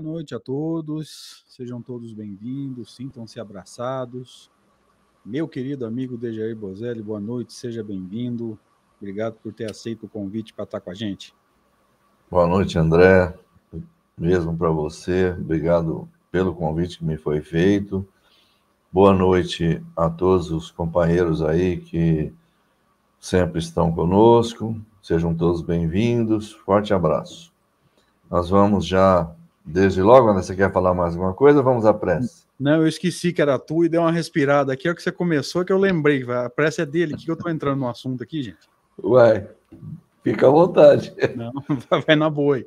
noite 0.00 0.34
a 0.34 0.40
todos, 0.40 1.44
sejam 1.46 1.80
todos 1.80 2.12
bem-vindos, 2.12 2.94
sintam-se 2.94 3.38
abraçados. 3.38 4.50
Meu 5.24 5.48
querido 5.48 5.86
amigo 5.86 6.16
Dejair 6.16 6.56
Bozelli, 6.56 7.02
boa 7.02 7.20
noite, 7.20 7.52
seja 7.52 7.82
bem-vindo. 7.82 8.58
Obrigado 9.00 9.34
por 9.42 9.52
ter 9.52 9.70
aceito 9.70 10.06
o 10.06 10.08
convite 10.08 10.52
para 10.52 10.64
estar 10.64 10.80
com 10.80 10.90
a 10.90 10.94
gente. 10.94 11.34
Boa 12.30 12.46
noite, 12.46 12.78
André. 12.78 13.34
Mesmo 14.16 14.56
para 14.56 14.70
você, 14.70 15.30
obrigado 15.30 16.08
pelo 16.30 16.54
convite 16.54 16.98
que 16.98 17.04
me 17.04 17.16
foi 17.16 17.40
feito. 17.40 18.06
Boa 18.92 19.12
noite 19.12 19.82
a 19.96 20.08
todos 20.08 20.50
os 20.50 20.70
companheiros 20.70 21.42
aí 21.42 21.78
que 21.78 22.32
sempre 23.18 23.58
estão 23.58 23.92
conosco. 23.92 24.80
Sejam 25.02 25.34
todos 25.34 25.62
bem-vindos. 25.62 26.52
Forte 26.52 26.94
abraço. 26.94 27.52
Nós 28.30 28.48
vamos 28.48 28.86
já 28.86 29.34
Desde 29.64 30.02
logo, 30.02 30.28
Ana, 30.28 30.42
você 30.42 30.54
quer 30.54 30.70
falar 30.70 30.92
mais 30.92 31.14
alguma 31.14 31.32
coisa? 31.32 31.62
Vamos 31.62 31.86
à 31.86 31.94
prece. 31.94 32.44
Não, 32.60 32.82
eu 32.82 32.86
esqueci 32.86 33.32
que 33.32 33.40
era 33.40 33.58
tu 33.58 33.84
e 33.84 33.88
dei 33.88 33.98
uma 33.98 34.12
respirada 34.12 34.72
aqui. 34.72 34.86
É 34.86 34.90
o 34.90 34.94
que 34.94 35.02
você 35.02 35.10
começou 35.10 35.64
que 35.64 35.72
eu 35.72 35.78
lembrei. 35.78 36.22
A 36.30 36.50
prece 36.50 36.82
é 36.82 36.86
dele. 36.86 37.16
que 37.16 37.30
eu 37.30 37.36
tô 37.36 37.48
entrando 37.48 37.80
no 37.80 37.88
assunto 37.88 38.22
aqui, 38.22 38.42
gente? 38.42 38.68
Uai, 39.02 39.48
fica 40.22 40.46
à 40.46 40.50
vontade. 40.50 41.14
Não, 41.34 41.52
vai 42.06 42.14
na 42.14 42.28
boa 42.28 42.56
aí. 42.56 42.66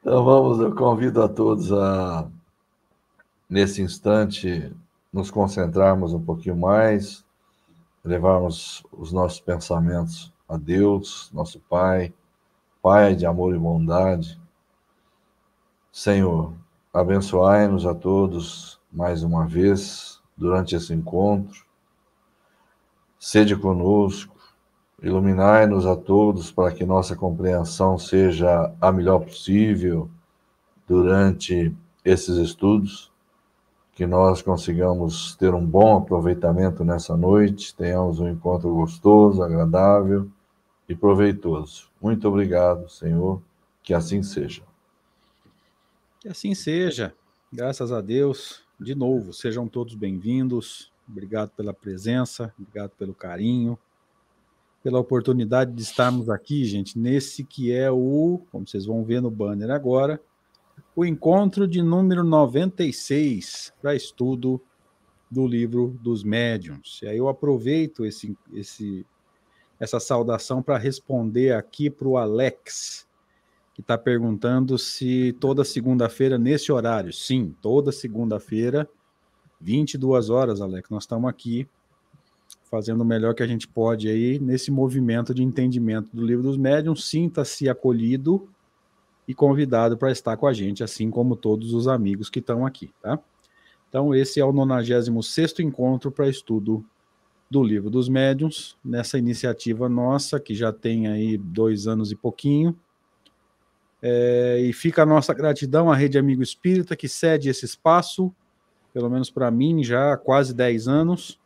Então 0.00 0.24
vamos, 0.24 0.60
eu 0.60 0.74
convido 0.74 1.22
a 1.22 1.28
todos 1.28 1.72
a, 1.72 2.28
nesse 3.48 3.82
instante, 3.82 4.72
nos 5.12 5.30
concentrarmos 5.30 6.14
um 6.14 6.22
pouquinho 6.22 6.56
mais, 6.56 7.24
levarmos 8.04 8.82
os 8.92 9.12
nossos 9.12 9.40
pensamentos 9.40 10.32
a 10.48 10.56
Deus, 10.56 11.30
nosso 11.32 11.58
Pai, 11.68 12.12
Pai 12.80 13.16
de 13.16 13.26
amor 13.26 13.54
e 13.54 13.58
bondade, 13.58 14.40
Senhor, 15.90 16.52
abençoai-nos 16.92 17.86
a 17.86 17.94
todos 17.94 18.78
mais 18.92 19.22
uma 19.22 19.46
vez 19.46 20.20
durante 20.36 20.76
esse 20.76 20.92
encontro. 20.92 21.64
Sede 23.18 23.56
conosco, 23.56 24.36
iluminai-nos 25.02 25.86
a 25.86 25.96
todos 25.96 26.52
para 26.52 26.72
que 26.72 26.84
nossa 26.84 27.16
compreensão 27.16 27.98
seja 27.98 28.72
a 28.80 28.92
melhor 28.92 29.20
possível 29.20 30.10
durante 30.86 31.74
esses 32.04 32.36
estudos, 32.36 33.10
que 33.94 34.06
nós 34.06 34.42
consigamos 34.42 35.34
ter 35.36 35.54
um 35.54 35.64
bom 35.64 35.96
aproveitamento 35.96 36.84
nessa 36.84 37.16
noite, 37.16 37.74
tenhamos 37.74 38.20
um 38.20 38.28
encontro 38.28 38.72
gostoso, 38.74 39.42
agradável 39.42 40.28
e 40.88 40.94
proveitoso. 40.94 41.88
Muito 42.00 42.28
obrigado, 42.28 42.88
Senhor, 42.88 43.42
que 43.82 43.92
assim 43.92 44.22
seja. 44.22 44.67
Que 46.20 46.28
assim 46.28 46.52
seja. 46.52 47.14
Graças 47.52 47.92
a 47.92 48.00
Deus. 48.00 48.64
De 48.78 48.92
novo, 48.92 49.32
sejam 49.32 49.68
todos 49.68 49.94
bem-vindos. 49.94 50.92
Obrigado 51.08 51.50
pela 51.50 51.72
presença, 51.72 52.52
obrigado 52.58 52.90
pelo 52.98 53.14
carinho, 53.14 53.78
pela 54.82 54.98
oportunidade 54.98 55.72
de 55.72 55.80
estarmos 55.80 56.28
aqui, 56.28 56.64
gente, 56.64 56.98
nesse 56.98 57.44
que 57.44 57.72
é 57.72 57.90
o, 57.90 58.42
como 58.50 58.66
vocês 58.66 58.84
vão 58.84 59.04
ver 59.04 59.22
no 59.22 59.30
banner 59.30 59.70
agora, 59.70 60.20
o 60.94 61.04
encontro 61.04 61.68
de 61.68 61.80
número 61.82 62.24
96 62.24 63.72
para 63.80 63.94
estudo 63.94 64.60
do 65.30 65.46
livro 65.46 65.96
dos 66.02 66.24
médiuns. 66.24 67.00
E 67.02 67.06
aí 67.06 67.16
eu 67.16 67.28
aproveito 67.28 68.04
esse, 68.04 68.36
esse, 68.52 69.06
essa 69.78 70.00
saudação 70.00 70.62
para 70.62 70.76
responder 70.76 71.52
aqui 71.52 71.88
para 71.88 72.08
o 72.08 72.18
Alex 72.18 73.07
que 73.78 73.82
está 73.82 73.96
perguntando 73.96 74.76
se 74.76 75.36
toda 75.38 75.62
segunda-feira 75.62 76.36
nesse 76.36 76.72
horário. 76.72 77.12
Sim, 77.12 77.54
toda 77.62 77.92
segunda-feira, 77.92 78.90
22 79.60 80.30
horas, 80.30 80.60
Alex. 80.60 80.90
Nós 80.90 81.04
estamos 81.04 81.30
aqui 81.30 81.64
fazendo 82.68 83.02
o 83.02 83.04
melhor 83.04 83.36
que 83.36 83.42
a 83.42 83.46
gente 83.46 83.68
pode 83.68 84.08
aí 84.08 84.40
nesse 84.40 84.72
movimento 84.72 85.32
de 85.32 85.44
entendimento 85.44 86.10
do 86.12 86.26
livro 86.26 86.42
dos 86.42 86.56
médiuns. 86.56 87.08
Sinta-se 87.08 87.68
acolhido 87.68 88.48
e 89.28 89.32
convidado 89.32 89.96
para 89.96 90.10
estar 90.10 90.36
com 90.36 90.48
a 90.48 90.52
gente, 90.52 90.82
assim 90.82 91.08
como 91.08 91.36
todos 91.36 91.72
os 91.72 91.86
amigos 91.86 92.28
que 92.28 92.40
estão 92.40 92.66
aqui, 92.66 92.90
tá? 93.00 93.16
Então, 93.88 94.12
esse 94.12 94.40
é 94.40 94.44
o 94.44 94.52
96 94.52 95.60
encontro 95.60 96.10
para 96.10 96.28
estudo 96.28 96.84
do 97.48 97.62
livro 97.62 97.88
dos 97.90 98.08
médiuns, 98.08 98.76
nessa 98.84 99.18
iniciativa 99.18 99.88
nossa, 99.88 100.40
que 100.40 100.52
já 100.52 100.72
tem 100.72 101.06
aí 101.06 101.38
dois 101.38 101.86
anos 101.86 102.10
e 102.10 102.16
pouquinho, 102.16 102.76
é, 104.02 104.60
e 104.60 104.72
fica 104.72 105.02
a 105.02 105.06
nossa 105.06 105.34
gratidão 105.34 105.90
à 105.90 105.96
Rede 105.96 106.18
Amigo 106.18 106.42
Espírita, 106.42 106.96
que 106.96 107.08
cede 107.08 107.48
esse 107.48 107.64
espaço, 107.64 108.32
pelo 108.92 109.10
menos 109.10 109.30
para 109.30 109.50
mim, 109.50 109.82
já 109.82 110.12
há 110.12 110.16
quase 110.16 110.54
10 110.54 110.88
anos, 110.88 111.38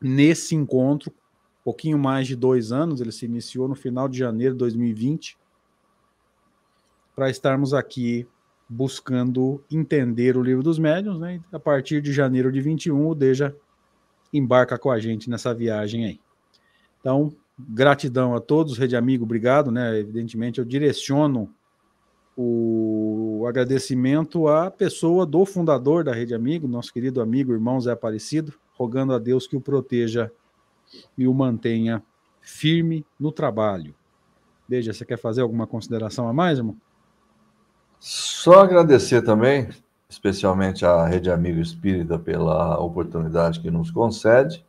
nesse 0.00 0.54
encontro, 0.54 1.12
pouquinho 1.64 1.98
mais 1.98 2.26
de 2.26 2.34
dois 2.34 2.72
anos, 2.72 3.00
ele 3.00 3.12
se 3.12 3.26
iniciou 3.26 3.68
no 3.68 3.74
final 3.74 4.08
de 4.08 4.18
janeiro 4.18 4.54
de 4.54 4.58
2020, 4.58 5.36
para 7.14 7.28
estarmos 7.28 7.74
aqui 7.74 8.26
buscando 8.68 9.62
entender 9.70 10.36
o 10.36 10.42
livro 10.42 10.62
dos 10.62 10.78
médiuns, 10.78 11.18
né? 11.18 11.40
E 11.52 11.56
a 11.56 11.58
partir 11.58 12.00
de 12.00 12.12
janeiro 12.12 12.52
de 12.52 12.60
21, 12.60 13.08
o 13.08 13.14
Deja 13.14 13.54
embarca 14.32 14.78
com 14.78 14.90
a 14.90 14.98
gente 14.98 15.28
nessa 15.30 15.54
viagem 15.54 16.04
aí. 16.04 16.20
Então, 17.00 17.34
gratidão 17.58 18.34
a 18.34 18.40
todos, 18.40 18.76
Rede 18.76 18.94
Amigo, 18.94 19.24
obrigado, 19.24 19.70
né? 19.70 19.98
Evidentemente, 19.98 20.58
eu 20.58 20.64
direciono 20.64 21.52
o 22.40 23.44
agradecimento 23.48 24.46
à 24.46 24.70
pessoa 24.70 25.26
do 25.26 25.44
fundador 25.44 26.04
da 26.04 26.12
Rede 26.12 26.36
Amigo, 26.36 26.68
nosso 26.68 26.92
querido 26.92 27.20
amigo, 27.20 27.52
irmão 27.52 27.80
Zé 27.80 27.90
Aparecido, 27.90 28.54
rogando 28.74 29.12
a 29.12 29.18
Deus 29.18 29.48
que 29.48 29.56
o 29.56 29.60
proteja 29.60 30.30
e 31.16 31.26
o 31.26 31.34
mantenha 31.34 32.00
firme 32.40 33.04
no 33.18 33.32
trabalho. 33.32 33.92
Veja, 34.68 34.92
você 34.92 35.04
quer 35.04 35.18
fazer 35.18 35.40
alguma 35.40 35.66
consideração 35.66 36.28
a 36.28 36.32
mais, 36.32 36.58
irmão? 36.58 36.76
Só 37.98 38.60
agradecer 38.60 39.22
também, 39.22 39.68
especialmente 40.08 40.86
à 40.86 41.04
Rede 41.08 41.32
Amigo 41.32 41.58
Espírita 41.58 42.20
pela 42.20 42.78
oportunidade 42.78 43.58
que 43.58 43.68
nos 43.68 43.90
concede 43.90 44.64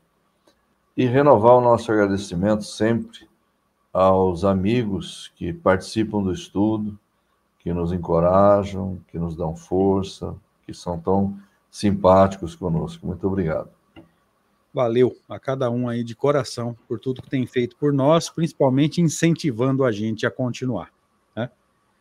e 0.98 1.06
renovar 1.06 1.54
o 1.54 1.62
nosso 1.62 1.92
agradecimento 1.92 2.64
sempre 2.64 3.30
aos 3.94 4.44
amigos 4.44 5.32
que 5.36 5.54
participam 5.54 6.24
do 6.24 6.34
estudo, 6.34 6.98
que 7.70 7.74
nos 7.74 7.92
encorajam, 7.92 9.00
que 9.10 9.20
nos 9.20 9.36
dão 9.36 9.56
força, 9.56 10.36
que 10.66 10.74
são 10.74 11.00
tão 11.00 11.38
simpáticos 11.70 12.56
conosco. 12.56 13.06
Muito 13.06 13.28
obrigado. 13.28 13.70
Valeu 14.74 15.16
a 15.30 15.40
cada 15.40 15.70
um 15.70 15.88
aí 15.88 16.04
de 16.04 16.16
coração 16.16 16.76
por 16.88 17.00
tudo 17.00 17.22
que 17.22 17.30
tem 17.30 17.46
feito 17.46 17.76
por 17.76 17.94
nós, 17.94 18.28
principalmente 18.28 19.02
incentivando 19.02 19.86
a 19.86 19.92
gente 19.92 20.26
a 20.26 20.32
continuar. 20.32 20.92
Né? 21.36 21.52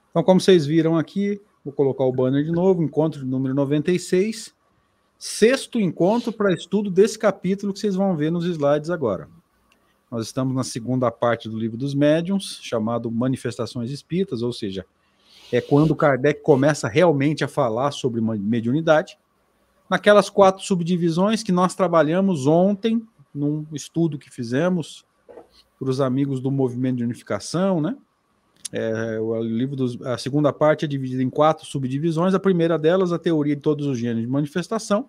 Então, 0.09 0.23
como 0.23 0.41
vocês 0.41 0.65
viram 0.65 0.97
aqui, 0.97 1.39
vou 1.63 1.75
colocar 1.75 2.05
o 2.05 2.13
banner 2.13 2.43
de 2.43 2.51
novo, 2.51 2.83
encontro 2.83 3.27
número 3.27 3.55
96, 3.55 4.55
sexto 5.19 5.79
encontro 5.79 6.33
para 6.33 6.55
estudo 6.55 6.91
desse 6.91 7.19
capítulo 7.19 7.75
que 7.75 7.79
vocês 7.79 7.95
vão 7.95 8.17
ver 8.17 8.33
nos 8.33 8.47
slides 8.47 8.89
agora. 8.89 9.29
Nós 10.11 10.25
estamos 10.25 10.55
na 10.55 10.65
segunda 10.65 11.11
parte 11.11 11.47
do 11.47 11.59
livro 11.59 11.77
dos 11.77 11.95
médiuns, 11.95 12.59
chamado 12.63 13.11
Manifestações 13.11 13.91
Espíritas, 13.91 14.41
ou 14.41 14.51
seja, 14.51 14.87
é 15.53 15.61
quando 15.61 15.97
Kardec 15.97 16.43
começa 16.43 16.89
realmente 16.89 17.43
a 17.43 17.49
falar 17.49 17.91
sobre 17.91 18.21
mediunidade. 18.21 19.19
Naquelas 19.89 20.29
quatro 20.29 20.63
subdivisões 20.63 21.43
que 21.43 21.53
nós 21.53 21.75
trabalhamos 21.75 22.47
ontem, 22.47 23.03
num 23.35 23.67
estudo 23.73 24.19
que 24.19 24.31
fizemos 24.31 25.07
para 25.79 25.89
os 25.89 26.01
amigos 26.01 26.41
do 26.41 26.51
movimento 26.51 26.97
de 26.97 27.05
unificação, 27.05 27.81
né? 27.81 27.97
É, 28.71 29.19
o 29.19 29.43
livro 29.43 29.75
dos, 29.75 30.01
a 30.03 30.19
segunda 30.19 30.53
parte 30.53 30.85
é 30.85 30.89
dividida 30.89 31.23
em 31.23 31.31
quatro 31.31 31.65
subdivisões. 31.65 32.35
A 32.35 32.41
primeira 32.41 32.79
delas, 32.79 33.13
a 33.13 33.19
teoria 33.19 33.57
de 33.57 33.63
todos 33.63 33.87
os 33.87 33.99
gêneros 33.99 34.23
de 34.23 34.29
manifestação. 34.29 35.09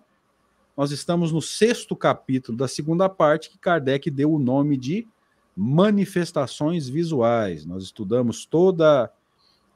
Nós 0.74 0.92
estamos 0.92 1.30
no 1.30 1.42
sexto 1.42 1.94
capítulo 1.94 2.56
da 2.56 2.66
segunda 2.66 3.06
parte, 3.06 3.50
que 3.50 3.58
Kardec 3.58 4.10
deu 4.10 4.32
o 4.32 4.38
nome 4.38 4.78
de 4.78 5.06
manifestações 5.54 6.88
visuais. 6.88 7.66
Nós 7.66 7.82
estudamos 7.82 8.46
toda, 8.46 9.12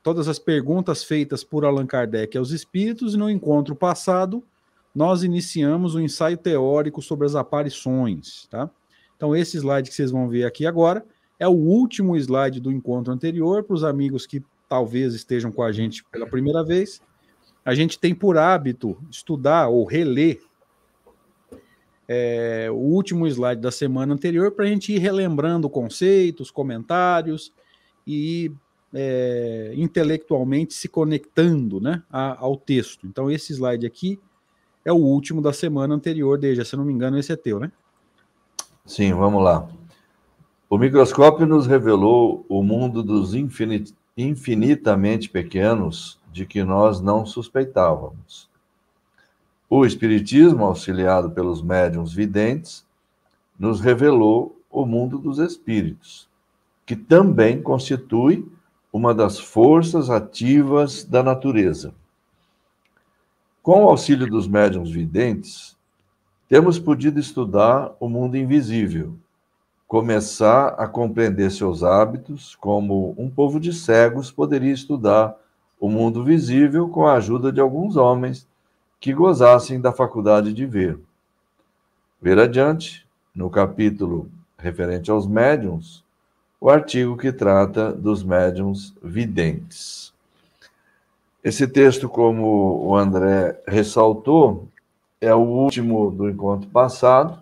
todas 0.05 0.29
as 0.29 0.39
perguntas 0.39 1.03
feitas 1.03 1.43
por 1.43 1.65
Allan 1.65 1.87
Kardec 1.87 2.37
aos 2.37 2.51
espíritos 2.51 3.15
e 3.15 3.17
no 3.17 3.31
encontro 3.31 3.75
passado 3.75 4.45
nós 4.95 5.25
iniciamos 5.25 5.95
o 5.95 5.99
um 5.99 6.03
ensaio 6.03 6.37
teórico 6.37 7.03
sobre 7.03 7.27
as 7.27 7.35
aparições, 7.35 8.47
tá? 8.49 8.71
Então 9.17 9.35
esse 9.35 9.56
slide 9.56 9.89
que 9.89 9.97
vocês 9.97 10.11
vão 10.11 10.29
ver 10.29 10.45
aqui 10.45 10.67
agora 10.67 11.05
é 11.41 11.49
o 11.49 11.53
último 11.53 12.17
slide 12.17 12.61
do 12.61 12.71
encontro 12.71 13.12
anterior 13.12 13.65
para 13.65 13.75
os 13.75 13.83
amigos 13.83 14.27
que 14.27 14.45
talvez 14.69 15.15
estejam 15.15 15.51
com 15.51 15.62
a 15.62 15.73
gente 15.73 16.05
pela 16.05 16.27
primeira 16.27 16.62
vez. 16.62 17.00
A 17.65 17.75
gente 17.75 17.99
tem 17.99 18.15
por 18.15 18.37
hábito 18.37 18.97
estudar 19.11 19.69
ou 19.69 19.85
reler 19.85 20.39
é, 22.07 22.69
o 22.71 22.77
último 22.77 23.27
slide 23.27 23.61
da 23.61 23.71
semana 23.71 24.12
anterior 24.12 24.53
para 24.53 24.67
a 24.67 24.69
gente 24.69 24.93
ir 24.93 24.99
relembrando 24.99 25.69
conceitos, 25.71 26.50
comentários 26.50 27.53
e 28.07 28.53
é, 28.94 29.73
intelectualmente 29.76 30.73
se 30.73 30.88
conectando 30.88 31.81
né, 31.81 32.02
a, 32.11 32.38
ao 32.41 32.56
texto. 32.56 33.06
Então, 33.06 33.31
esse 33.31 33.52
slide 33.52 33.87
aqui 33.87 34.20
é 34.85 34.93
o 34.93 34.96
último 34.96 35.43
da 35.43 35.52
semana 35.52 35.94
anterior, 35.94 36.38
desde, 36.38 36.64
se 36.64 36.76
não 36.76 36.85
me 36.85 36.93
engano, 36.93 37.19
esse 37.19 37.32
é 37.32 37.37
teu, 37.37 37.58
né? 37.58 37.73
Sim, 38.87 39.12
vamos 39.14 39.43
lá. 39.43 39.67
O 40.69 40.79
microscópio 40.79 41.46
nos 41.46 41.67
revelou 41.67 42.44
o 42.49 42.62
mundo 42.62 43.02
dos 43.02 43.35
infinit 43.35 43.94
infinitamente 44.17 45.29
pequenos 45.29 46.20
de 46.31 46.47
que 46.47 46.62
nós 46.62 47.00
não 47.00 47.26
suspeitávamos. 47.26 48.49
O 49.69 49.85
Espiritismo, 49.85 50.64
auxiliado 50.64 51.31
pelos 51.31 51.61
médiuns 51.61 52.12
videntes, 52.12 52.87
nos 53.58 53.81
revelou 53.81 54.61
o 54.70 54.87
mundo 54.87 55.19
dos 55.19 55.38
espíritos, 55.38 56.29
que 56.87 56.94
também 56.94 57.61
constitui 57.61 58.47
uma 58.94 59.12
das 59.12 59.41
forças 59.41 60.08
ativas 60.08 61.02
da 61.02 61.20
natureza. 61.20 61.93
Com 63.61 63.82
o 63.82 63.88
auxílio 63.88 64.25
dos 64.25 64.46
médiuns 64.46 64.88
videntes, 64.88 65.76
temos 66.49 66.79
podido 66.79 67.19
estudar 67.19 67.93
o 67.99 68.08
mundo 68.08 68.37
invisível, 68.37 69.17
começar 69.88 70.76
a 70.79 70.87
compreender 70.87 71.50
seus 71.50 71.82
hábitos, 71.82 72.55
como 72.55 73.17
um 73.19 73.29
povo 73.29 73.58
de 73.58 73.73
cegos 73.73 74.31
poderia 74.31 74.73
estudar 74.73 75.37
o 75.81 75.88
mundo 75.88 76.23
visível 76.23 76.88
com 76.88 77.05
a 77.05 77.14
ajuda 77.14 77.50
de 77.50 77.61
alguns 77.61 77.97
homens 77.97 78.47
que 79.00 79.12
gozassem 79.12 79.81
da 79.81 79.90
faculdade 79.90 80.52
de 80.52 80.67
ver. 80.67 81.00
Ver 82.23 82.38
adiante, 82.38 83.05
no 83.35 83.50
capítulo 83.50 84.31
referente 84.56 85.11
aos 85.11 85.26
médiums, 85.26 86.04
o 86.64 86.70
artigo 86.70 87.14
que 87.14 87.31
trata 87.31 87.93
dos 87.93 88.25
médiums 88.25 88.94
videntes. 89.02 90.14
Esse 91.44 91.69
texto, 91.69 92.08
como 92.08 92.87
o 92.87 92.96
André 92.96 93.61
ressaltou, 93.69 94.66
é 95.20 95.34
o 95.34 95.40
último 95.40 96.11
do 96.11 96.26
encontro 96.26 96.66
passado, 96.70 97.38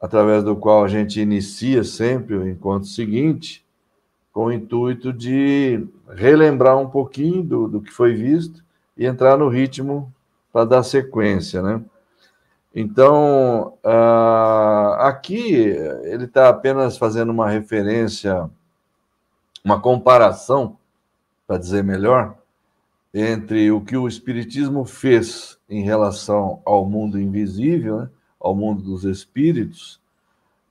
através 0.00 0.44
do 0.44 0.54
qual 0.54 0.84
a 0.84 0.86
gente 0.86 1.20
inicia 1.20 1.82
sempre 1.82 2.36
o 2.36 2.48
encontro 2.48 2.88
seguinte, 2.88 3.64
com 4.32 4.44
o 4.44 4.52
intuito 4.52 5.12
de 5.12 5.84
relembrar 6.14 6.78
um 6.78 6.88
pouquinho 6.88 7.42
do, 7.42 7.66
do 7.66 7.80
que 7.80 7.90
foi 7.90 8.14
visto 8.14 8.62
e 8.96 9.06
entrar 9.06 9.36
no 9.36 9.48
ritmo 9.48 10.08
para 10.52 10.66
dar 10.66 10.84
sequência, 10.84 11.60
né? 11.62 11.82
Então, 12.74 13.74
uh, 13.84 14.94
aqui 15.00 15.54
ele 16.04 16.24
está 16.24 16.48
apenas 16.48 16.96
fazendo 16.96 17.30
uma 17.30 17.48
referência, 17.48 18.48
uma 19.64 19.80
comparação, 19.80 20.76
para 21.46 21.58
dizer 21.58 21.82
melhor, 21.82 22.36
entre 23.12 23.72
o 23.72 23.80
que 23.80 23.96
o 23.96 24.06
Espiritismo 24.06 24.84
fez 24.84 25.58
em 25.68 25.82
relação 25.82 26.62
ao 26.64 26.86
mundo 26.86 27.20
invisível, 27.20 28.02
né, 28.02 28.10
ao 28.40 28.54
mundo 28.54 28.82
dos 28.82 29.04
espíritos, 29.04 30.00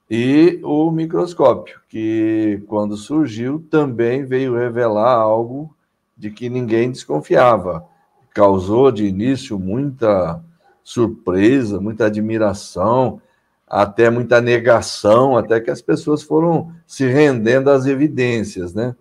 e 0.10 0.60
o 0.64 0.90
microscópio, 0.90 1.80
que 1.88 2.64
quando 2.68 2.98
surgiu 2.98 3.64
também 3.70 4.26
veio 4.26 4.56
revelar 4.56 5.14
algo 5.14 5.76
de 6.18 6.32
que 6.32 6.50
ninguém 6.50 6.92
desconfiava. 6.92 7.86
Causou 8.34 8.92
de 8.92 9.06
início 9.06 9.60
muita 9.60 10.44
surpresa, 10.90 11.80
muita 11.80 12.08
admiração, 12.08 13.22
até 13.68 14.10
muita 14.10 14.42
negação, 14.42 15.38
até 15.38 15.60
que 15.60 15.70
as 15.70 15.84
pessoas 15.84 16.24
foram 16.24 16.72
se 16.88 17.06
rendendo 17.06 17.70
às 17.70 17.86
evidências, 17.86 18.74
né? 18.74 18.96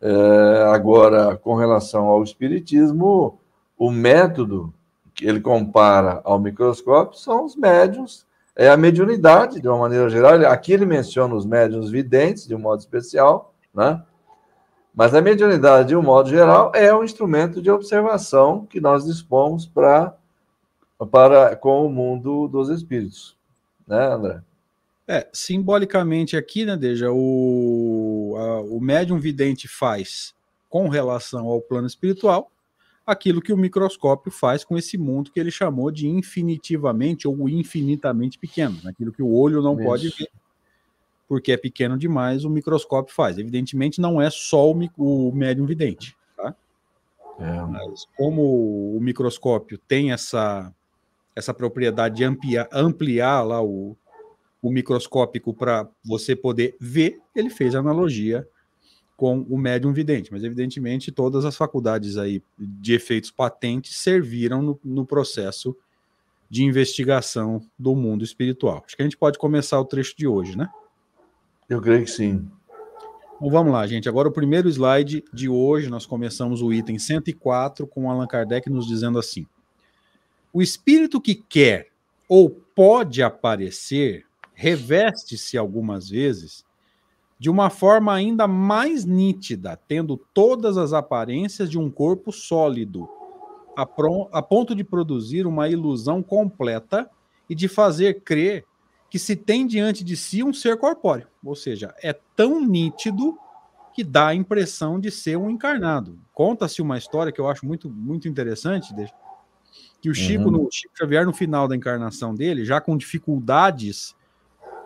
É, 0.00 0.64
agora, 0.72 1.36
com 1.36 1.56
relação 1.56 2.06
ao 2.06 2.22
espiritismo, 2.22 3.38
o 3.76 3.90
método 3.90 4.72
que 5.14 5.26
ele 5.26 5.40
compara 5.40 6.22
ao 6.24 6.38
microscópio 6.38 7.18
são 7.18 7.44
os 7.44 7.54
médiums, 7.54 8.26
é 8.56 8.70
a 8.70 8.76
mediunidade, 8.76 9.60
de 9.60 9.68
uma 9.68 9.76
maneira 9.76 10.08
geral. 10.08 10.40
Aqui 10.50 10.72
ele 10.72 10.86
menciona 10.86 11.34
os 11.34 11.44
médiums 11.44 11.90
videntes, 11.90 12.46
de 12.46 12.54
um 12.54 12.58
modo 12.58 12.80
especial, 12.80 13.52
né? 13.74 14.02
Mas 14.94 15.14
a 15.14 15.20
mediunidade, 15.20 15.88
de 15.88 15.96
um 15.96 16.02
modo 16.02 16.30
geral, 16.30 16.72
é 16.74 16.94
um 16.94 17.04
instrumento 17.04 17.60
de 17.60 17.70
observação 17.70 18.64
que 18.64 18.80
nós 18.80 19.04
dispomos 19.04 19.66
pra, 19.66 20.16
para 21.10 21.56
com 21.56 21.86
o 21.86 21.90
mundo 21.90 22.48
dos 22.48 22.68
espíritos. 22.68 23.36
Né, 23.86 24.06
André? 24.06 24.40
É, 25.06 25.28
simbolicamente 25.32 26.36
aqui, 26.36 26.64
né, 26.64 26.76
Deja, 26.76 27.10
o, 27.12 28.34
a, 28.36 28.60
o 28.62 28.80
médium 28.80 29.18
vidente 29.18 29.68
faz 29.68 30.34
com 30.70 30.88
relação 30.88 31.46
ao 31.46 31.60
plano 31.60 31.86
espiritual 31.86 32.50
aquilo 33.06 33.42
que 33.42 33.52
o 33.52 33.56
microscópio 33.56 34.32
faz 34.32 34.64
com 34.64 34.78
esse 34.78 34.96
mundo 34.96 35.30
que 35.30 35.38
ele 35.38 35.50
chamou 35.50 35.90
de 35.90 36.08
infinitivamente 36.08 37.28
ou 37.28 37.48
infinitamente 37.48 38.38
pequeno, 38.38 38.78
aquilo 38.86 39.12
que 39.12 39.22
o 39.22 39.34
olho 39.34 39.60
não 39.60 39.74
Isso. 39.74 39.84
pode 39.84 40.08
ver 40.08 40.30
porque 41.28 41.52
é 41.52 41.56
pequeno 41.56 41.96
demais, 41.96 42.44
o 42.44 42.50
microscópio 42.50 43.14
faz. 43.14 43.38
Evidentemente, 43.38 44.00
não 44.00 44.20
é 44.20 44.30
só 44.30 44.70
o, 44.70 44.90
o 44.96 45.32
médium 45.34 45.66
vidente, 45.66 46.16
tá? 46.36 46.54
É. 47.38 47.60
Mas 47.62 48.06
como 48.16 48.96
o 48.96 49.00
microscópio 49.00 49.78
tem 49.78 50.12
essa, 50.12 50.72
essa 51.34 51.52
propriedade 51.52 52.16
de 52.16 52.24
ampliar, 52.24 52.68
ampliar 52.72 53.42
lá 53.42 53.62
o, 53.62 53.96
o 54.62 54.70
microscópico 54.70 55.52
para 55.52 55.88
você 56.04 56.34
poder 56.36 56.76
ver, 56.80 57.18
ele 57.34 57.50
fez 57.50 57.74
analogia 57.74 58.48
com 59.16 59.40
o 59.48 59.56
médium 59.56 59.92
vidente, 59.92 60.32
mas 60.32 60.42
evidentemente 60.42 61.12
todas 61.12 61.44
as 61.44 61.56
faculdades 61.56 62.16
aí 62.16 62.42
de 62.58 62.94
efeitos 62.94 63.30
patentes 63.30 63.96
serviram 63.96 64.60
no, 64.60 64.80
no 64.84 65.06
processo 65.06 65.76
de 66.50 66.64
investigação 66.64 67.60
do 67.78 67.94
mundo 67.94 68.24
espiritual. 68.24 68.82
Acho 68.84 68.96
que 68.96 69.02
a 69.02 69.04
gente 69.04 69.16
pode 69.16 69.38
começar 69.38 69.80
o 69.80 69.84
trecho 69.84 70.16
de 70.16 70.26
hoje, 70.26 70.56
né? 70.56 70.68
Eu 71.68 71.80
creio 71.80 72.04
que 72.04 72.10
sim. 72.10 72.48
Então 73.36 73.50
vamos 73.50 73.72
lá, 73.72 73.86
gente. 73.86 74.08
Agora 74.08 74.28
o 74.28 74.32
primeiro 74.32 74.68
slide 74.68 75.24
de 75.32 75.48
hoje, 75.48 75.88
nós 75.88 76.06
começamos 76.06 76.62
o 76.62 76.72
item 76.72 76.98
104 76.98 77.86
com 77.86 78.10
Allan 78.10 78.26
Kardec 78.26 78.70
nos 78.70 78.86
dizendo 78.86 79.18
assim: 79.18 79.46
O 80.54 80.62
espírito 80.62 81.20
que 81.20 81.34
quer 81.34 81.88
ou 82.28 82.48
pode 82.48 83.24
aparecer 83.24 84.24
reveste-se 84.54 85.58
algumas 85.58 86.08
vezes 86.08 86.64
de 87.40 87.50
uma 87.50 87.68
forma 87.70 88.14
ainda 88.14 88.46
mais 88.46 89.04
nítida, 89.04 89.76
tendo 89.88 90.16
todas 90.32 90.78
as 90.78 90.92
aparências 90.92 91.68
de 91.68 91.76
um 91.76 91.90
corpo 91.90 92.30
sólido, 92.30 93.08
a, 93.76 93.82
a 93.82 94.40
ponto 94.40 94.76
de 94.76 94.84
produzir 94.84 95.44
uma 95.44 95.68
ilusão 95.68 96.22
completa 96.22 97.10
e 97.50 97.54
de 97.54 97.66
fazer 97.66 98.20
crer 98.20 98.64
que 99.10 99.18
se 99.18 99.34
tem 99.34 99.66
diante 99.66 100.04
de 100.04 100.16
si 100.16 100.44
um 100.44 100.52
ser 100.52 100.76
corpóreo, 100.76 101.26
ou 101.44 101.56
seja, 101.56 101.92
é 102.00 102.12
tão 102.36 102.64
nítido 102.64 103.36
que 103.92 104.04
dá 104.04 104.28
a 104.28 104.34
impressão 104.36 105.00
de 105.00 105.10
ser 105.10 105.36
um 105.36 105.50
encarnado. 105.50 106.16
Conta-se 106.32 106.80
uma 106.80 106.96
história 106.96 107.32
que 107.32 107.40
eu 107.40 107.48
acho 107.48 107.66
muito, 107.66 107.90
muito 107.90 108.28
interessante, 108.28 108.94
que 110.00 110.10
o 110.10 110.14
Chico, 110.14 110.44
uhum. 110.44 110.50
no, 110.50 110.68
Chico 110.70 110.96
Xavier, 110.96 111.24
no 111.24 111.32
final 111.32 111.66
da 111.66 111.74
encarnação 111.74 112.34
dele, 112.34 112.64
já 112.64 112.80
com 112.80 112.96
dificuldades 112.96 114.14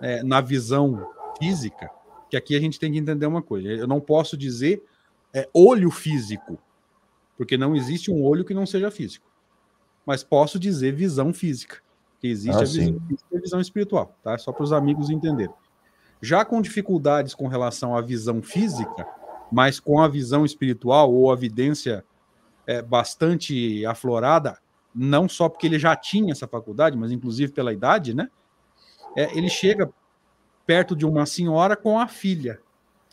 é, 0.00 0.22
na 0.22 0.40
visão 0.40 1.08
física, 1.38 1.90
que 2.30 2.36
aqui 2.36 2.54
a 2.54 2.60
gente 2.60 2.78
tem 2.78 2.92
que 2.92 2.98
entender 2.98 3.26
uma 3.26 3.42
coisa, 3.42 3.68
eu 3.68 3.86
não 3.86 4.00
posso 4.00 4.36
dizer 4.36 4.82
é, 5.34 5.48
olho 5.52 5.90
físico, 5.90 6.58
porque 7.36 7.56
não 7.56 7.74
existe 7.74 8.10
um 8.10 8.22
olho 8.22 8.44
que 8.44 8.54
não 8.54 8.66
seja 8.66 8.90
físico, 8.90 9.26
mas 10.06 10.22
posso 10.22 10.58
dizer 10.58 10.92
visão 10.92 11.32
física 11.32 11.78
que 12.20 12.26
existe 12.26 12.56
ah, 12.56 12.60
a, 12.60 12.64
visão, 12.64 13.00
a 13.34 13.38
visão 13.38 13.60
espiritual, 13.60 14.16
tá? 14.22 14.36
Só 14.38 14.52
para 14.52 14.64
os 14.64 14.72
amigos 14.72 15.08
entenderem. 15.10 15.54
Já 16.20 16.44
com 16.44 16.60
dificuldades 16.60 17.34
com 17.34 17.46
relação 17.46 17.96
à 17.96 18.00
visão 18.00 18.42
física, 18.42 19.06
mas 19.52 19.78
com 19.78 20.00
a 20.00 20.08
visão 20.08 20.44
espiritual 20.44 21.12
ou 21.12 21.30
a 21.30 21.36
vidência 21.36 22.04
é, 22.66 22.82
bastante 22.82 23.86
aflorada, 23.86 24.58
não 24.98 25.28
só 25.28 25.48
porque 25.48 25.66
ele 25.66 25.78
já 25.78 25.94
tinha 25.94 26.32
essa 26.32 26.48
faculdade, 26.48 26.98
mas 26.98 27.12
inclusive 27.12 27.52
pela 27.52 27.72
idade, 27.72 28.12
né? 28.12 28.28
É, 29.16 29.36
ele 29.38 29.48
chega 29.48 29.88
perto 30.66 30.96
de 30.96 31.06
uma 31.06 31.24
senhora 31.24 31.76
com 31.76 32.00
a 32.00 32.08
filha. 32.08 32.60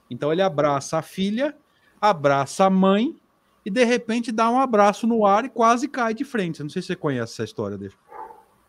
Então 0.10 0.32
ele 0.32 0.42
abraça 0.42 0.98
a 0.98 1.02
filha, 1.04 1.56
abraça 2.02 2.66
a 2.66 2.70
mãe 2.70 3.16
e 3.64 3.70
de 3.70 3.84
repente 3.84 4.32
dá 4.32 4.50
um 4.50 4.60
abraço 4.60 5.06
no 5.06 5.26
ar 5.26 5.46
e 5.46 5.50
quase 5.50 5.88
cai 5.88 6.14
de 6.14 6.26
frente. 6.26 6.64
Não 6.64 6.70
sei 6.70 6.82
se 6.82 6.88
você 6.88 6.96
conhece 6.96 7.34
essa 7.34 7.44
história 7.44 7.78
dele. 7.78 7.94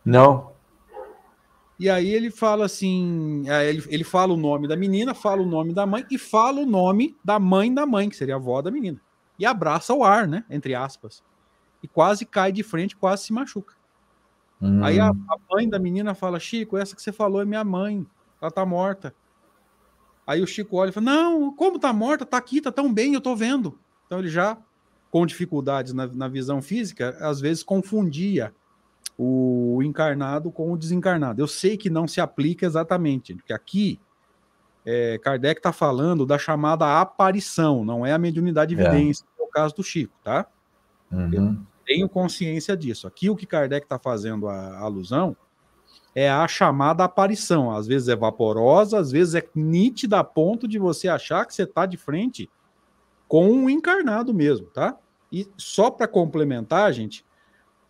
Não. 0.04 0.52
E 1.78 1.90
aí 1.90 2.08
ele 2.08 2.30
fala 2.30 2.66
assim, 2.66 3.44
é, 3.46 3.68
ele, 3.68 3.82
ele 3.88 4.04
fala 4.04 4.32
o 4.32 4.37
nome 4.37 4.68
da 4.68 4.76
menina, 4.76 5.14
fala 5.14 5.42
o 5.42 5.46
nome 5.46 5.75
da 5.75 5.87
mãe 5.87 6.06
e 6.11 6.18
fala 6.18 6.61
o 6.61 6.66
nome 6.66 7.16
da 7.25 7.38
mãe 7.38 7.73
da 7.73 7.85
mãe, 7.87 8.08
que 8.08 8.16
seria 8.16 8.35
a 8.35 8.38
avó 8.38 8.62
da 8.62 8.70
menina. 8.70 9.00
E 9.38 9.44
abraça 9.44 9.92
o 9.92 10.04
ar, 10.04 10.26
né? 10.26 10.44
Entre 10.49 10.75
aspas. 10.75 11.23
E 11.87 11.88
quase 11.88 12.26
cai 12.26 12.50
de 12.50 12.64
frente, 12.64 12.97
quase 12.97 13.23
se 13.23 13.33
machuca. 13.33 13.75
Hum. 14.61 14.83
Aí 14.83 14.99
a, 14.99 15.11
a, 15.11 15.37
mãe 15.49 15.69
da 15.69 15.78
menina 15.78 16.16
fala: 16.16 16.40
Chico, 16.40 16.76
essa 16.76 16.97
que 16.97 17.00
você 17.02 17.12
falou 17.12 17.40
é 17.40 17.45
minha 17.45 17.62
mãe. 17.62 18.05
Ela 18.43 18.50
tá 18.50 18.66
morta. 18.66 19.14
Aí 20.26 20.43
o 20.43 20.47
Chico 20.49 20.78
olha 20.78 20.88
e 20.88 20.93
fala: 20.93 21.07
Não, 21.07 21.55
como 21.55 21.78
tá 21.78 21.93
morta? 21.93 22.26
Tá 22.26 22.38
aqui, 22.38 22.61
tá 22.61 22.73
tão 22.73 22.93
bem, 22.93 23.14
eu 23.14 23.21
tô 23.21 23.37
vendo. 23.37 23.78
Então 24.05 24.19
ele 24.19 24.28
já, 24.28 24.59
com 25.12 25.25
dificuldades 25.25 25.93
na, 25.93 26.09
na 26.09 26.26
visão 26.26 26.61
física, 26.61 27.16
às 27.21 27.40
vezes 27.40 27.62
confundia 27.62 28.52
o 29.16 29.81
encarnado 29.85 30.50
com 30.50 30.73
o 30.73 30.76
desencarnado. 30.76 31.40
Eu 31.40 31.47
sei 31.47 31.76
que 31.76 31.88
não 31.88 32.09
se 32.09 32.21
aplica 32.21 32.66
exatamente, 32.66 33.33
porque 33.33 33.52
aqui 33.52 34.00
é, 34.85 35.19
Kardec 35.19 35.61
está 35.61 35.73
falando 35.73 36.26
da 36.26 36.37
chamada 36.37 37.00
aparição, 37.00 37.85
não 37.85 38.05
é 38.05 38.12
a 38.12 38.19
mediunidade 38.19 38.75
de 38.75 38.83
é. 38.83 38.85
evidência, 38.85 39.25
é. 39.38 39.43
o 39.43 39.47
caso 39.47 39.76
do 39.76 39.85
Chico, 39.85 40.12
tá? 40.25 40.47
Uhum. 41.11 41.64
Tenho 41.87 42.09
consciência 42.09 42.76
disso. 42.76 43.07
Aqui 43.07 43.31
o 43.31 43.37
que 43.37 43.47
Kardec 43.47 43.87
está 43.87 43.99
fazendo 43.99 44.49
a, 44.49 44.55
a 44.55 44.81
alusão 44.81 45.37
é 46.14 46.28
a 46.28 46.49
chamada 46.49 47.05
aparição. 47.05 47.71
Às 47.71 47.87
vezes 47.87 48.09
é 48.09 48.16
vaporosa, 48.16 48.99
às 48.99 49.12
vezes 49.12 49.35
é 49.37 49.49
nítida 49.55 50.19
a 50.19 50.25
ponto 50.25 50.66
de 50.66 50.78
você 50.78 51.09
achar 51.09 51.47
que 51.47 51.55
você 51.55 51.62
está 51.62 51.87
de 51.87 51.97
frente 51.97 52.50
com 53.28 53.50
um 53.50 53.71
encarnado 53.71 54.35
mesmo, 54.35 54.66
tá? 54.66 54.97
E 55.31 55.49
só 55.57 55.90
para 55.90 56.09
complementar, 56.09 56.93
gente, 56.93 57.25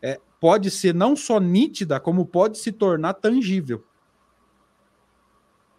é, 0.02 0.20
pode 0.40 0.70
ser 0.70 0.94
não 0.94 1.16
só 1.16 1.38
nítida, 1.38 1.98
como 2.00 2.26
pode 2.26 2.58
se 2.58 2.72
tornar 2.72 3.14
tangível. 3.14 3.78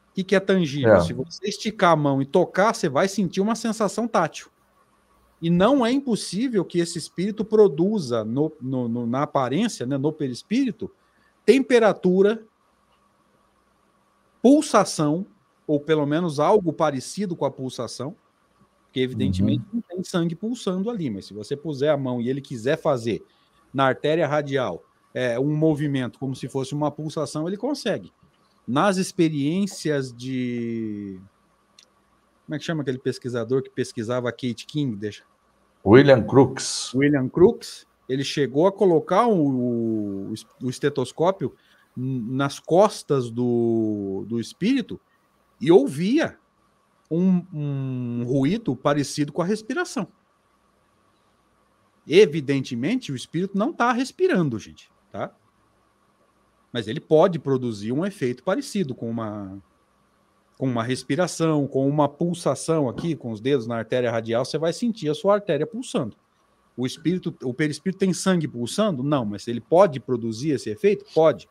O 0.10 0.14
que, 0.14 0.24
que 0.24 0.36
é 0.36 0.40
tangível? 0.40 0.96
É. 0.96 1.02
Se 1.02 1.14
você 1.14 1.48
esticar 1.48 1.92
a 1.92 1.96
mão 1.96 2.22
e 2.22 2.26
tocar, 2.26 2.74
você 2.74 2.90
vai 2.90 3.08
sentir 3.08 3.42
uma 3.42 3.56
sensação 3.56 4.08
tátil. 4.08 4.50
E 5.42 5.50
não 5.50 5.86
é 5.86 5.92
impossível 5.92 6.66
que 6.66 6.80
esse 6.80 6.98
espírito 6.98 7.46
produza 7.46 8.24
no, 8.24 8.52
no, 8.60 8.88
no, 8.88 9.06
na 9.06 9.24
aparência, 9.24 9.86
né, 9.86 9.98
no 9.98 10.12
perispírito, 10.12 10.90
temperatura, 11.46 12.44
pulsação, 14.42 15.26
ou 15.68 15.80
pelo 15.80 16.06
menos 16.06 16.40
algo 16.40 16.74
parecido 16.74 17.36
com 17.36 17.46
a 17.46 17.52
pulsação, 17.52 18.16
porque 18.84 19.00
evidentemente 19.00 19.64
uhum. 19.66 19.68
não 19.74 19.82
tem 19.82 20.04
sangue 20.04 20.36
pulsando 20.36 20.90
ali, 20.90 21.10
mas 21.10 21.26
se 21.26 21.34
você 21.34 21.56
puser 21.56 21.92
a 21.92 21.98
mão 21.98 22.22
e 22.22 22.30
ele 22.30 22.42
quiser 22.42 22.78
fazer 22.78 23.24
na 23.74 23.86
artéria 23.86 24.28
radial 24.28 24.84
é, 25.14 25.40
um 25.40 25.56
movimento 25.56 26.18
como 26.20 26.36
se 26.36 26.48
fosse 26.48 26.74
uma 26.74 26.90
pulsação, 26.90 27.48
ele 27.48 27.58
consegue. 27.58 28.12
Nas 28.68 28.98
experiências 28.98 30.12
de. 30.12 31.20
Como 32.48 32.56
é 32.56 32.60
que 32.60 32.64
chama 32.64 32.82
aquele 32.82 32.98
pesquisador 32.98 33.62
que 33.62 33.70
pesquisava 33.70 34.32
Kate 34.32 34.66
King? 34.66 34.96
Deixa. 34.96 35.26
William 35.86 36.24
Crookes. 36.24 36.94
William 36.94 37.28
Crookes, 37.28 37.86
ele 38.08 38.24
chegou 38.24 38.68
a 38.68 38.72
colocar 38.72 39.28
o, 39.28 40.34
o 40.64 40.70
estetoscópio 40.70 41.54
nas 41.94 42.58
costas 42.58 43.30
do, 43.30 44.24
do 44.30 44.40
espírito 44.40 44.98
e 45.60 45.70
ouvia 45.70 46.40
um, 47.12 47.44
um 47.54 48.24
ruído 48.24 48.78
parecido 48.78 49.34
com 49.34 49.42
a 49.42 49.46
respiração. 49.46 50.08
Evidentemente, 52.08 53.12
o 53.12 53.16
espírito 53.16 53.58
não 53.58 53.72
está 53.72 53.92
respirando, 53.92 54.58
gente, 54.58 54.90
tá? 55.12 55.36
Mas 56.72 56.88
ele 56.88 57.02
pode 57.02 57.40
produzir 57.40 57.92
um 57.92 58.06
efeito 58.06 58.42
parecido 58.42 58.96
com 58.96 59.10
uma 59.10 59.62
com 60.58 60.66
uma 60.66 60.84
respiração, 60.84 61.68
com 61.68 61.88
uma 61.88 62.10
pulsação 62.10 62.90
aqui, 62.90 63.16
com 63.16 63.32
os 63.32 63.40
dedos 63.40 63.68
na 63.68 63.78
artéria 63.78 64.12
radial, 64.12 64.44
você 64.44 64.58
vai 64.58 64.74
sentir 64.74 65.10
a 65.10 65.14
sua 65.14 65.36
artéria 65.36 65.68
pulsando. 65.68 66.16
O 66.76 66.86
espírito, 66.86 67.36
o 67.44 67.54
perispírito 67.54 68.00
tem 68.00 68.14
sangue 68.14 68.48
pulsando? 68.48 69.04
Não, 69.04 69.24
mas 69.24 69.48
ele 69.48 69.62
pode 69.62 70.00
produzir 70.00 70.52
esse 70.52 70.70
efeito? 70.70 71.06
Pode. 71.14 71.48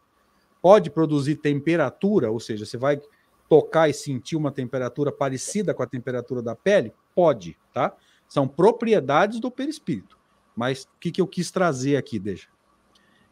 Pode 0.61 0.91
produzir 0.91 1.37
temperatura, 1.37 2.31
ou 2.31 2.41
seja, 2.41 2.67
você 2.67 2.77
vai 2.77 3.01
tocar 3.49 3.89
e 3.89 3.95
sentir 3.95 4.35
uma 4.35 4.51
temperatura 4.51 5.13
parecida 5.13 5.73
com 5.73 5.83
a 5.83 5.87
temperatura 5.87 6.43
da 6.43 6.57
pele? 6.57 6.93
Pode, 7.15 7.57
tá? 7.73 7.95
São 8.29 8.49
propriedades 8.49 9.39
do 9.39 9.51
perispírito. 9.51 10.19
Mas 10.55 10.85
o 10.85 10.89
que, 10.99 11.13
que 11.13 11.21
eu 11.21 11.27
quis 11.27 11.51
trazer 11.51 11.97
aqui, 11.97 12.19
deixa? 12.19 12.49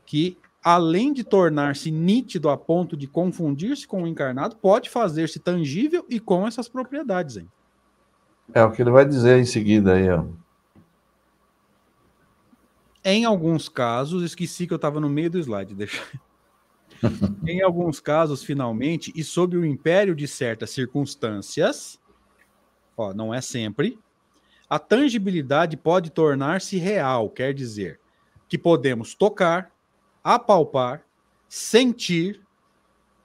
Que 0.07 0.39
além 0.65 1.13
de 1.13 1.23
tornar-se 1.23 1.91
nítido 1.91 2.49
a 2.49 2.57
ponto 2.57 2.97
de 2.97 3.07
confundir-se 3.07 3.87
com 3.87 4.03
o 4.03 4.07
encarnado, 4.07 4.57
pode 4.57 4.89
fazer-se 4.89 5.39
tangível 5.39 6.07
e 6.09 6.19
com 6.19 6.47
essas 6.47 6.67
propriedades. 6.67 7.37
Hein? 7.37 7.49
É 8.55 8.65
o 8.65 8.73
que 8.73 8.81
ele 8.81 8.91
vai 8.91 9.05
dizer 9.05 9.39
em 9.39 9.45
seguida 9.45 9.93
aí, 9.93 10.09
ó. 10.09 10.25
Em 13.05 13.27
alguns 13.27 13.69
casos, 13.69 14.23
esqueci 14.23 14.67
que 14.67 14.73
eu 14.73 14.77
estava 14.77 14.99
no 14.99 15.11
meio 15.11 15.29
do 15.29 15.39
slide, 15.39 15.75
deixa. 15.75 16.03
em 17.47 17.61
alguns 17.61 18.01
casos, 18.01 18.43
finalmente, 18.43 19.13
e 19.15 19.23
sob 19.23 19.59
o 19.59 19.67
império 19.67 20.15
de 20.15 20.27
certas 20.27 20.71
circunstâncias, 20.71 22.01
ó, 22.97 23.13
não 23.13 23.35
é 23.35 23.43
sempre, 23.43 23.99
a 24.71 24.79
tangibilidade 24.79 25.77
pode 25.77 26.09
tornar-se 26.11 26.79
real, 26.79 27.29
quer 27.29 27.53
dizer 27.53 28.01
que 28.49 28.57
podemos 28.57 29.15
tocar, 29.15 29.74
apalpar, 30.25 31.05
sentir 31.47 32.41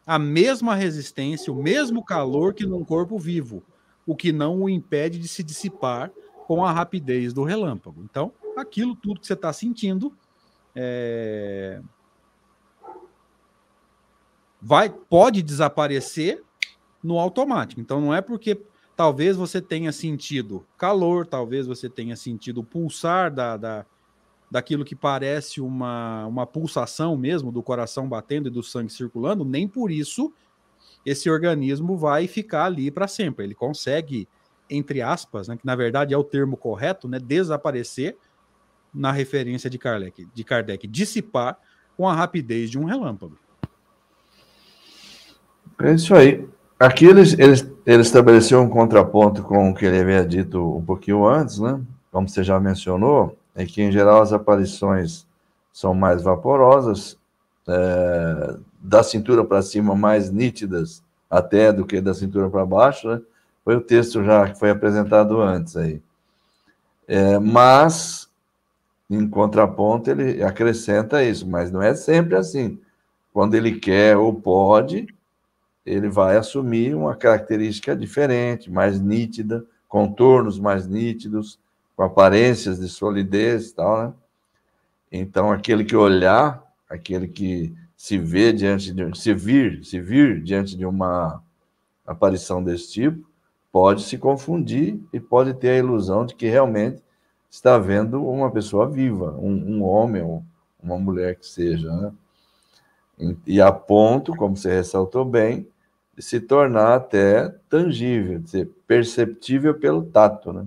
a 0.06 0.20
mesma 0.20 0.76
resistência, 0.76 1.54
o 1.54 1.56
mesmo 1.56 2.04
calor 2.04 2.54
que 2.54 2.66
num 2.66 2.84
corpo 2.84 3.18
vivo, 3.18 3.64
o 4.06 4.16
que 4.16 4.32
não 4.32 4.64
o 4.64 4.70
impede 4.70 5.18
de 5.18 5.28
se 5.28 5.42
dissipar 5.42 6.12
com 6.46 6.66
a 6.66 6.72
rapidez 6.72 7.32
do 7.32 7.44
relâmpago. 7.44 8.02
Então, 8.04 8.34
aquilo 8.58 8.96
tudo 8.96 9.22
que 9.22 9.28
você 9.28 9.34
está 9.34 9.54
sentindo 9.54 10.12
é... 10.76 11.80
vai 14.62 14.90
pode 14.90 15.42
desaparecer 15.42 16.44
no 17.04 17.20
automático. 17.20 17.80
Então, 17.80 18.02
não 18.02 18.14
é 18.14 18.20
porque 18.20 18.60
talvez 18.96 19.38
você 19.38 19.62
tenha 19.62 19.92
sentido 19.92 20.66
calor, 20.78 21.26
talvez 21.26 21.66
você 21.68 21.88
tenha 21.88 22.16
sentido 22.16 22.62
o 22.62 22.64
pulsar 22.64 23.32
da, 23.32 23.56
da, 23.56 23.86
daquilo 24.50 24.84
que 24.84 24.96
parece 24.96 25.62
uma, 25.62 26.26
uma 26.26 26.46
pulsação 26.46 27.16
mesmo 27.16 27.52
do 27.52 27.62
coração 27.62 28.08
batendo 28.08 28.48
e 28.48 28.52
do 28.52 28.64
sangue 28.64 28.92
circulando, 28.92 29.46
nem 29.46 29.68
por 29.68 29.92
isso 29.92 30.34
esse 31.06 31.30
organismo 31.30 31.98
vai 31.98 32.28
ficar 32.28 32.66
ali 32.66 32.90
para 32.92 33.08
sempre. 33.08 33.46
Ele 33.46 33.56
consegue, 33.56 34.28
entre 34.70 35.02
aspas, 35.02 35.48
né, 35.48 35.58
que 35.58 35.66
na 35.66 35.76
verdade 35.76 36.14
é 36.14 36.18
o 36.18 36.24
termo 36.24 36.58
correto, 36.58 37.08
né, 37.08 37.20
desaparecer 37.20 38.18
na 38.94 39.12
referência 39.12 39.70
de 39.70 39.78
Kardec, 39.78 40.28
de 40.34 40.44
Kardec, 40.44 40.88
dissipar 40.88 41.58
com 41.96 42.08
a 42.08 42.14
rapidez 42.14 42.72
de 42.72 42.80
um 42.80 42.86
relâmpago. 42.86 43.38
É 45.82 45.94
isso 45.94 46.14
aí. 46.16 46.48
Aqui 46.80 47.06
ele, 47.06 47.22
ele, 47.22 47.76
ele 47.86 48.02
estabeleceu 48.02 48.62
um 48.62 48.70
contraponto 48.70 49.44
com 49.44 49.70
o 49.70 49.76
que 49.76 49.86
ele 49.86 50.00
havia 50.00 50.26
dito 50.26 50.78
um 50.78 50.84
pouquinho 50.84 51.28
antes, 51.28 51.60
né? 51.60 51.80
Como 52.12 52.28
você 52.28 52.44
já 52.44 52.60
mencionou, 52.60 53.38
é 53.56 53.66
que 53.66 53.82
em 53.82 53.92
geral 53.92 54.22
as 54.22 54.34
aparições 54.34 55.26
são 55.72 55.94
mais 55.94 56.22
vaporosas, 56.22 57.18
é, 57.68 58.58
da 58.82 59.04
cintura 59.04 59.44
para 59.44 59.62
cima 59.62 59.96
mais 59.96 60.32
nítidas 60.32 61.04
até 61.30 61.72
do 61.72 61.86
que 61.86 62.02
da 62.02 62.14
cintura 62.14 62.50
para 62.50 62.66
baixo, 62.66 63.08
né? 63.08 63.22
Foi 63.64 63.76
o 63.76 63.82
texto 63.82 64.24
já 64.24 64.50
que 64.50 64.58
foi 64.58 64.72
apresentado 64.72 65.40
antes 65.42 65.78
aí. 65.78 66.02
É, 67.08 67.38
mas, 67.38 68.30
em 69.10 69.28
contraponto, 69.28 70.10
ele 70.10 70.42
acrescenta 70.42 71.24
isso, 71.24 71.48
mas 71.48 71.72
não 71.72 71.82
é 71.82 71.94
sempre 71.94 72.36
assim. 72.36 72.80
Quando 73.32 73.54
ele 73.56 73.80
quer 73.80 74.18
ou 74.18 74.34
pode, 74.34 75.08
ele 75.86 76.10
vai 76.10 76.38
assumir 76.38 76.96
uma 76.96 77.16
característica 77.16 77.96
diferente, 77.96 78.72
mais 78.72 79.00
nítida, 79.00 79.66
contornos 79.88 80.60
mais 80.60 80.88
nítidos, 80.88 81.60
com 82.00 82.06
aparências 82.06 82.80
de 82.80 82.88
solidez 82.88 83.72
e 83.72 83.76
tal, 83.76 84.02
né? 84.02 84.14
Então, 85.12 85.52
aquele 85.52 85.84
que 85.84 85.98
olhar, 85.98 86.64
aquele 86.90 87.28
que 87.28 87.76
se 87.94 88.18
vê 88.18 88.54
diante 88.54 88.94
de 88.94 89.20
se 89.20 89.34
vir, 89.34 89.84
se 89.84 90.00
vir 90.00 90.42
diante 90.42 90.78
de 90.78 90.86
uma 90.86 91.44
aparição 92.08 92.64
desse 92.64 92.94
tipo, 92.94 93.30
pode 93.70 94.04
se 94.04 94.18
confundir 94.18 94.98
e 95.12 95.20
pode 95.20 95.54
ter 95.56 95.72
a 95.72 95.78
ilusão 95.78 96.26
de 96.26 96.36
que 96.36 96.48
realmente 96.48 97.04
está 97.52 97.78
vendo 97.78 98.26
uma 98.26 98.50
pessoa 98.50 98.90
viva, 98.90 99.36
um, 99.38 99.52
um 99.52 99.84
homem 99.84 100.42
uma 100.82 100.98
mulher 100.98 101.36
que 101.36 101.46
seja, 101.46 101.92
né? 101.92 102.14
E 103.46 103.60
a 103.60 103.74
ponto, 103.74 104.34
como 104.38 104.56
você 104.56 104.74
ressaltou 104.74 105.26
bem, 105.26 105.68
de 106.16 106.24
se 106.24 106.40
tornar 106.40 106.96
até 106.96 107.50
tangível, 107.68 108.40
de 108.40 108.50
ser 108.50 108.70
perceptível 108.88 109.78
pelo 109.78 110.02
tato, 110.02 110.54
né? 110.54 110.66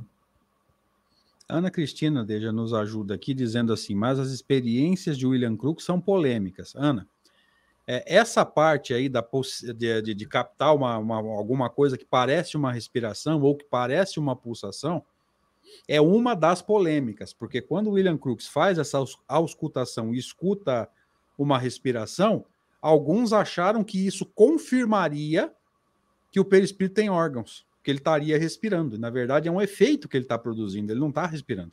Ana 1.53 1.71
Cristina 1.71 2.25
Deja 2.25 2.51
nos 2.51 2.73
ajuda 2.73 3.15
aqui 3.15 3.35
dizendo 3.35 3.73
assim, 3.73 3.95
mas 3.95 4.19
as 4.19 4.31
experiências 4.31 5.19
de 5.19 5.27
William 5.27 5.57
Crook 5.57 5.83
são 5.83 6.01
polêmicas. 6.01 6.75
Ana, 6.75 7.07
é, 7.87 8.05
essa 8.07 8.45
parte 8.45 8.95
aí 8.95 9.09
da 9.09 9.25
de, 9.77 10.03
de, 10.03 10.15
de 10.15 10.27
captar 10.27 10.75
uma, 10.75 10.97
uma, 10.97 11.17
alguma 11.17 11.69
coisa 11.69 11.99
que 11.99 12.05
parece 12.05 12.57
uma 12.57 12.73
respiração 12.73 13.41
ou 13.43 13.57
que 13.57 13.65
parece 13.65 14.19
uma 14.19 14.35
pulsação, 14.35 15.05
é 15.87 16.01
uma 16.01 16.35
das 16.35 16.63
polêmicas, 16.63 17.33
porque 17.33 17.61
quando 17.61 17.91
William 17.91 18.17
Crookes 18.17 18.47
faz 18.47 18.79
essa 18.79 19.03
auscultação 19.29 20.15
e 20.15 20.19
escuta 20.19 20.89
uma 21.37 21.59
respiração, 21.59 22.45
alguns 22.81 23.33
acharam 23.33 23.83
que 23.83 24.07
isso 24.07 24.27
confirmaria 24.27 25.53
que 26.31 26.41
o 26.41 26.45
perispírito 26.45 26.95
tem 26.95 27.11
órgãos, 27.11 27.67
que 27.83 27.91
ele 27.91 27.99
estaria 27.99 28.39
respirando. 28.39 28.99
Na 28.99 29.11
verdade, 29.11 29.49
é 29.49 29.53
um 29.53 29.61
efeito 29.61 30.09
que 30.09 30.17
ele 30.17 30.25
está 30.25 30.39
produzindo, 30.39 30.93
ele 30.93 31.01
não 31.01 31.09
está 31.09 31.27
respirando. 31.27 31.73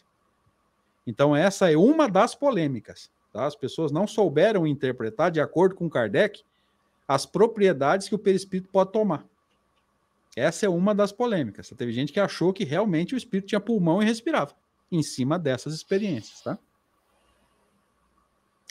Então, 1.05 1.35
essa 1.35 1.71
é 1.71 1.77
uma 1.77 2.07
das 2.07 2.35
polêmicas. 2.35 3.11
Tá? 3.31 3.45
As 3.45 3.55
pessoas 3.55 3.91
não 3.91 4.07
souberam 4.07 4.65
interpretar, 4.65 5.31
de 5.31 5.39
acordo 5.39 5.75
com 5.75 5.89
Kardec, 5.89 6.43
as 7.07 7.25
propriedades 7.25 8.07
que 8.07 8.15
o 8.15 8.19
perispírito 8.19 8.69
pode 8.71 8.91
tomar. 8.91 9.25
Essa 10.35 10.65
é 10.65 10.69
uma 10.69 10.93
das 10.93 11.11
polêmicas. 11.11 11.69
Teve 11.75 11.91
gente 11.91 12.13
que 12.13 12.19
achou 12.19 12.53
que 12.53 12.63
realmente 12.63 13.15
o 13.15 13.17
espírito 13.17 13.47
tinha 13.47 13.59
pulmão 13.59 14.01
e 14.01 14.05
respirava 14.05 14.53
em 14.91 15.03
cima 15.03 15.37
dessas 15.37 15.73
experiências, 15.73 16.41
tá? 16.41 16.57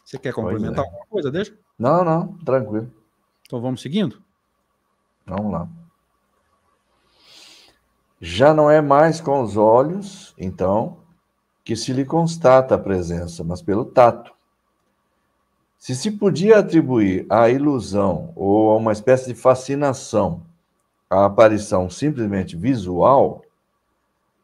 Você 0.04 0.18
quer 0.18 0.32
complementar 0.32 0.84
é. 0.84 0.88
alguma 0.88 1.06
coisa, 1.06 1.30
deixa? 1.30 1.56
Não, 1.78 2.04
não, 2.04 2.38
tranquilo. 2.38 2.90
Então 3.46 3.60
vamos 3.60 3.82
seguindo? 3.82 4.22
Vamos 5.26 5.52
lá. 5.52 5.68
Já 8.20 8.52
não 8.52 8.70
é 8.70 8.80
mais 8.80 9.20
com 9.20 9.42
os 9.42 9.56
olhos, 9.56 10.34
então, 10.36 10.98
que 11.64 11.76
se 11.76 11.92
lhe 11.92 12.04
constata 12.04 12.74
a 12.74 12.78
presença, 12.78 13.44
mas 13.44 13.62
pelo 13.62 13.84
tato. 13.84 14.32
Se 15.78 15.94
se 15.94 16.10
podia 16.10 16.58
atribuir 16.58 17.26
à 17.30 17.48
ilusão 17.48 18.32
ou 18.34 18.72
a 18.72 18.76
uma 18.76 18.92
espécie 18.92 19.32
de 19.32 19.40
fascinação 19.40 20.42
a 21.10 21.24
aparição 21.24 21.88
simplesmente 21.88 22.56
visual, 22.56 23.42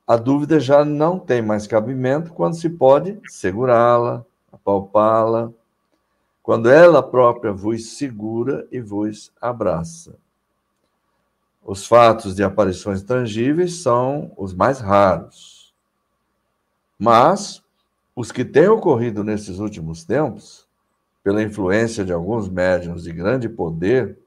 a 0.06 0.16
dúvida 0.16 0.60
já 0.60 0.84
não 0.84 1.18
tem 1.18 1.42
mais 1.42 1.66
cabimento 1.66 2.32
quando 2.32 2.54
se 2.54 2.70
pode 2.70 3.20
segurá-la, 3.26 4.24
apalpá-la, 4.52 5.50
quando 6.42 6.70
ela 6.70 7.02
própria 7.02 7.52
vos 7.52 7.96
segura 7.96 8.66
e 8.70 8.80
vos 8.80 9.32
abraça. 9.40 10.16
Os 11.64 11.86
fatos 11.86 12.34
de 12.34 12.44
aparições 12.44 13.02
tangíveis 13.02 13.76
são 13.76 14.30
os 14.36 14.52
mais 14.52 14.80
raros. 14.80 15.74
Mas 16.98 17.62
os 18.14 18.30
que 18.30 18.44
têm 18.44 18.68
ocorrido 18.68 19.24
nesses 19.24 19.58
últimos 19.58 20.04
tempos, 20.04 20.68
pela 21.22 21.42
influência 21.42 22.04
de 22.04 22.12
alguns 22.12 22.50
médiums 22.50 23.04
de 23.04 23.12
grande 23.12 23.48
poder, 23.48 24.18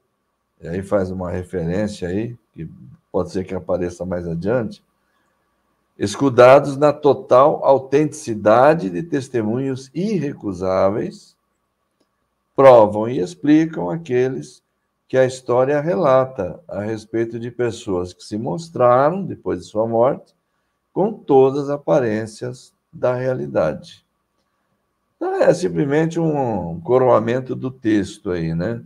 e 0.60 0.66
aí 0.66 0.82
faz 0.82 1.12
uma 1.12 1.30
referência 1.30 2.08
aí, 2.08 2.36
que 2.52 2.68
pode 3.12 3.30
ser 3.30 3.44
que 3.44 3.54
apareça 3.54 4.04
mais 4.04 4.26
adiante, 4.26 4.82
escudados 5.96 6.76
na 6.76 6.92
total 6.92 7.64
autenticidade 7.64 8.90
de 8.90 9.02
testemunhos 9.02 9.92
irrecusáveis, 9.94 11.36
provam 12.56 13.08
e 13.08 13.20
explicam 13.20 13.88
aqueles 13.88 14.60
que 15.08 15.16
a 15.16 15.24
história 15.24 15.80
relata 15.80 16.60
a 16.68 16.82
respeito 16.82 17.40
de 17.40 17.50
pessoas 17.50 18.12
que 18.12 18.22
se 18.22 18.36
mostraram, 18.36 19.24
depois 19.24 19.60
de 19.60 19.66
sua 19.66 19.88
morte, 19.88 20.36
com 20.92 21.14
todas 21.14 21.64
as 21.64 21.70
aparências 21.70 22.74
da 22.92 23.14
realidade. 23.14 24.04
Então, 25.16 25.34
é 25.36 25.52
simplesmente 25.54 26.20
um 26.20 26.78
coroamento 26.80 27.56
do 27.56 27.70
texto 27.70 28.30
aí, 28.30 28.54
né? 28.54 28.84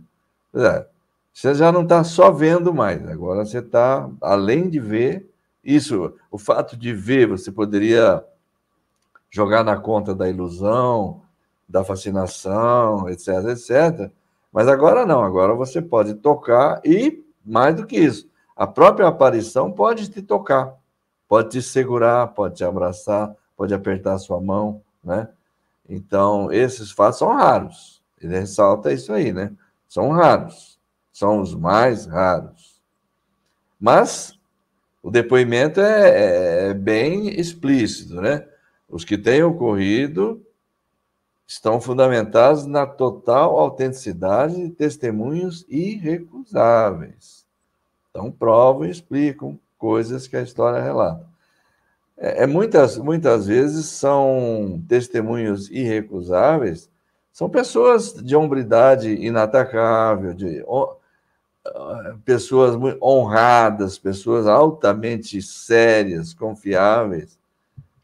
É, 0.55 0.87
você 1.33 1.53
já 1.53 1.71
não 1.71 1.83
está 1.83 2.03
só 2.03 2.31
vendo 2.31 2.73
mais, 2.73 3.05
agora 3.07 3.45
você 3.45 3.59
está, 3.59 4.09
além 4.21 4.69
de 4.69 4.79
ver, 4.79 5.29
isso, 5.63 6.13
o 6.31 6.37
fato 6.37 6.77
de 6.77 6.93
ver, 6.93 7.27
você 7.27 7.51
poderia 7.51 8.23
jogar 9.29 9.63
na 9.63 9.75
conta 9.75 10.13
da 10.15 10.29
ilusão, 10.29 11.21
da 11.67 11.83
fascinação, 11.83 13.09
etc, 13.09 13.27
etc. 13.49 14.11
Mas 14.53 14.67
agora 14.67 15.05
não, 15.05 15.23
agora 15.23 15.53
você 15.55 15.81
pode 15.81 16.13
tocar 16.13 16.79
e, 16.85 17.25
mais 17.43 17.75
do 17.75 17.85
que 17.85 17.97
isso, 17.97 18.29
a 18.55 18.67
própria 18.67 19.07
aparição 19.07 19.71
pode 19.71 20.09
te 20.09 20.21
tocar, 20.21 20.75
pode 21.27 21.49
te 21.49 21.61
segurar, 21.61 22.27
pode 22.27 22.55
te 22.55 22.63
abraçar, 22.63 23.35
pode 23.57 23.73
apertar 23.73 24.13
a 24.13 24.19
sua 24.19 24.39
mão, 24.39 24.81
né? 25.03 25.27
Então, 25.89 26.51
esses 26.51 26.91
fatos 26.91 27.19
são 27.19 27.33
raros. 27.33 28.01
Ele 28.21 28.39
ressalta 28.39 28.93
isso 28.93 29.11
aí, 29.11 29.33
né? 29.33 29.51
São 29.89 30.11
raros 30.11 30.73
são 31.13 31.39
os 31.39 31.53
mais 31.53 32.07
raros. 32.07 32.81
Mas 33.79 34.37
o 35.01 35.11
depoimento 35.11 35.79
é, 35.79 36.09
é, 36.09 36.69
é 36.69 36.73
bem 36.73 37.39
explícito, 37.39 38.15
né? 38.15 38.47
Os 38.89 39.05
que 39.05 39.17
têm 39.17 39.43
ocorrido 39.43 40.42
estão 41.45 41.79
fundamentados 41.79 42.65
na 42.65 42.85
total 42.85 43.57
autenticidade 43.59 44.55
de 44.55 44.69
testemunhos 44.69 45.65
irrecusáveis. 45.67 47.45
Então, 48.09 48.31
provam 48.31 48.85
e 48.85 48.91
explicam 48.91 49.59
coisas 49.77 50.27
que 50.27 50.37
a 50.37 50.41
história 50.41 50.81
relata. 50.81 51.27
É, 52.17 52.43
é, 52.43 52.47
muitas, 52.47 52.97
muitas 52.97 53.47
vezes 53.47 53.87
são 53.87 54.83
testemunhos 54.87 55.69
irrecusáveis, 55.69 56.89
são 57.31 57.49
pessoas 57.49 58.13
de 58.13 58.35
hombridade 58.35 59.09
inatacável, 59.09 60.33
de 60.33 60.63
pessoas 62.23 62.75
honradas, 63.01 63.97
pessoas 63.97 64.45
altamente 64.45 65.41
sérias, 65.41 66.33
confiáveis, 66.33 67.39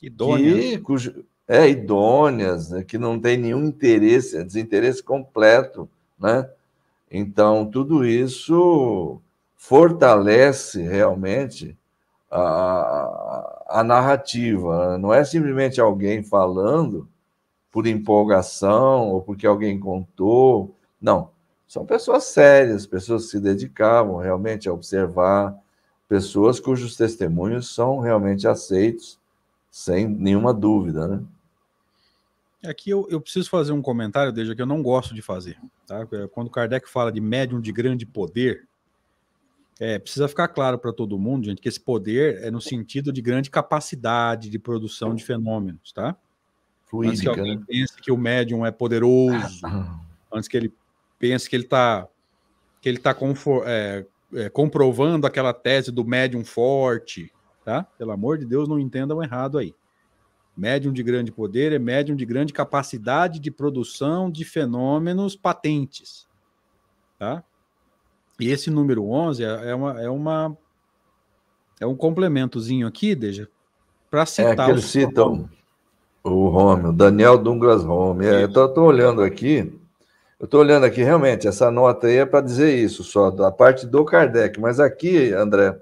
idôneas, 0.01 0.65
que, 0.65 0.77
cujo, 0.79 1.25
é, 1.49 1.67
idôneas, 1.67 2.69
né, 2.69 2.83
que 2.83 2.97
não 2.97 3.19
tem 3.19 3.35
nenhum 3.35 3.65
interesse, 3.65 4.37
é 4.37 4.43
desinteresse 4.43 5.01
completo, 5.03 5.89
né? 6.19 6.47
Então, 7.11 7.65
tudo 7.65 8.05
isso 8.05 9.19
fortalece 9.57 10.81
realmente 10.83 11.75
a, 12.29 13.63
a 13.67 13.83
narrativa. 13.83 14.97
Não 14.99 15.11
é 15.11 15.25
simplesmente 15.25 15.81
alguém 15.81 16.21
falando 16.23 17.09
por 17.71 17.87
empolgação 17.87 19.09
ou 19.09 19.21
porque 19.21 19.47
alguém 19.47 19.79
contou. 19.79 20.75
Não 21.01 21.31
são 21.69 21.85
pessoas 21.85 22.25
sérias, 22.25 22.87
pessoas 22.87 23.25
que 23.25 23.31
se 23.31 23.39
dedicavam 23.39 24.17
realmente 24.17 24.67
a 24.67 24.73
observar, 24.73 25.55
pessoas 26.07 26.59
cujos 26.59 26.97
testemunhos 26.97 27.73
são 27.73 27.99
realmente 27.99 28.47
aceitos, 28.47 29.19
sem 29.69 30.07
nenhuma 30.07 30.51
dúvida, 30.51 31.07
né? 31.07 31.21
Aqui 32.63 32.89
eu, 32.89 33.07
eu 33.09 33.21
preciso 33.21 33.49
fazer 33.49 33.71
um 33.71 33.81
comentário, 33.81 34.33
desde 34.33 34.53
que 34.53 34.61
eu 34.61 34.65
não 34.65 34.83
gosto 34.83 35.13
de 35.13 35.21
fazer. 35.21 35.57
Tá? 35.87 36.07
É, 36.11 36.27
quando 36.27 36.49
Kardec 36.49 36.89
fala 36.89 37.11
de 37.11 37.21
médium 37.21 37.61
de 37.61 37.71
grande 37.71 38.05
poder, 38.05 38.67
é, 39.79 39.97
precisa 39.97 40.27
ficar 40.27 40.49
claro 40.49 40.77
para 40.77 40.91
todo 40.91 41.17
mundo, 41.17 41.45
gente, 41.45 41.61
que 41.61 41.69
esse 41.69 41.79
poder 41.79 42.43
é 42.43 42.51
no 42.51 42.59
sentido 42.59 43.13
de 43.13 43.21
grande 43.21 43.49
capacidade 43.49 44.49
de 44.49 44.59
produção 44.59 45.15
de 45.15 45.23
fenômenos, 45.23 45.93
tá? 45.93 46.17
Fluídica, 46.85 47.11
antes 47.11 47.21
que 47.21 47.27
alguém 47.29 47.57
né? 47.57 47.63
pense 47.65 48.01
que 48.01 48.11
o 48.11 48.17
médium 48.17 48.65
é 48.65 48.71
poderoso, 48.71 49.61
antes 50.33 50.49
que 50.49 50.57
ele 50.57 50.73
pensa 51.17 51.49
que 51.49 51.55
ele 51.55 51.63
está 51.63 52.07
que 52.81 52.89
ele 52.89 52.97
está 52.97 53.15
é, 53.65 54.05
é, 54.33 54.49
comprovando 54.49 55.27
aquela 55.27 55.53
tese 55.53 55.91
do 55.91 56.03
médium 56.03 56.43
forte, 56.43 57.31
tá? 57.63 57.83
Pelo 57.97 58.11
amor 58.11 58.37
de 58.37 58.45
Deus, 58.45 58.67
não 58.67 58.79
entendam 58.79 59.23
errado 59.23 59.57
aí. 59.57 59.73
Médium 60.59 60.91
de 60.91 61.01
grande 61.01 61.31
poder 61.31 61.71
é 61.71 61.79
médium 61.79 62.17
de 62.17 62.25
grande 62.25 62.51
capacidade 62.51 63.39
de 63.39 63.49
produção 63.49 64.29
de 64.29 64.43
fenômenos 64.43 65.33
patentes, 65.33 66.27
tá? 67.17 67.41
E 68.37 68.49
esse 68.49 68.69
número 68.69 69.09
11 69.09 69.41
é, 69.41 69.69
é 69.69 69.75
uma, 69.75 70.01
é 70.01 70.09
uma 70.09 70.57
é 71.79 71.85
um 71.85 71.95
complementozinho 71.95 72.85
aqui, 72.85 73.15
Deja, 73.15 73.47
para 74.11 74.25
citar. 74.25 74.51
É 74.51 74.65
que 74.65 74.71
eles 74.71 74.83
citam 74.83 75.49
o 76.21 76.49
Rômio, 76.49 76.91
Daniel 76.91 77.37
Douglas 77.37 77.81
Rome. 77.85 78.25
É, 78.25 78.43
eu 78.43 78.47
estou 78.47 78.79
olhando 78.79 79.21
aqui, 79.21 79.73
eu 80.37 80.43
estou 80.43 80.59
olhando 80.59 80.85
aqui, 80.85 81.01
realmente, 81.01 81.47
essa 81.47 81.71
nota 81.71 82.07
aí 82.07 82.17
é 82.17 82.25
para 82.25 82.41
dizer 82.41 82.75
isso, 82.75 83.01
só 83.01 83.31
da 83.31 83.49
parte 83.49 83.87
do 83.87 84.03
Kardec. 84.03 84.59
Mas 84.59 84.77
aqui, 84.77 85.31
André, 85.31 85.79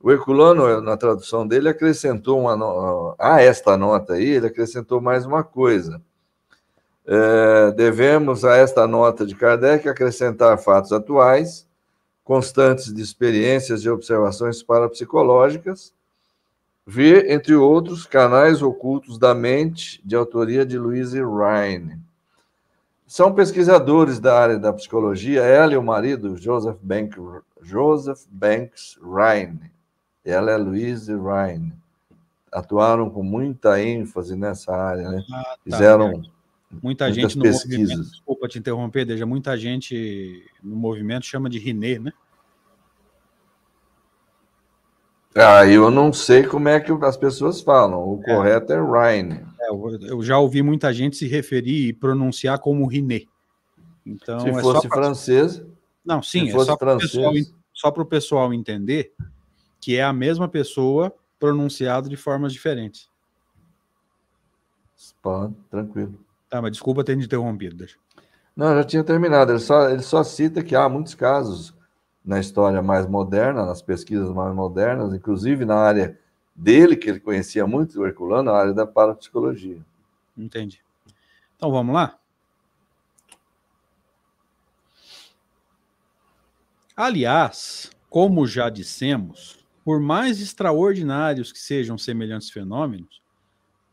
O 0.00 0.12
Herculano, 0.12 0.80
na 0.80 0.96
tradução 0.96 1.46
dele, 1.46 1.68
acrescentou 1.68 2.40
uma 2.40 3.16
a 3.18 3.42
esta 3.42 3.76
nota 3.76 4.14
aí, 4.14 4.24
ele 4.24 4.46
acrescentou 4.46 5.00
mais 5.00 5.26
uma 5.26 5.42
coisa. 5.42 6.00
É, 7.04 7.72
devemos 7.72 8.44
a 8.44 8.56
esta 8.56 8.86
nota 8.86 9.26
de 9.26 9.34
Kardec 9.34 9.88
acrescentar 9.88 10.56
fatos 10.58 10.92
atuais, 10.92 11.66
constantes 12.22 12.92
de 12.92 13.02
experiências 13.02 13.80
e 13.82 13.88
observações 13.88 14.62
parapsicológicas, 14.62 15.92
ver, 16.86 17.30
entre 17.30 17.54
outros, 17.54 18.06
canais 18.06 18.62
ocultos 18.62 19.18
da 19.18 19.34
mente, 19.34 20.00
de 20.04 20.14
autoria 20.14 20.64
de 20.64 20.78
Louise 20.78 21.18
Rhine. 21.18 21.98
São 23.06 23.34
pesquisadores 23.34 24.20
da 24.20 24.38
área 24.38 24.58
da 24.58 24.72
psicologia, 24.72 25.42
ela 25.42 25.72
e 25.72 25.76
o 25.76 25.82
marido, 25.82 26.36
Joseph, 26.36 26.76
Bank, 26.82 27.16
Joseph 27.62 28.20
Banks 28.30 28.98
Rhine. 29.02 29.77
Ela 30.28 30.50
é 30.50 30.56
Louise 30.58 31.10
Rhine. 31.10 31.72
Atuaram 32.52 33.08
com 33.08 33.22
muita 33.22 33.82
ênfase 33.82 34.36
nessa 34.36 34.74
área, 34.74 35.08
né? 35.10 35.24
Ah, 35.32 35.42
tá. 35.42 35.58
Fizeram 35.64 36.22
muita 36.82 37.10
gente 37.10 37.36
no 37.36 37.44
pesquisas. 37.44 37.78
movimento. 37.78 38.10
Desculpa 38.10 38.48
te 38.48 38.58
interromper, 38.58 39.06
Deja. 39.06 39.24
Muita 39.24 39.56
gente 39.56 40.44
no 40.62 40.76
movimento 40.76 41.24
chama 41.24 41.48
de 41.48 41.58
Riné, 41.58 41.98
né? 41.98 42.12
Ah, 45.34 45.66
eu 45.66 45.90
não 45.90 46.12
sei 46.12 46.42
como 46.42 46.68
é 46.68 46.78
que 46.78 46.92
as 46.92 47.16
pessoas 47.16 47.62
falam. 47.62 48.00
O 48.00 48.20
é. 48.26 48.34
correto 48.34 48.72
é 48.72 48.80
Rhine. 48.80 49.46
É, 49.60 49.70
eu 49.70 50.22
já 50.22 50.38
ouvi 50.38 50.62
muita 50.62 50.92
gente 50.92 51.16
se 51.16 51.26
referir 51.26 51.88
e 51.88 51.92
pronunciar 51.92 52.58
como 52.58 52.86
Riné. 52.86 53.22
Então, 54.04 54.40
se 54.40 54.48
é 54.48 54.60
fosse 54.60 54.88
pra... 54.88 54.98
francês. 54.98 55.62
Não, 56.04 56.22
sim, 56.22 56.48
é 56.48 56.64
só 56.64 56.76
para 56.76 56.96
o 56.96 56.98
pessoal, 56.98 57.32
só 57.72 57.90
pessoal 58.04 58.54
entender 58.54 59.14
que 59.80 59.96
é 59.96 60.02
a 60.02 60.12
mesma 60.12 60.48
pessoa 60.48 61.14
pronunciado 61.38 62.08
de 62.08 62.16
formas 62.16 62.52
diferentes. 62.52 63.08
Pode, 65.22 65.54
tranquilo. 65.70 66.18
Tá, 66.48 66.60
mas 66.60 66.72
desculpa 66.72 67.04
ter 67.04 67.16
interrompido. 67.16 67.76
Deixa. 67.76 67.96
Não, 68.56 68.74
já 68.74 68.84
tinha 68.84 69.04
terminado. 69.04 69.52
Ele 69.52 69.60
só, 69.60 69.88
ele 69.88 70.02
só 70.02 70.24
cita 70.24 70.62
que 70.62 70.74
há 70.74 70.88
muitos 70.88 71.14
casos 71.14 71.74
na 72.24 72.40
história 72.40 72.82
mais 72.82 73.06
moderna, 73.06 73.64
nas 73.64 73.80
pesquisas 73.80 74.30
mais 74.30 74.54
modernas, 74.54 75.14
inclusive 75.14 75.64
na 75.64 75.76
área 75.76 76.18
dele, 76.54 76.96
que 76.96 77.08
ele 77.08 77.20
conhecia 77.20 77.66
muito, 77.66 78.00
o 78.00 78.06
Herculano, 78.06 78.50
na 78.50 78.58
área 78.58 78.74
da 78.74 78.86
parapsicologia. 78.86 79.78
Entendi. 80.36 80.82
Então 81.56 81.70
vamos 81.70 81.94
lá? 81.94 82.18
Aliás, 86.96 87.90
como 88.10 88.46
já 88.46 88.68
dissemos, 88.68 89.57
por 89.88 90.00
mais 90.00 90.38
extraordinários 90.38 91.50
que 91.50 91.58
sejam 91.58 91.96
semelhantes 91.96 92.50
fenômenos, 92.50 93.22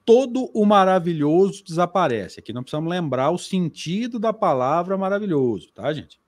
todo 0.04 0.52
o 0.54 0.66
maravilhoso 0.66 1.64
desaparece. 1.64 2.38
Aqui 2.38 2.52
não 2.52 2.64
precisamos 2.64 2.90
lembrar 2.90 3.32
o 3.32 3.38
sentido 3.38 4.20
da 4.20 4.34
palavra 4.34 4.98
maravilhoso, 4.98 5.72
tá, 5.74 5.94
gente? 5.94 6.20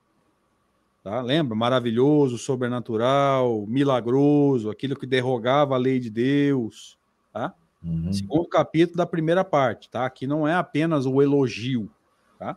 Tá? 1.04 1.20
Lembra? 1.20 1.54
Maravilhoso, 1.54 2.38
sobrenatural, 2.38 3.66
milagroso, 3.66 4.70
aquilo 4.70 4.96
que 4.96 5.06
derrogava 5.06 5.74
a 5.74 5.78
lei 5.78 6.00
de 6.00 6.08
Deus. 6.08 6.96
Tá? 7.30 7.52
Uhum. 7.84 8.10
Segundo 8.10 8.48
capítulo 8.48 8.96
da 8.96 9.04
primeira 9.04 9.44
parte. 9.44 9.90
Tá? 9.90 10.06
Aqui 10.06 10.26
não 10.26 10.48
é 10.48 10.54
apenas 10.54 11.04
o 11.04 11.20
elogio. 11.20 11.90
Tá? 12.38 12.56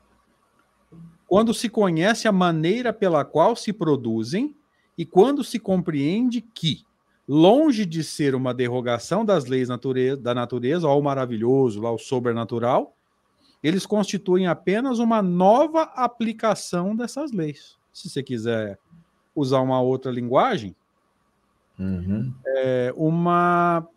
Quando 1.27 1.53
se 1.53 1.67
conhece 1.67 2.25
a 2.25 2.31
maneira 2.31 2.93
pela 2.93 3.25
qual 3.25 3.53
se 3.53 3.73
produzem 3.73 4.55
e 4.97 5.05
quando 5.05 5.43
se 5.43 5.59
compreende 5.59 6.39
que, 6.39 6.85
longe 7.33 7.85
de 7.85 8.03
ser 8.03 8.35
uma 8.35 8.53
derrogação 8.53 9.23
das 9.23 9.45
leis 9.45 9.69
natureza, 9.69 10.17
da 10.19 10.33
natureza, 10.33 10.87
ao 10.87 11.01
maravilhoso, 11.01 11.85
ao 11.85 11.97
sobrenatural, 11.97 12.95
eles 13.63 13.85
constituem 13.85 14.47
apenas 14.47 14.99
uma 14.99 15.21
nova 15.21 15.83
aplicação 15.83 16.95
dessas 16.95 17.31
leis 17.31 17.79
se 17.93 18.09
você 18.09 18.23
quiser 18.23 18.79
usar 19.35 19.59
uma 19.59 19.81
outra 19.81 20.11
linguagem, 20.11 20.75
uhum. 21.77 22.33
é 22.45 22.93
uma 22.95 23.87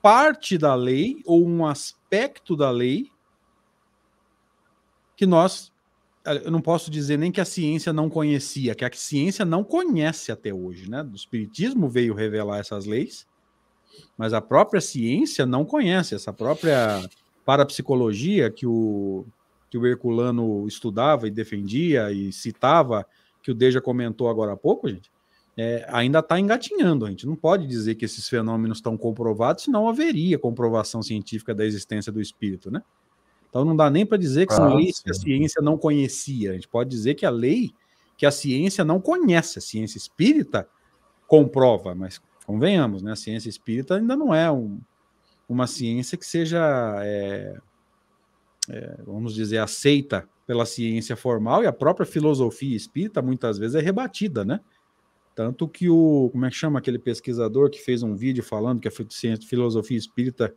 parte 0.00 0.58
da 0.58 0.74
lei 0.74 1.22
ou 1.24 1.46
um 1.46 1.66
aspecto 1.66 2.56
da 2.56 2.70
lei 2.70 3.10
que 5.16 5.26
nós 5.26 5.71
eu 6.24 6.50
não 6.50 6.60
posso 6.60 6.90
dizer 6.90 7.18
nem 7.18 7.32
que 7.32 7.40
a 7.40 7.44
ciência 7.44 7.92
não 7.92 8.08
conhecia, 8.08 8.74
que 8.74 8.84
a 8.84 8.90
ciência 8.92 9.44
não 9.44 9.64
conhece 9.64 10.30
até 10.30 10.52
hoje, 10.52 10.88
né? 10.88 11.02
O 11.02 11.16
espiritismo 11.16 11.88
veio 11.88 12.14
revelar 12.14 12.58
essas 12.58 12.86
leis, 12.86 13.26
mas 14.16 14.32
a 14.32 14.40
própria 14.40 14.80
ciência 14.80 15.44
não 15.44 15.64
conhece 15.64 16.14
essa 16.14 16.32
própria 16.32 17.08
parapsicologia 17.44 18.50
que 18.50 18.66
o 18.66 19.26
que 19.68 19.78
o 19.78 19.86
Herculano 19.86 20.68
estudava 20.68 21.26
e 21.26 21.30
defendia 21.30 22.12
e 22.12 22.30
citava, 22.30 23.06
que 23.42 23.50
o 23.50 23.54
Deja 23.54 23.80
comentou 23.80 24.28
agora 24.28 24.52
há 24.52 24.56
pouco, 24.56 24.86
gente, 24.86 25.10
é, 25.56 25.86
ainda 25.88 26.18
está 26.18 26.38
engatinhando. 26.38 27.06
A 27.06 27.08
gente 27.08 27.26
não 27.26 27.34
pode 27.34 27.66
dizer 27.66 27.94
que 27.94 28.04
esses 28.04 28.28
fenômenos 28.28 28.78
estão 28.78 28.98
comprovados, 28.98 29.64
senão 29.64 29.88
haveria 29.88 30.38
comprovação 30.38 31.02
científica 31.02 31.54
da 31.54 31.64
existência 31.64 32.12
do 32.12 32.20
espírito, 32.20 32.70
né? 32.70 32.82
Então 33.52 33.66
não 33.66 33.76
dá 33.76 33.90
nem 33.90 34.06
para 34.06 34.16
dizer 34.16 34.46
que 34.46 34.54
ah, 34.54 34.56
são 34.56 34.76
leis 34.76 34.96
sim. 34.96 35.02
que 35.04 35.10
a 35.10 35.14
ciência 35.14 35.60
não 35.60 35.76
conhecia. 35.76 36.52
A 36.52 36.54
gente 36.54 36.66
pode 36.66 36.88
dizer 36.88 37.14
que 37.14 37.26
a 37.26 37.30
lei 37.30 37.70
que 38.16 38.24
a 38.24 38.30
ciência 38.30 38.82
não 38.82 38.98
conhece, 38.98 39.58
a 39.58 39.62
ciência 39.62 39.98
espírita 39.98 40.66
comprova, 41.26 41.94
mas 41.94 42.18
convenhamos, 42.46 43.02
né? 43.02 43.12
A 43.12 43.16
ciência 43.16 43.50
espírita 43.50 43.96
ainda 43.96 44.16
não 44.16 44.34
é 44.34 44.50
um, 44.50 44.80
uma 45.46 45.66
ciência 45.66 46.16
que 46.16 46.24
seja 46.24 46.94
é, 47.02 47.58
é, 48.70 48.96
vamos 49.04 49.34
dizer, 49.34 49.58
aceita 49.58 50.26
pela 50.46 50.64
ciência 50.64 51.14
formal 51.14 51.62
e 51.62 51.66
a 51.66 51.72
própria 51.72 52.06
filosofia 52.06 52.74
espírita 52.74 53.20
muitas 53.20 53.58
vezes 53.58 53.74
é 53.74 53.80
rebatida, 53.80 54.46
né? 54.46 54.60
Tanto 55.34 55.68
que 55.68 55.90
o, 55.90 56.30
como 56.32 56.46
é 56.46 56.50
que 56.50 56.56
chama 56.56 56.78
aquele 56.78 56.98
pesquisador 56.98 57.68
que 57.70 57.80
fez 57.80 58.02
um 58.02 58.14
vídeo 58.14 58.42
falando 58.42 58.80
que 58.80 58.88
a 58.88 58.92
filosofia 59.46 59.98
espírita 59.98 60.54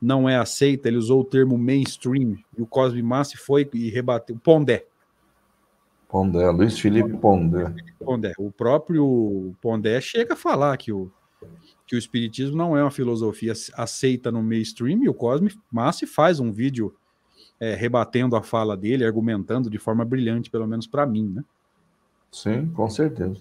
não 0.00 0.28
é 0.28 0.36
aceita, 0.36 0.88
ele 0.88 0.96
usou 0.96 1.20
o 1.20 1.24
termo 1.24 1.58
mainstream, 1.58 2.36
e 2.56 2.62
o 2.62 2.66
Cosme 2.66 3.02
Massi 3.02 3.36
foi 3.36 3.68
e 3.74 3.90
rebateu, 3.90 4.36
Pondé. 4.42 4.86
Pondé, 6.08 6.50
Luiz 6.50 6.78
Felipe 6.78 7.16
Pondé. 7.18 7.72
Pondé. 7.98 8.32
O 8.38 8.50
próprio 8.50 9.54
Pondé 9.60 10.00
chega 10.00 10.34
a 10.34 10.36
falar 10.36 10.76
que 10.76 10.92
o, 10.92 11.10
que 11.86 11.94
o 11.94 11.98
espiritismo 11.98 12.56
não 12.56 12.76
é 12.76 12.82
uma 12.82 12.90
filosofia 12.90 13.52
aceita 13.74 14.32
no 14.32 14.42
mainstream, 14.42 15.04
e 15.04 15.08
o 15.08 15.14
Cosme 15.14 15.52
Massi 15.70 16.06
faz 16.06 16.40
um 16.40 16.50
vídeo 16.50 16.94
é, 17.60 17.74
rebatendo 17.74 18.34
a 18.34 18.42
fala 18.42 18.76
dele, 18.76 19.04
argumentando 19.04 19.68
de 19.68 19.78
forma 19.78 20.04
brilhante, 20.04 20.50
pelo 20.50 20.66
menos 20.66 20.86
para 20.86 21.04
mim, 21.04 21.28
né? 21.28 21.44
Sim, 22.32 22.68
com 22.70 22.88
certeza. 22.88 23.40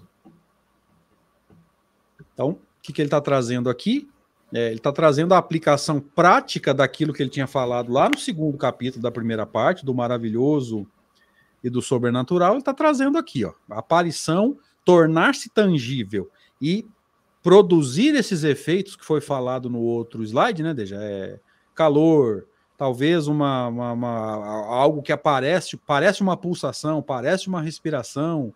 Então, 2.34 2.52
o 2.52 2.60
que, 2.82 2.92
que 2.92 3.02
ele 3.02 3.08
está 3.08 3.22
trazendo 3.22 3.70
aqui? 3.70 4.10
É, 4.54 4.68
ele 4.68 4.78
está 4.78 4.92
trazendo 4.92 5.34
a 5.34 5.38
aplicação 5.38 6.00
prática 6.00 6.74
daquilo 6.74 7.14
que 7.14 7.22
ele 7.22 7.30
tinha 7.30 7.48
falado 7.48 7.92
lá 7.92 8.10
no 8.10 8.18
segundo 8.18 8.58
capítulo 8.58 9.02
da 9.02 9.12
primeira 9.12 9.46
parte, 9.46 9.86
do 9.86 9.94
maravilhoso 9.94 10.88
e 11.64 11.70
do 11.70 11.82
sobrenatural. 11.82 12.52
Ele 12.52 12.60
está 12.60 12.74
trazendo 12.74 13.18
aqui, 13.18 13.46
ó, 13.46 13.54
a 13.70 13.80
aparição, 13.80 14.58
tornar-se 14.84 15.50
tangível 15.50 16.30
e 16.60 16.88
produzir 17.44 18.16
esses 18.16 18.44
efeitos 18.44 18.96
que 18.96 19.06
foi 19.06 19.22
falado 19.22 19.70
no 19.70 19.80
outro 19.80 20.24
slide, 20.24 20.64
né, 20.64 20.74
Deja? 20.74 20.98
É 21.00 21.40
calor, 21.76 22.46
talvez 22.78 23.28
uma, 23.28 23.68
uma, 23.68 23.92
uma, 23.94 24.10
algo 24.68 25.02
que 25.02 25.14
aparece, 25.14 25.78
parece 25.78 26.22
uma 26.22 26.36
pulsação, 26.36 27.02
parece 27.02 27.48
uma 27.48 27.62
respiração, 27.62 28.54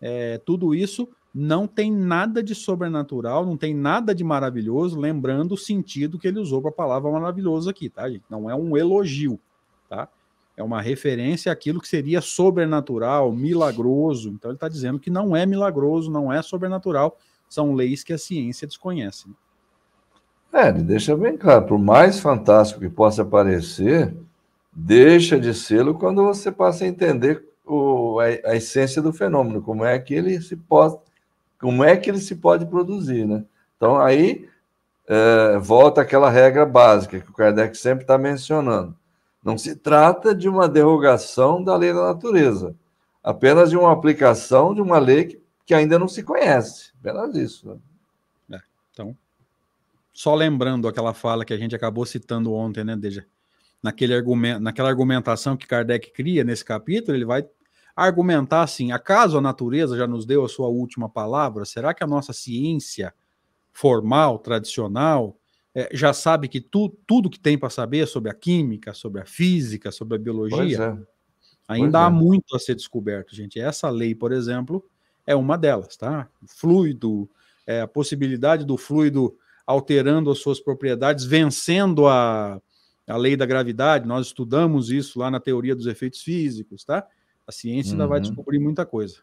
é, 0.00 0.38
tudo 0.38 0.74
isso 0.74 1.08
não 1.38 1.66
tem 1.66 1.92
nada 1.92 2.42
de 2.42 2.54
sobrenatural, 2.54 3.44
não 3.44 3.58
tem 3.58 3.74
nada 3.74 4.14
de 4.14 4.24
maravilhoso, 4.24 4.98
lembrando 4.98 5.52
o 5.52 5.58
sentido 5.58 6.18
que 6.18 6.26
ele 6.26 6.38
usou 6.38 6.62
para 6.62 6.70
a 6.70 6.74
palavra 6.74 7.10
maravilhoso 7.12 7.68
aqui, 7.68 7.90
tá, 7.90 8.08
gente? 8.08 8.24
Não 8.30 8.48
é 8.48 8.54
um 8.54 8.74
elogio, 8.74 9.38
tá? 9.86 10.08
É 10.56 10.62
uma 10.62 10.80
referência 10.80 11.52
àquilo 11.52 11.78
que 11.78 11.88
seria 11.88 12.22
sobrenatural, 12.22 13.30
milagroso. 13.32 14.30
Então 14.30 14.50
ele 14.50 14.56
está 14.56 14.66
dizendo 14.66 14.98
que 14.98 15.10
não 15.10 15.36
é 15.36 15.44
milagroso, 15.44 16.10
não 16.10 16.32
é 16.32 16.40
sobrenatural, 16.40 17.18
são 17.46 17.74
leis 17.74 18.02
que 18.02 18.14
a 18.14 18.18
ciência 18.18 18.66
desconhece. 18.66 19.28
É, 20.50 20.70
ele 20.70 20.84
deixa 20.84 21.14
bem 21.14 21.36
claro, 21.36 21.66
por 21.66 21.78
mais 21.78 22.18
fantástico 22.18 22.80
que 22.80 22.88
possa 22.88 23.26
parecer, 23.26 24.16
deixa 24.72 25.38
de 25.38 25.52
ser 25.52 25.84
quando 25.92 26.24
você 26.24 26.50
passa 26.50 26.84
a 26.84 26.88
entender 26.88 27.44
o, 27.66 28.20
a, 28.20 28.52
a, 28.52 28.56
essência 28.56 29.02
do 29.02 29.12
fenômeno, 29.12 29.60
como 29.60 29.84
é 29.84 29.98
que 29.98 30.14
ele 30.14 30.40
se 30.40 30.56
pode, 30.56 30.96
como 31.66 31.82
é 31.82 31.96
que 31.96 32.08
ele 32.08 32.20
se 32.20 32.36
pode 32.36 32.64
produzir, 32.64 33.26
né? 33.26 33.44
Então 33.76 34.00
aí 34.00 34.48
é, 35.08 35.58
volta 35.58 36.00
aquela 36.00 36.30
regra 36.30 36.64
básica 36.64 37.18
que 37.18 37.28
o 37.28 37.34
Kardec 37.34 37.76
sempre 37.76 38.04
está 38.04 38.16
mencionando. 38.16 38.96
Não 39.42 39.58
se 39.58 39.74
trata 39.74 40.32
de 40.32 40.48
uma 40.48 40.68
derrogação 40.68 41.64
da 41.64 41.74
lei 41.76 41.92
da 41.92 42.04
natureza, 42.04 42.76
apenas 43.20 43.68
de 43.68 43.76
uma 43.76 43.92
aplicação 43.92 44.72
de 44.76 44.80
uma 44.80 45.00
lei 45.00 45.24
que, 45.24 45.42
que 45.66 45.74
ainda 45.74 45.98
não 45.98 46.06
se 46.06 46.22
conhece, 46.22 46.92
apenas 47.00 47.34
isso. 47.34 47.80
Né? 48.48 48.60
Então, 48.92 49.16
só 50.12 50.36
lembrando 50.36 50.86
aquela 50.86 51.12
fala 51.12 51.44
que 51.44 51.52
a 51.52 51.58
gente 51.58 51.74
acabou 51.74 52.06
citando 52.06 52.54
ontem, 52.54 52.84
né, 52.84 52.94
Deja? 52.94 53.26
Naquele 53.82 54.14
argumento, 54.14 54.60
naquela 54.60 54.88
argumentação 54.88 55.56
que 55.56 55.66
Kardec 55.66 56.12
cria 56.12 56.44
nesse 56.44 56.64
capítulo, 56.64 57.16
ele 57.16 57.24
vai 57.24 57.44
argumentar 57.96 58.62
assim: 58.62 58.92
acaso 58.92 59.38
a 59.38 59.40
natureza 59.40 59.96
já 59.96 60.06
nos 60.06 60.26
deu 60.26 60.44
a 60.44 60.48
sua 60.48 60.68
última 60.68 61.08
palavra? 61.08 61.64
Será 61.64 61.94
que 61.94 62.04
a 62.04 62.06
nossa 62.06 62.32
ciência 62.34 63.14
formal, 63.72 64.38
tradicional, 64.38 65.36
é, 65.74 65.88
já 65.92 66.12
sabe 66.12 66.48
que 66.48 66.60
tu, 66.60 66.88
tudo 67.06 67.30
que 67.30 67.40
tem 67.40 67.58
para 67.58 67.70
saber 67.70 68.06
sobre 68.06 68.30
a 68.30 68.34
química, 68.34 68.94
sobre 68.94 69.20
a 69.20 69.26
física, 69.26 69.90
sobre 69.90 70.16
a 70.16 70.18
biologia, 70.18 70.98
é. 70.98 71.06
ainda 71.68 72.04
há 72.04 72.08
é. 72.08 72.10
muito 72.10 72.54
a 72.54 72.58
ser 72.58 72.74
descoberto, 72.74 73.34
gente. 73.34 73.60
Essa 73.60 73.90
lei, 73.90 74.14
por 74.14 74.32
exemplo, 74.32 74.84
é 75.26 75.34
uma 75.34 75.58
delas, 75.58 75.96
tá? 75.96 76.28
O 76.42 76.46
fluido, 76.46 77.28
é, 77.66 77.80
a 77.80 77.88
possibilidade 77.88 78.64
do 78.64 78.76
fluido 78.76 79.36
alterando 79.66 80.30
as 80.30 80.38
suas 80.38 80.60
propriedades, 80.60 81.24
vencendo 81.24 82.06
a, 82.06 82.62
a 83.06 83.16
lei 83.16 83.36
da 83.36 83.44
gravidade, 83.44 84.06
nós 84.06 84.28
estudamos 84.28 84.90
isso 84.90 85.18
lá 85.18 85.30
na 85.30 85.40
teoria 85.40 85.74
dos 85.74 85.86
efeitos 85.86 86.22
físicos, 86.22 86.84
tá? 86.84 87.06
A 87.46 87.52
ciência 87.52 87.90
uhum. 87.90 87.94
ainda 87.94 88.06
vai 88.08 88.18
uhum. 88.18 88.22
descobrir 88.22 88.58
muita 88.58 88.84
coisa. 88.84 89.16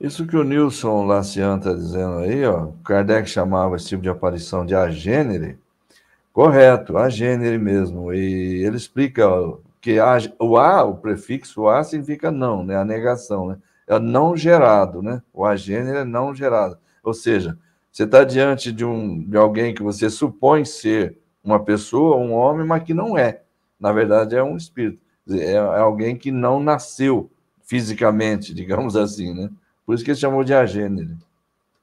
Isso 0.00 0.26
que 0.26 0.36
o 0.36 0.44
Nilson 0.44 1.06
Lacian 1.06 1.56
está 1.56 1.72
dizendo 1.72 2.18
aí, 2.18 2.44
ó, 2.44 2.72
Kardec 2.84 3.28
chamava 3.28 3.76
esse 3.76 3.88
tipo 3.88 4.02
de 4.02 4.08
aparição 4.08 4.66
de 4.66 4.74
agênere, 4.74 5.58
correto, 6.32 6.98
agênere 6.98 7.58
mesmo. 7.58 8.12
E 8.12 8.64
ele 8.64 8.76
explica 8.76 9.28
ó, 9.28 9.58
que 9.80 9.98
a, 9.98 10.18
o 10.38 10.56
A, 10.56 10.84
o 10.84 10.96
prefixo 10.96 11.68
A 11.68 11.84
significa 11.84 12.30
não, 12.30 12.64
né? 12.64 12.76
A 12.76 12.84
negação, 12.84 13.48
né? 13.48 13.58
É 13.86 13.98
não 13.98 14.36
gerado, 14.36 15.02
né? 15.02 15.22
O 15.32 15.44
agênere 15.44 15.98
é 15.98 16.04
não 16.04 16.34
gerado. 16.34 16.76
Ou 17.02 17.14
seja, 17.14 17.58
você 17.92 18.04
está 18.04 18.24
diante 18.24 18.72
de, 18.72 18.84
um, 18.84 19.22
de 19.22 19.36
alguém 19.36 19.74
que 19.74 19.82
você 19.82 20.10
supõe 20.10 20.64
ser 20.64 21.16
uma 21.42 21.62
pessoa, 21.62 22.16
um 22.16 22.32
homem, 22.32 22.66
mas 22.66 22.82
que 22.82 22.94
não 22.94 23.16
é. 23.16 23.42
Na 23.78 23.92
verdade, 23.92 24.34
é 24.34 24.42
um 24.42 24.56
espírito. 24.56 25.03
É, 25.28 25.52
é 25.52 25.58
alguém 25.58 26.16
que 26.16 26.30
não 26.30 26.60
nasceu 26.60 27.30
fisicamente, 27.62 28.52
digamos 28.54 28.96
assim, 28.96 29.34
né? 29.34 29.50
Por 29.86 29.94
isso 29.94 30.04
que 30.04 30.10
ele 30.10 30.18
chamou 30.18 30.44
de 30.44 30.54
agênere. 30.54 31.16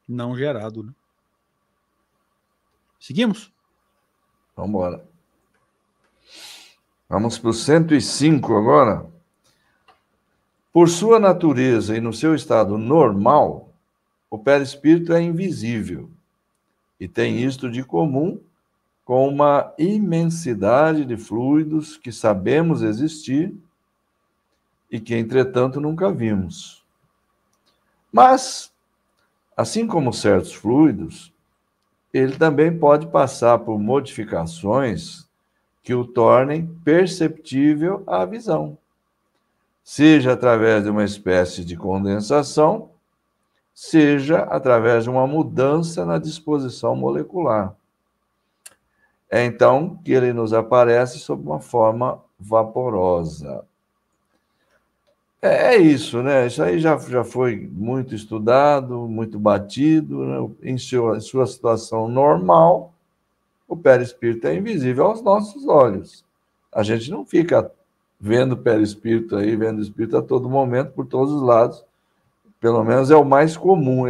Não 0.07 0.35
gerado, 0.35 0.83
né? 0.83 0.91
Seguimos? 2.99 3.51
Vamos 4.55 4.69
embora. 4.69 5.05
Vamos 7.09 7.37
para 7.37 7.49
o 7.49 7.53
105 7.53 8.55
agora. 8.55 9.05
Por 10.71 10.87
sua 10.87 11.19
natureza 11.19 11.97
e 11.97 11.99
no 11.99 12.13
seu 12.13 12.33
estado 12.33 12.77
normal, 12.77 13.73
o 14.29 14.37
perispírito 14.39 15.11
é 15.13 15.21
invisível 15.21 16.09
e 16.99 17.07
tem 17.07 17.43
isto 17.43 17.69
de 17.69 17.83
comum 17.83 18.39
com 19.03 19.27
uma 19.27 19.73
imensidade 19.77 21.05
de 21.05 21.17
fluidos 21.17 21.97
que 21.97 22.11
sabemos 22.11 22.81
existir 22.81 23.53
e 24.89 24.99
que, 24.99 25.15
entretanto, 25.15 25.79
nunca 25.79 26.11
vimos. 26.11 26.83
Mas, 28.11 28.71
assim 29.55 29.87
como 29.87 30.13
certos 30.13 30.53
fluidos, 30.53 31.33
ele 32.13 32.35
também 32.35 32.77
pode 32.77 33.07
passar 33.07 33.59
por 33.59 33.79
modificações 33.79 35.29
que 35.81 35.93
o 35.93 36.05
tornem 36.05 36.67
perceptível 36.83 38.03
à 38.05 38.25
visão, 38.25 38.77
seja 39.83 40.33
através 40.33 40.83
de 40.83 40.89
uma 40.89 41.03
espécie 41.03 41.65
de 41.65 41.75
condensação, 41.75 42.89
seja 43.73 44.39
através 44.43 45.05
de 45.05 45.09
uma 45.09 45.25
mudança 45.25 46.05
na 46.05 46.19
disposição 46.19 46.95
molecular. 46.95 47.75
É 49.31 49.45
então 49.45 49.97
que 50.03 50.11
ele 50.11 50.33
nos 50.33 50.51
aparece 50.51 51.17
sob 51.17 51.41
uma 51.41 51.61
forma 51.61 52.21
vaporosa. 52.37 53.63
É, 55.41 55.75
é 55.75 55.77
isso, 55.77 56.21
né? 56.21 56.47
Isso 56.47 56.61
aí 56.61 56.77
já, 56.79 56.97
já 56.97 57.23
foi 57.23 57.69
muito 57.71 58.13
estudado, 58.13 59.07
muito 59.07 59.39
batido. 59.39 60.25
Né? 60.25 60.71
Em, 60.71 60.77
sua, 60.77 61.15
em 61.15 61.21
sua 61.21 61.47
situação 61.47 62.09
normal, 62.09 62.93
o 63.69 63.77
perispírito 63.77 64.47
é 64.47 64.55
invisível 64.55 65.05
aos 65.05 65.21
nossos 65.21 65.65
olhos. 65.65 66.25
A 66.69 66.83
gente 66.83 67.09
não 67.09 67.25
fica 67.25 67.71
vendo 68.19 68.51
o 68.51 68.57
perispírito 68.57 69.37
aí, 69.37 69.55
vendo 69.55 69.79
o 69.79 69.81
espírito 69.81 70.17
a 70.17 70.21
todo 70.21 70.49
momento, 70.49 70.91
por 70.91 71.07
todos 71.07 71.33
os 71.33 71.41
lados. 71.41 71.85
Pelo 72.59 72.83
menos 72.83 73.09
é 73.09 73.15
o 73.15 73.23
mais 73.23 73.55
comum. 73.55 74.03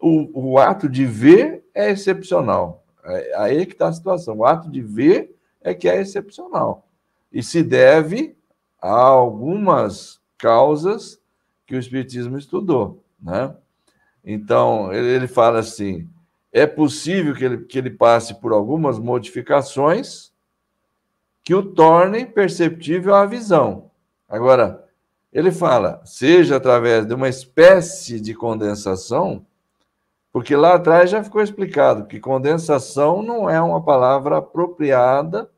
O, 0.00 0.50
o 0.54 0.58
ato 0.58 0.88
de 0.88 1.06
ver 1.06 1.64
é 1.72 1.90
excepcional. 1.90 2.82
É, 3.06 3.36
aí 3.36 3.58
é 3.58 3.66
que 3.66 3.72
está 3.72 3.88
a 3.88 3.92
situação. 3.92 4.38
O 4.38 4.44
ato 4.44 4.70
de 4.70 4.80
ver 4.80 5.34
é 5.60 5.74
que 5.74 5.88
é 5.88 6.00
excepcional. 6.00 6.86
E 7.32 7.42
se 7.42 7.62
deve 7.62 8.36
a 8.80 8.92
algumas 8.92 10.20
causas 10.38 11.20
que 11.66 11.74
o 11.74 11.78
Espiritismo 11.78 12.38
estudou. 12.38 13.02
Né? 13.20 13.54
Então, 14.24 14.92
ele, 14.92 15.26
fala 15.26 15.60
assim: 15.60 16.08
é 16.52 16.66
possível 16.66 17.34
que 17.34 17.44
ele, 17.44 17.58
que 17.64 17.78
ele 17.78 17.90
passe 17.90 18.34
por 18.34 18.52
algumas 18.52 18.98
modificações 18.98 20.32
que 21.42 21.54
o 21.54 21.62
tornem 21.62 22.26
perceptível 22.26 23.14
à 23.14 23.24
visão. 23.24 23.90
Agora, 24.28 24.84
ele 25.32 25.52
fala, 25.52 26.00
seja 26.04 26.56
através 26.56 27.06
de 27.06 27.14
uma 27.14 27.28
espécie 27.28 28.20
de 28.20 28.34
condensação, 28.34 29.46
porque 30.36 30.54
lá 30.54 30.74
atrás 30.74 31.08
já 31.08 31.24
ficou 31.24 31.40
explicado 31.40 32.06
que 32.06 32.20
condensação 32.20 33.22
não 33.22 33.48
é 33.48 33.58
uma 33.58 33.82
palavra 33.82 34.36
apropriada 34.36 35.50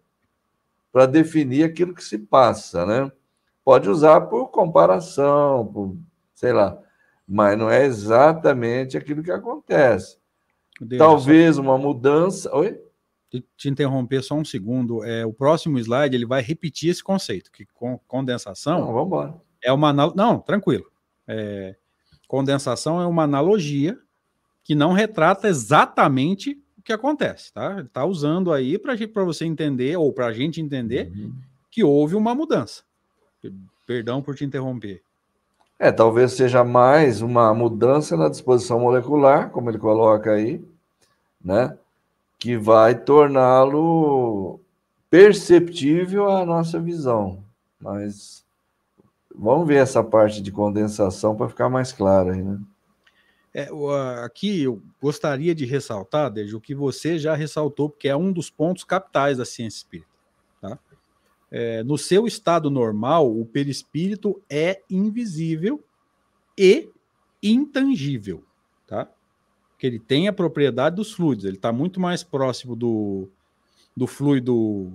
para 0.92 1.04
definir 1.04 1.64
aquilo 1.64 1.92
que 1.92 2.04
se 2.04 2.16
passa, 2.16 2.86
né? 2.86 3.10
Pode 3.64 3.90
usar 3.90 4.20
por 4.20 4.52
comparação, 4.52 5.66
por, 5.66 5.96
sei 6.32 6.52
lá, 6.52 6.80
mas 7.26 7.58
não 7.58 7.68
é 7.68 7.86
exatamente 7.86 8.96
aquilo 8.96 9.20
que 9.20 9.32
acontece. 9.32 10.16
Deus, 10.80 11.00
Talvez 11.00 11.56
só... 11.56 11.62
uma 11.62 11.76
mudança. 11.76 12.54
Oi? 12.54 12.80
Te 13.56 13.68
interromper 13.68 14.22
só 14.22 14.36
um 14.36 14.44
segundo. 14.44 15.02
É, 15.02 15.26
o 15.26 15.32
próximo 15.32 15.80
slide 15.80 16.14
ele 16.14 16.24
vai 16.24 16.40
repetir 16.40 16.90
esse 16.90 17.02
conceito, 17.02 17.50
que 17.50 17.66
com, 17.74 17.98
condensação. 18.06 18.78
Não, 18.78 18.92
vamos 18.92 19.06
embora. 19.06 19.34
É 19.60 19.72
uma 19.72 19.92
não, 19.92 20.38
tranquilo. 20.38 20.84
É, 21.26 21.74
condensação 22.28 23.00
é 23.00 23.06
uma 23.08 23.24
analogia 23.24 23.98
que 24.68 24.74
não 24.74 24.92
retrata 24.92 25.48
exatamente 25.48 26.62
o 26.76 26.82
que 26.82 26.92
acontece, 26.92 27.50
tá? 27.54 27.80
Está 27.80 28.04
usando 28.04 28.52
aí 28.52 28.78
para 28.78 29.24
você 29.24 29.46
entender 29.46 29.96
ou 29.96 30.12
para 30.12 30.26
a 30.26 30.32
gente 30.34 30.60
entender 30.60 31.10
uhum. 31.10 31.32
que 31.70 31.82
houve 31.82 32.14
uma 32.14 32.34
mudança. 32.34 32.82
Perdão 33.86 34.20
por 34.20 34.34
te 34.34 34.44
interromper. 34.44 35.02
É, 35.78 35.90
talvez 35.90 36.32
seja 36.32 36.62
mais 36.64 37.22
uma 37.22 37.54
mudança 37.54 38.14
na 38.14 38.28
disposição 38.28 38.78
molecular, 38.78 39.48
como 39.48 39.70
ele 39.70 39.78
coloca 39.78 40.32
aí, 40.32 40.62
né? 41.42 41.74
Que 42.38 42.54
vai 42.54 42.94
torná-lo 42.94 44.60
perceptível 45.08 46.30
à 46.30 46.44
nossa 46.44 46.78
visão. 46.78 47.42
Mas 47.80 48.44
vamos 49.34 49.66
ver 49.66 49.76
essa 49.76 50.04
parte 50.04 50.42
de 50.42 50.52
condensação 50.52 51.34
para 51.34 51.48
ficar 51.48 51.70
mais 51.70 51.90
claro 51.90 52.32
aí, 52.32 52.42
né? 52.42 52.60
É, 53.54 53.68
aqui 54.24 54.62
eu 54.62 54.82
gostaria 55.00 55.54
de 55.54 55.64
ressaltar, 55.64 56.30
desde 56.30 56.54
o 56.54 56.60
que 56.60 56.74
você 56.74 57.18
já 57.18 57.34
ressaltou, 57.34 57.88
porque 57.88 58.08
é 58.08 58.16
um 58.16 58.32
dos 58.32 58.50
pontos 58.50 58.84
capitais 58.84 59.38
da 59.38 59.44
ciência 59.44 59.78
espírita. 59.78 60.08
Tá? 60.60 60.78
é, 61.50 61.82
no 61.82 61.96
seu 61.96 62.26
estado 62.26 62.70
normal, 62.70 63.30
o 63.30 63.44
perispírito 63.44 64.40
é 64.50 64.82
invisível 64.90 65.82
e 66.56 66.90
intangível, 67.42 68.42
tá? 68.86 69.08
Que 69.78 69.86
ele 69.86 69.98
tem 69.98 70.28
a 70.28 70.32
propriedade 70.32 70.96
dos 70.96 71.12
fluidos, 71.12 71.44
ele 71.44 71.56
está 71.56 71.72
muito 71.72 72.00
mais 72.00 72.22
próximo 72.22 72.76
do, 72.76 73.28
do 73.96 74.06
fluido 74.06 74.92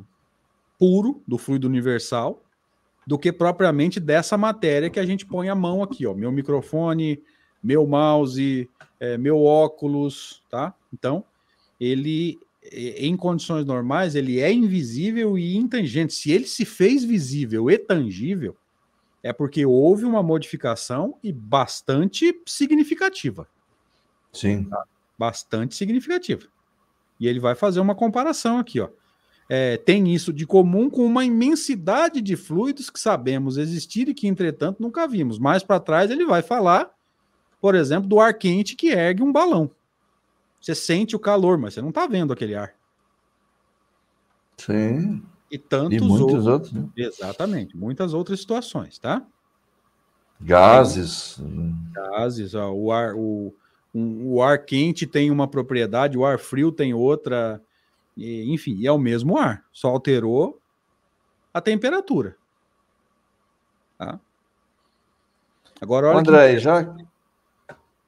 puro, 0.78 1.22
do 1.28 1.38
fluido 1.38 1.68
universal, 1.68 2.44
do 3.08 3.18
que 3.18 3.32
propriamente 3.32 4.00
dessa 4.00 4.38
matéria 4.38 4.90
que 4.90 5.00
a 5.00 5.06
gente 5.06 5.26
põe 5.26 5.50
a 5.50 5.56
mão 5.56 5.82
aqui, 5.82 6.06
ó, 6.06 6.14
meu 6.14 6.32
microfone, 6.32 7.22
meu 7.64 7.88
mouse, 7.88 8.70
é, 9.00 9.18
meu 9.18 9.42
óculos, 9.42 10.44
tá? 10.50 10.74
Então, 10.92 11.24
ele 11.80 12.40
em 12.72 13.18
condições 13.18 13.66
normais, 13.66 14.16
ele 14.16 14.40
é 14.40 14.52
invisível 14.52 15.38
e 15.38 15.58
intangente. 15.58 16.14
Se 16.14 16.32
ele 16.32 16.48
se 16.48 16.64
fez 16.66 17.04
visível 17.04 17.70
e 17.70 17.78
tangível, 17.78 18.56
é 19.22 19.32
porque 19.32 19.66
houve 19.66 20.06
uma 20.06 20.24
modificação 20.24 21.18
e 21.24 21.32
bastante 21.32 22.34
significativa. 22.46 23.48
Sim. 24.32 24.66
Tá? 24.66 24.84
Bastante 25.18 25.76
significativa. 25.76 26.48
E 27.20 27.28
ele 27.28 27.40
vai 27.40 27.56
fazer 27.56 27.80
uma 27.80 27.96
comparação 27.96 28.58
aqui, 28.58 28.80
ó. 28.80 28.90
É, 29.50 29.78
tem 29.78 30.14
isso 30.14 30.32
de 30.32 30.48
comum 30.48 30.90
com 30.90 31.06
uma 31.06 31.26
imensidade 31.26 32.22
de 32.22 32.36
fluidos 32.36 32.90
que 32.90 33.00
sabemos 33.00 33.58
existir 33.58 34.08
e 34.08 34.14
que, 34.14 34.26
entretanto, 34.26 34.82
nunca 34.82 35.06
vimos. 35.06 35.38
Mais 35.38 35.62
para 35.62 35.82
trás, 35.82 36.10
ele 36.10 36.26
vai 36.26 36.42
falar, 36.42 36.90
por 37.64 37.76
exemplo, 37.76 38.10
do 38.10 38.20
ar 38.20 38.34
quente 38.34 38.76
que 38.76 38.90
ergue 38.90 39.24
um 39.24 39.32
balão. 39.32 39.72
Você 40.60 40.76
sente 40.76 41.16
o 41.16 41.20
calor, 41.20 41.58
mas 41.58 41.74
você 41.74 41.82
não 41.82 41.90
está 41.90 42.06
vendo 42.06 42.34
aquele 42.34 42.56
ar. 42.56 42.76
Sim. 44.58 45.24
E 45.50 45.58
tantos 45.58 45.98
E 45.98 46.02
muitos 46.02 46.20
outros. 46.46 46.46
outros, 46.46 46.74
né? 46.74 46.90
Exatamente, 46.98 47.78
muitas 47.78 48.14
outras 48.14 48.42
situações, 48.42 49.00
tá? 49.00 49.26
Gases. 50.42 51.38
Gases, 51.94 52.54
ó, 52.54 52.70
o 52.74 52.92
ar, 52.92 53.16
o, 53.16 53.56
um- 53.96 54.28
o 54.34 54.44
ar 54.44 54.66
quente 54.66 55.08
tem 55.08 55.32
uma 55.32 55.48
propriedade, 55.48 56.18
o 56.18 56.26
ar 56.26 56.40
frio 56.40 56.70
tem 56.70 56.94
outra, 56.94 57.62
e, 58.18 58.52
enfim, 58.54 58.86
é 58.86 58.92
o 58.92 58.98
mesmo 59.00 59.38
ar, 59.38 59.64
só 59.72 59.88
alterou 59.88 60.60
a 61.54 61.62
temperatura. 61.62 62.36
Tá? 63.98 64.20
Agora, 65.80 66.08
a 66.08 66.10
hora 66.10 66.24
que- 66.24 66.30
André, 66.30 66.60
já, 66.60 66.94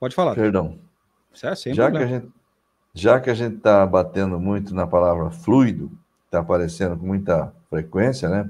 pode 0.06 0.16
falar. 0.16 0.36
perdão, 0.36 0.78
é 1.44 1.56
sem 1.56 1.74
já 1.74 1.90
que, 1.90 1.98
a 1.98 2.06
gente, 2.06 2.28
já 2.94 3.20
que 3.20 3.30
a 3.30 3.34
gente 3.34 3.58
está 3.58 3.86
batendo 3.86 4.40
muito 4.40 4.74
na 4.76 4.86
palavra 4.86 5.32
fluido, 5.32 5.92
está 6.26 6.40
aparecendo 6.40 6.96
com 6.96 7.06
muita 7.06 7.52
frequência, 7.70 8.30
né? 8.30 8.50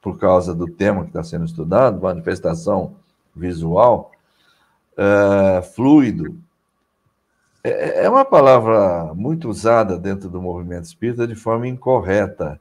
Por 0.00 0.18
causa 0.18 0.54
do 0.54 0.66
tema 0.66 1.02
que 1.02 1.08
está 1.08 1.22
sendo 1.22 1.44
estudado, 1.44 2.00
manifestação 2.00 2.96
visual, 3.34 4.12
é, 4.96 5.62
fluido. 5.62 6.36
É, 7.62 8.04
é 8.04 8.08
uma 8.08 8.24
palavra 8.24 9.12
muito 9.14 9.48
usada 9.48 9.98
dentro 9.98 10.30
do 10.30 10.40
movimento 10.40 10.84
espírita 10.84 11.26
de 11.26 11.34
forma 11.34 11.68
incorreta. 11.68 12.58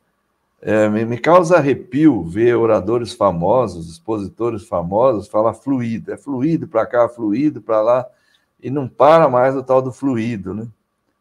É, 0.61 0.89
me, 0.89 1.05
me 1.05 1.17
causa 1.17 1.57
arrepio 1.57 2.23
ver 2.23 2.55
oradores 2.55 3.13
famosos, 3.13 3.89
expositores 3.89 4.67
famosos, 4.67 5.27
falar 5.27 5.53
fluido. 5.53 6.11
É 6.11 6.17
fluido 6.17 6.67
para 6.67 6.85
cá, 6.85 7.07
fluido 7.07 7.61
para 7.61 7.81
lá, 7.81 8.05
e 8.65 8.71
não 8.71 8.87
para 8.87 9.29
mais 9.29 9.55
o 9.55 9.61
tal 9.61 9.79
do 9.79 9.91
fluido, 9.91 10.51
né? 10.51 10.67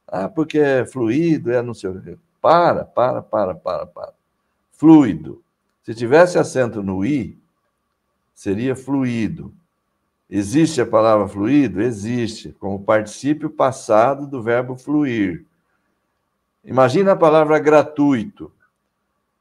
Ah, 0.08 0.30
porque 0.30 0.58
é 0.58 0.86
fluido, 0.86 1.52
é 1.52 1.60
não 1.60 1.74
sei 1.74 1.90
o 1.90 2.00
quê. 2.00 2.16
Para, 2.40 2.86
para, 2.86 3.20
para, 3.20 3.54
para, 3.54 3.84
para. 3.84 4.14
Fluido. 4.72 5.42
Se 5.82 5.94
tivesse 5.94 6.38
acento 6.38 6.82
no 6.82 7.04
i, 7.04 7.38
seria 8.34 8.74
fluido. 8.74 9.52
Existe 10.30 10.80
a 10.80 10.86
palavra 10.86 11.28
fluido? 11.28 11.82
Existe, 11.82 12.56
como 12.58 12.82
particípio 12.82 13.50
passado 13.50 14.26
do 14.26 14.42
verbo 14.42 14.74
fluir. 14.74 15.44
Imagina 16.64 17.12
a 17.12 17.16
palavra 17.16 17.58
gratuito. 17.58 18.50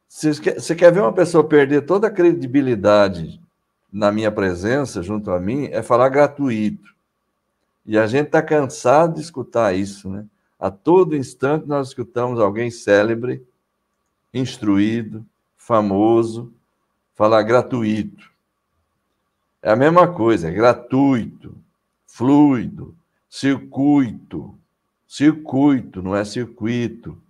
Você 0.09 0.75
quer, 0.75 0.91
ver 0.91 0.99
uma 0.99 1.13
pessoa 1.13 1.47
perder 1.47 1.85
toda 1.85 2.07
a 2.07 2.11
credibilidade 2.11 3.39
na 3.89 4.11
minha 4.11 4.29
presença, 4.29 5.01
junto 5.01 5.31
a 5.31 5.39
mim, 5.39 5.69
é 5.71 5.81
falar 5.81 6.09
gratuito. 6.09 6.92
E 7.85 7.97
a 7.97 8.07
gente 8.07 8.27
está 8.27 8.41
cansado 8.41 9.15
de 9.15 9.21
escutar 9.21 9.75
isso, 9.75 10.09
né? 10.09 10.25
A 10.59 10.71
todo 10.71 11.15
instante 11.15 11.67
nós 11.67 11.89
escutamos 11.89 12.39
alguém 12.39 12.71
célebre, 12.71 13.45
instruído, 14.33 15.25
famoso, 15.57 16.53
falar 17.13 17.43
gratuito. 17.43 18.31
É 19.61 19.71
a 19.71 19.75
mesma 19.75 20.07
coisa, 20.13 20.49
é 20.49 20.51
gratuito, 20.51 21.55
fluido, 22.07 22.95
circuito. 23.29 24.57
Circuito, 25.07 26.01
não 26.01 26.15
é 26.15 26.23
circuito. 26.23 27.21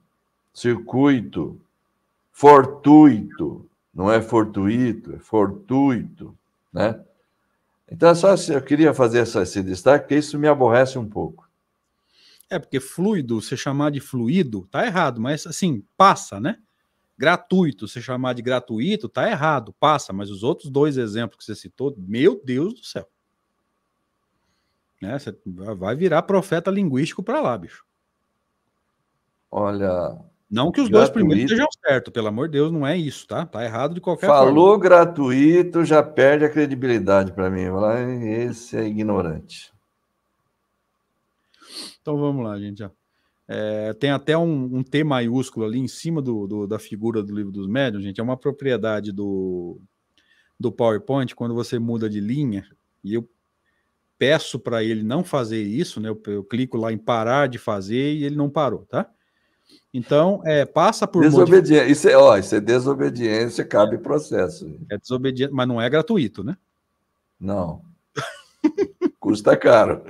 Circuito. 0.54 1.60
Fortuito, 2.32 3.68
não 3.94 4.12
é 4.12 4.22
fortuito, 4.22 5.14
é 5.14 5.20
fortuito, 5.20 6.36
né? 6.72 7.00
Então, 7.90 8.10
é 8.10 8.16
só 8.16 8.34
eu 8.52 8.62
queria 8.62 8.94
fazer 8.94 9.20
essa, 9.20 9.42
esse 9.42 9.62
destaque, 9.62 10.06
porque 10.06 10.16
isso 10.16 10.40
me 10.40 10.48
aborrece 10.48 10.98
um 10.98 11.08
pouco. 11.08 11.50
É, 12.50 12.60
porque 12.60 12.80
fluido, 12.80 13.42
você 13.42 13.58
chamar 13.58 13.92
de 13.92 14.00
fluido, 14.00 14.68
tá 14.70 14.86
errado, 14.86 15.20
mas 15.20 15.48
assim, 15.48 15.84
passa, 15.98 16.40
né? 16.40 16.58
Gratuito, 17.18 17.88
você 17.88 18.02
chamar 18.02 18.34
de 18.34 18.42
gratuito, 18.42 19.08
tá 19.08 19.30
errado, 19.30 19.74
passa, 19.80 20.12
mas 20.12 20.30
os 20.30 20.44
outros 20.44 20.70
dois 20.70 20.98
exemplos 20.98 21.38
que 21.38 21.44
você 21.46 21.56
citou, 21.56 21.96
meu 21.98 22.42
Deus 22.44 22.74
do 22.74 22.84
céu. 22.84 23.08
Né? 25.02 25.18
Você 25.20 25.38
vai 25.78 25.96
virar 25.96 26.22
profeta 26.24 26.72
linguístico 26.72 27.22
para 27.22 27.42
lá, 27.42 27.58
bicho. 27.58 27.86
Olha, 29.52 30.18
Não 30.54 30.72
que 30.72 30.80
os 30.80 30.88
dois 30.90 31.06
Gratuito. 31.06 31.14
primeiros 31.28 31.52
estejam 31.52 31.68
certos, 31.84 32.14
pelo 32.14 32.28
amor 32.28 32.48
de 32.48 32.52
Deus, 32.54 32.72
não 32.72 32.86
é 32.86 32.96
isso, 32.96 33.26
tá? 33.26 33.44
Tá 33.44 33.64
errado 33.66 33.96
de 33.96 34.00
qualquer 34.02 34.28
forma. 34.28 34.46
falou 34.46 34.78
gratuito, 34.78 35.84
já 35.84 36.04
perde 36.04 36.46
a 36.46 36.50
credibilidade 36.50 37.32
para 37.32 37.50
mim. 37.50 37.62
Esse 38.30 38.78
é 38.78 38.86
ignorante. 38.86 39.74
Então 42.02 42.18
vamos 42.18 42.44
lá, 42.46 42.60
gente. 42.60 42.84
É, 43.48 43.94
tem 43.94 44.12
até 44.12 44.38
um, 44.38 44.78
um 44.78 44.84
T 44.84 45.04
maiúsculo 45.04 45.66
ali 45.66 45.80
em 45.80 45.88
cima 45.88 46.22
do, 46.22 46.46
do- 46.46 46.68
da 46.68 46.78
figura 46.78 47.24
do 47.24 47.34
livro 47.36 47.52
dos 47.52 47.68
médiuns, 47.68 48.04
gente. 48.04 48.20
É 48.20 48.24
uma 48.24 48.38
propriedade 48.38 49.12
do, 49.12 49.82
do 50.60 50.72
PowerPoint 50.72 51.34
quando 51.36 51.56
você 51.56 51.80
muda 51.80 52.08
de 52.10 52.20
linha. 52.20 52.66
E 53.04 53.16
eu 53.16 53.28
peço 54.20 54.60
para 54.60 54.84
ele 54.84 55.02
não 55.02 55.24
fazer 55.24 55.64
isso, 55.64 56.00
né? 56.00 56.10
Eu, 56.10 56.22
eu 56.28 56.44
clico 56.44 56.78
lá 56.78 56.94
em 56.94 56.98
parar 56.98 57.48
de 57.48 57.58
fazer 57.58 58.14
e 58.14 58.24
ele 58.24 58.36
não 58.36 58.50
parou, 58.52 58.86
tá? 58.86 59.10
Então, 59.94 60.42
é, 60.44 60.66
passa 60.66 61.08
por 61.08 61.22
Desobediência. 61.22 61.88
Isso 61.88 62.10
é, 62.10 62.18
ó, 62.18 62.36
isso 62.38 62.56
é 62.56 62.60
desobediência, 62.60 63.64
cabe 63.64 63.98
processo. 63.98 64.76
é 64.90 64.98
desobediente, 64.98 65.54
mas 65.54 65.68
não 65.68 65.80
é 65.80 65.90
gratuito, 65.90 66.44
né? 66.44 66.58
Não. 67.40 67.82
Custa 69.20 69.56
caro. 69.56 70.02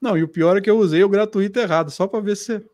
Não, 0.00 0.18
e 0.18 0.22
o 0.24 0.28
pior 0.28 0.56
é 0.56 0.60
que 0.60 0.68
eu 0.68 0.78
usei 0.78 1.04
o 1.04 1.08
gratuito 1.08 1.60
errado, 1.60 1.90
só 1.90 2.08
para 2.08 2.18
ver 2.18 2.36
se 2.36 2.58
você 2.58 2.66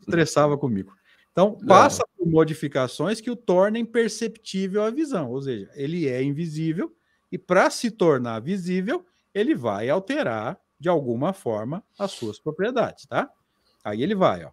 estressava 0.00 0.58
comigo. 0.58 0.92
Então, 1.30 1.56
passa 1.66 2.04
por 2.16 2.26
modificações 2.26 3.20
que 3.20 3.30
o 3.30 3.36
tornem 3.36 3.84
perceptível 3.84 4.82
à 4.82 4.90
visão, 4.90 5.30
ou 5.30 5.42
seja, 5.42 5.70
ele 5.74 6.08
é 6.08 6.22
invisível 6.22 6.92
e 7.30 7.36
para 7.36 7.68
se 7.68 7.90
tornar 7.90 8.40
visível, 8.40 9.04
ele 9.34 9.54
vai 9.54 9.90
alterar 9.90 10.58
de 10.80 10.88
alguma 10.88 11.32
forma 11.32 11.84
as 11.98 12.12
suas 12.12 12.38
propriedades, 12.38 13.06
tá? 13.06 13.30
Aí 13.86 14.02
ele 14.02 14.16
vai, 14.16 14.44
ó. 14.44 14.50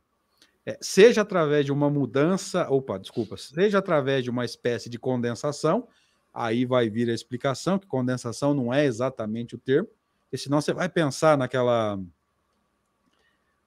É, 0.64 0.78
seja 0.80 1.22
através 1.24 1.66
de 1.66 1.72
uma 1.72 1.90
mudança, 1.90 2.70
opa, 2.70 3.00
desculpa, 3.00 3.36
seja 3.36 3.80
através 3.80 4.24
de 4.24 4.30
uma 4.30 4.46
espécie 4.46 4.92
de 4.92 5.00
condensação, 5.00 5.88
aí 6.32 6.66
vai 6.66 6.88
vir 6.88 7.10
a 7.10 7.14
explicação 7.14 7.80
que 7.80 7.88
condensação 7.88 8.54
não 8.54 8.72
é 8.72 8.86
exatamente 8.86 9.56
o 9.56 9.58
termo, 9.58 9.90
porque 10.22 10.38
senão 10.38 10.62
você 10.62 10.72
vai 10.72 10.88
pensar 10.88 11.36
naquela 11.36 12.00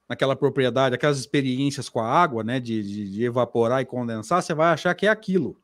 naquela 0.07 0.37
propriedade, 0.37 0.95
aquelas 0.95 1.19
experiências 1.19 1.89
com 1.89 1.99
a 1.99 2.09
água, 2.09 2.45
né, 2.45 2.61
de, 2.61 2.81
de, 2.81 3.11
de 3.11 3.23
evaporar 3.25 3.81
e 3.81 3.85
condensar, 3.85 4.41
você 4.41 4.53
vai 4.53 4.69
achar 4.69 4.95
que 4.95 5.05
é 5.05 5.09
aquilo. 5.09 5.61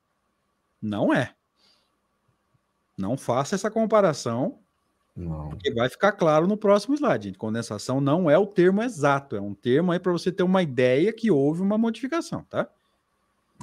Não 0.81 1.13
é. 1.13 1.33
Não 2.97 3.15
faça 3.15 3.55
essa 3.55 3.71
comparação, 3.71 4.59
Não. 5.15 5.49
porque 5.49 5.71
vai 5.73 5.89
ficar 5.89 6.11
claro 6.13 6.47
no 6.47 6.57
próximo 6.57 6.95
slide. 6.95 7.25
Gente. 7.27 7.37
Condensação 7.37 8.01
não 8.01 8.29
é 8.29 8.37
o 8.37 8.47
termo 8.47 8.81
exato, 8.81 9.35
é 9.35 9.41
um 9.41 9.53
termo 9.53 9.91
aí 9.91 9.99
para 9.99 10.11
você 10.11 10.31
ter 10.31 10.43
uma 10.43 10.63
ideia 10.63 11.13
que 11.13 11.29
houve 11.29 11.61
uma 11.61 11.77
modificação, 11.77 12.43
tá? 12.49 12.67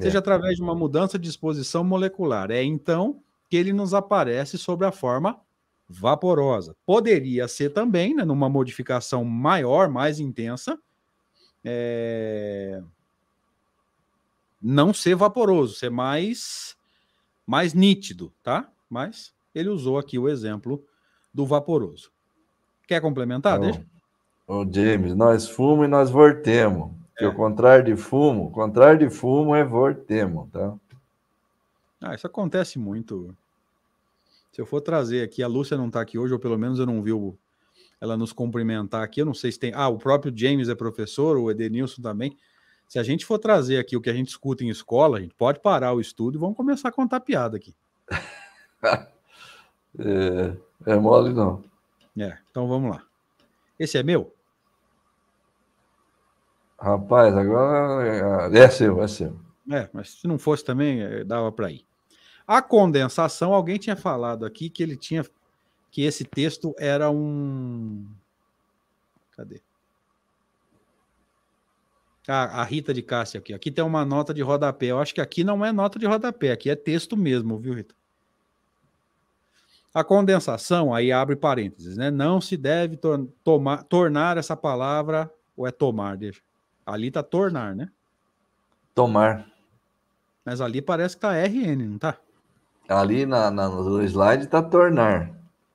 Seja 0.01 0.19
É. 0.19 0.21
através 0.21 0.57
de 0.57 0.63
uma 0.63 0.75
mudança 0.75 1.19
de 1.19 1.29
exposição 1.29 1.85
molecular. 1.85 2.51
É 2.51 2.63
então 2.63 3.23
que 3.51 3.57
ele 3.57 3.73
nos 3.73 3.95
aparece 3.95 4.59
sob 4.59 4.85
a 4.85 4.93
forma 4.93 5.41
vaporosa. 5.89 6.77
Poderia 6.87 7.49
ser 7.49 7.71
também, 7.71 8.15
né, 8.15 8.25
numa 8.25 8.49
modificação 8.49 9.25
maior, 9.25 9.89
mais 9.91 10.21
intensa, 10.21 10.79
é, 11.65 12.83
não 14.63 14.93
ser 14.95 15.15
vaporoso, 15.17 15.75
ser 15.77 15.91
mais, 15.91 16.77
mais 17.47 17.75
nítido, 17.75 18.33
tá? 18.43 18.71
Mas 18.91 19.35
ele 19.55 19.69
usou 19.71 19.99
aqui 19.99 20.19
o 20.19 20.29
exemplo 20.29 20.85
do 21.33 21.47
vaporoso. 21.47 22.11
Quer 22.87 23.01
complementar? 23.01 23.59
Ô, 23.59 23.63
Deixa. 23.63 23.87
ô, 24.47 24.65
James, 24.71 25.15
nós 25.15 25.49
fumo 25.49 25.85
e 25.85 25.89
nós 25.89 26.11
vortemos. 26.11 26.91
Que 27.17 27.25
É. 27.25 27.29
o 27.29 27.35
contrário 27.35 27.85
de 27.85 27.97
fumo, 28.01 28.47
o 28.47 28.51
contrário 28.51 28.99
de 29.09 29.15
fumo 29.15 29.55
é 29.55 29.63
vortemo, 29.63 30.49
tá? 30.53 30.75
Ah, 32.01 32.15
isso 32.15 32.27
acontece 32.27 32.79
muito. 32.79 33.37
Se 34.53 34.61
eu 34.61 34.67
for 34.67 34.81
trazer 34.81 35.23
aqui, 35.23 35.43
a 35.43 35.47
Lúcia 35.47 35.77
não 35.77 35.89
está 35.89 36.01
aqui 36.01 36.19
hoje, 36.19 36.33
ou 36.33 36.39
pelo 36.41 36.59
menos 36.59 36.79
eu 36.79 36.87
não 36.87 37.03
vi 37.03 37.13
o- 37.13 37.37
ela 38.01 38.17
nos 38.17 38.33
cumprimentar 38.33 39.03
aqui. 39.03 39.21
Eu 39.21 39.27
não 39.27 39.35
sei 39.35 39.53
se 39.53 39.59
tem. 39.59 39.73
Ah, 39.75 39.87
o 39.89 39.99
próprio 39.99 40.33
James 40.35 40.69
é 40.71 40.75
professor, 40.75 41.37
o 41.37 41.51
Edenilson 41.51 42.01
também. 42.01 42.37
Se 42.89 42.99
a 42.99 43.03
gente 43.03 43.25
for 43.27 43.39
trazer 43.39 43.79
aqui 43.79 43.97
o 43.97 44.01
que 44.01 44.09
a 44.11 44.15
gente 44.15 44.29
escuta 44.29 44.65
em 44.65 44.69
escola, 44.71 45.19
a 45.19 45.21
gente 45.21 45.35
pode 45.35 45.61
parar 45.61 45.93
o 45.93 46.01
estudo 46.01 46.37
e 46.37 46.41
vamos 46.41 46.57
começar 46.57 46.89
a 46.89 46.93
contar 46.93 47.21
piada 47.21 47.57
aqui. 47.57 47.75
É, 49.99 50.57
é 50.87 50.97
mole, 50.97 51.33
não. 51.33 51.63
É, 52.19 52.39
então 52.51 52.69
vamos 52.69 52.91
lá. 52.91 53.03
Esse 53.79 53.99
é 53.99 54.03
meu? 54.03 54.35
Rapaz, 56.79 57.37
agora 57.37 58.57
é 58.57 58.69
seu, 58.69 59.03
é 59.03 59.09
seu. 59.09 59.39
É, 59.71 59.89
mas 59.93 60.21
se 60.21 60.27
não 60.27 60.39
fosse 60.39 60.65
também, 60.65 61.03
eh, 61.03 61.25
dava 61.25 61.53
para 61.53 61.71
ir. 61.71 61.85
A 62.47 62.63
condensação, 62.63 63.55
alguém 63.55 63.79
tinha 63.79 63.97
falado 63.97 64.45
aqui 64.45 64.69
que 64.71 64.83
ele 64.83 64.97
tinha 64.97 65.25
que 65.91 66.03
esse 66.03 66.25
texto 66.25 66.75
era 66.79 67.11
um 67.11 68.07
Cadê? 69.41 69.63
Ah, 72.29 72.61
a 72.61 72.65
Rita 72.65 72.93
de 72.93 73.03
Cássia 73.03 73.39
aqui. 73.41 73.55
Aqui 73.55 73.71
tem 73.71 73.83
uma 73.83 74.05
nota 74.05 74.35
de 74.35 74.43
rodapé. 74.43 74.87
Eu 74.87 74.99
acho 74.99 75.15
que 75.15 75.21
aqui 75.21 75.43
não 75.43 75.65
é 75.65 75.73
nota 75.73 75.99
de 75.99 76.07
rodapé, 76.07 76.53
aqui 76.53 76.69
é 76.69 76.77
texto 76.77 77.17
mesmo, 77.17 77.59
viu, 77.59 77.75
Rita? 77.75 77.95
A 79.93 80.05
condensação, 80.05 80.95
aí 80.95 81.11
abre 81.11 81.35
parênteses, 81.35 81.97
né? 81.97 82.11
Não 82.11 82.41
se 82.41 82.57
deve 82.57 82.97
tor 82.97 83.29
tomar, 83.43 83.83
tornar 83.85 84.37
essa 84.37 84.57
palavra, 84.57 85.31
ou 85.57 85.67
é 85.67 85.73
tomar, 85.73 86.17
deixa. 86.17 86.41
Ali 86.87 87.11
tá 87.11 87.23
tornar, 87.23 87.75
né? 87.75 87.91
Tomar. 88.95 89.47
Mas 90.45 90.61
ali 90.61 90.81
parece 90.81 91.17
que 91.17 91.23
tá 91.23 91.33
RN, 91.33 91.89
não 91.89 91.99
tá? 91.99 92.17
Ali 92.89 93.27
na, 93.27 93.51
na, 93.51 93.69
no 93.69 94.03
slide 94.03 94.47
tá 94.47 94.63
tornar. 94.63 95.31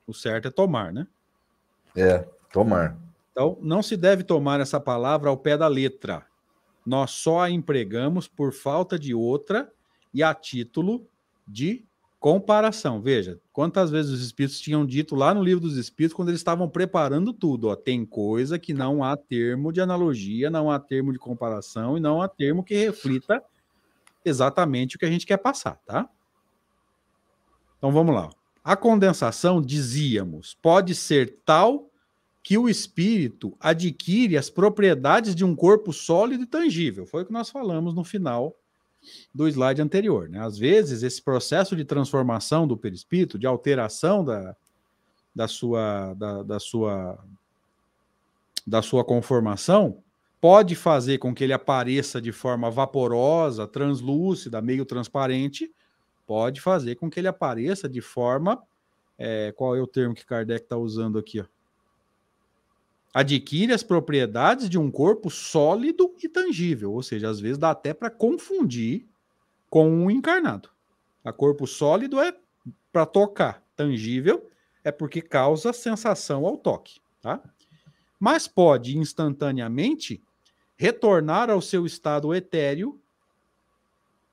O 0.06 0.12
certo 0.12 0.48
é 0.48 0.50
tomar, 0.50 0.92
né? 0.92 1.06
É, 1.96 2.26
tomar. 2.52 2.96
Então, 3.32 3.58
não 3.60 3.82
se 3.82 3.96
deve 3.96 4.22
tomar 4.22 4.60
essa 4.60 4.78
palavra 4.78 5.30
ao 5.30 5.36
pé 5.36 5.56
da 5.56 5.68
letra. 5.68 6.24
Nós 6.84 7.10
só 7.10 7.40
a 7.40 7.50
empregamos 7.50 8.28
por 8.28 8.52
falta 8.52 8.98
de 8.98 9.14
outra 9.14 9.70
e 10.12 10.22
a 10.22 10.34
título 10.34 11.06
de 11.46 11.85
comparação. 12.26 13.00
Veja, 13.00 13.40
quantas 13.52 13.88
vezes 13.88 14.10
os 14.10 14.20
espíritos 14.20 14.58
tinham 14.58 14.84
dito 14.84 15.14
lá 15.14 15.32
no 15.32 15.44
livro 15.44 15.60
dos 15.60 15.76
espíritos 15.76 16.12
quando 16.12 16.30
eles 16.30 16.40
estavam 16.40 16.68
preparando 16.68 17.32
tudo, 17.32 17.68
ó, 17.68 17.76
tem 17.76 18.04
coisa 18.04 18.58
que 18.58 18.74
não 18.74 19.04
há 19.04 19.16
termo 19.16 19.72
de 19.72 19.80
analogia, 19.80 20.50
não 20.50 20.68
há 20.68 20.76
termo 20.80 21.12
de 21.12 21.20
comparação 21.20 21.96
e 21.96 22.00
não 22.00 22.20
há 22.20 22.26
termo 22.26 22.64
que 22.64 22.74
reflita 22.74 23.40
exatamente 24.24 24.96
o 24.96 24.98
que 24.98 25.04
a 25.04 25.08
gente 25.08 25.24
quer 25.24 25.36
passar, 25.36 25.76
tá? 25.86 26.10
Então 27.78 27.92
vamos 27.92 28.12
lá. 28.12 28.28
A 28.64 28.74
condensação, 28.74 29.62
dizíamos, 29.62 30.58
pode 30.60 30.96
ser 30.96 31.38
tal 31.46 31.88
que 32.42 32.58
o 32.58 32.68
espírito 32.68 33.56
adquire 33.60 34.36
as 34.36 34.50
propriedades 34.50 35.32
de 35.32 35.44
um 35.44 35.54
corpo 35.54 35.92
sólido 35.92 36.42
e 36.42 36.46
tangível. 36.46 37.06
Foi 37.06 37.22
o 37.22 37.26
que 37.26 37.32
nós 37.32 37.50
falamos 37.50 37.94
no 37.94 38.02
final 38.02 38.56
do 39.34 39.48
slide 39.48 39.82
anterior. 39.82 40.28
Né? 40.28 40.40
Às 40.40 40.58
vezes, 40.58 41.02
esse 41.02 41.22
processo 41.22 41.76
de 41.76 41.84
transformação 41.84 42.66
do 42.66 42.76
perispírito, 42.76 43.38
de 43.38 43.46
alteração 43.46 44.24
da, 44.24 44.56
da, 45.34 45.48
sua, 45.48 46.14
da, 46.14 46.42
da, 46.42 46.60
sua, 46.60 47.18
da 48.66 48.82
sua 48.82 49.04
conformação, 49.04 50.02
pode 50.40 50.74
fazer 50.74 51.18
com 51.18 51.34
que 51.34 51.44
ele 51.44 51.52
apareça 51.52 52.20
de 52.20 52.32
forma 52.32 52.70
vaporosa, 52.70 53.66
translúcida, 53.66 54.62
meio 54.62 54.84
transparente, 54.84 55.70
pode 56.26 56.60
fazer 56.60 56.96
com 56.96 57.10
que 57.10 57.20
ele 57.20 57.28
apareça 57.28 57.88
de 57.88 58.00
forma. 58.00 58.62
É, 59.18 59.52
qual 59.56 59.74
é 59.74 59.80
o 59.80 59.86
termo 59.86 60.14
que 60.14 60.26
Kardec 60.26 60.64
está 60.64 60.76
usando 60.76 61.18
aqui? 61.18 61.40
Ó? 61.40 61.44
Adquire 63.16 63.72
as 63.72 63.82
propriedades 63.82 64.68
de 64.68 64.78
um 64.78 64.90
corpo 64.90 65.30
sólido 65.30 66.14
e 66.22 66.28
tangível, 66.28 66.92
ou 66.92 67.02
seja, 67.02 67.30
às 67.30 67.40
vezes 67.40 67.56
dá 67.56 67.70
até 67.70 67.94
para 67.94 68.10
confundir 68.10 69.06
com 69.70 69.88
um 69.88 70.10
encarnado. 70.10 70.68
A 71.24 71.32
corpo 71.32 71.66
sólido 71.66 72.20
é 72.20 72.36
para 72.92 73.06
tocar, 73.06 73.64
tangível 73.74 74.50
é 74.84 74.92
porque 74.92 75.22
causa 75.22 75.72
sensação 75.72 76.44
ao 76.44 76.58
toque, 76.58 77.00
tá? 77.22 77.42
Mas 78.20 78.46
pode 78.46 78.98
instantaneamente 78.98 80.22
retornar 80.76 81.48
ao 81.48 81.62
seu 81.62 81.86
estado 81.86 82.34
etéreo 82.34 83.00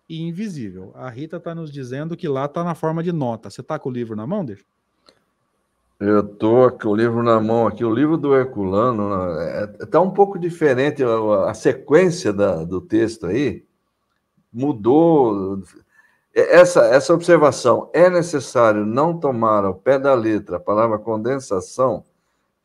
e 0.09 0.23
invisível. 0.23 0.91
A 0.93 1.09
Rita 1.09 1.37
está 1.37 1.55
nos 1.55 1.71
dizendo 1.71 2.17
que 2.17 2.27
lá 2.27 2.47
está 2.47 2.65
na 2.65 2.75
forma 2.75 3.01
de 3.01 3.13
nota. 3.13 3.49
Você 3.49 3.61
está 3.61 3.79
com 3.79 3.87
o 3.87 3.93
livro 3.93 4.13
na 4.13 4.27
mão, 4.27 4.43
deixa? 4.43 4.65
Eu 6.05 6.19
estou 6.19 6.69
com 6.69 6.89
o 6.89 6.95
livro 6.95 7.23
na 7.23 7.39
mão 7.39 7.65
aqui, 7.65 7.85
o 7.85 7.93
livro 7.93 8.17
do 8.17 8.35
Herculano, 8.35 9.09
está 9.79 9.99
né, 9.99 10.05
é, 10.05 10.05
um 10.05 10.11
pouco 10.11 10.37
diferente 10.37 11.01
a, 11.01 11.49
a 11.49 11.53
sequência 11.53 12.33
da, 12.33 12.65
do 12.65 12.81
texto 12.81 13.25
aí, 13.25 13.63
mudou. 14.51 15.63
Essa, 16.35 16.87
essa 16.87 17.13
observação, 17.13 17.89
é 17.93 18.09
necessário 18.09 18.85
não 18.85 19.17
tomar 19.17 19.63
ao 19.63 19.75
pé 19.75 19.97
da 19.97 20.13
letra 20.13 20.57
a 20.57 20.59
palavra 20.59 20.99
condensação, 20.99 22.03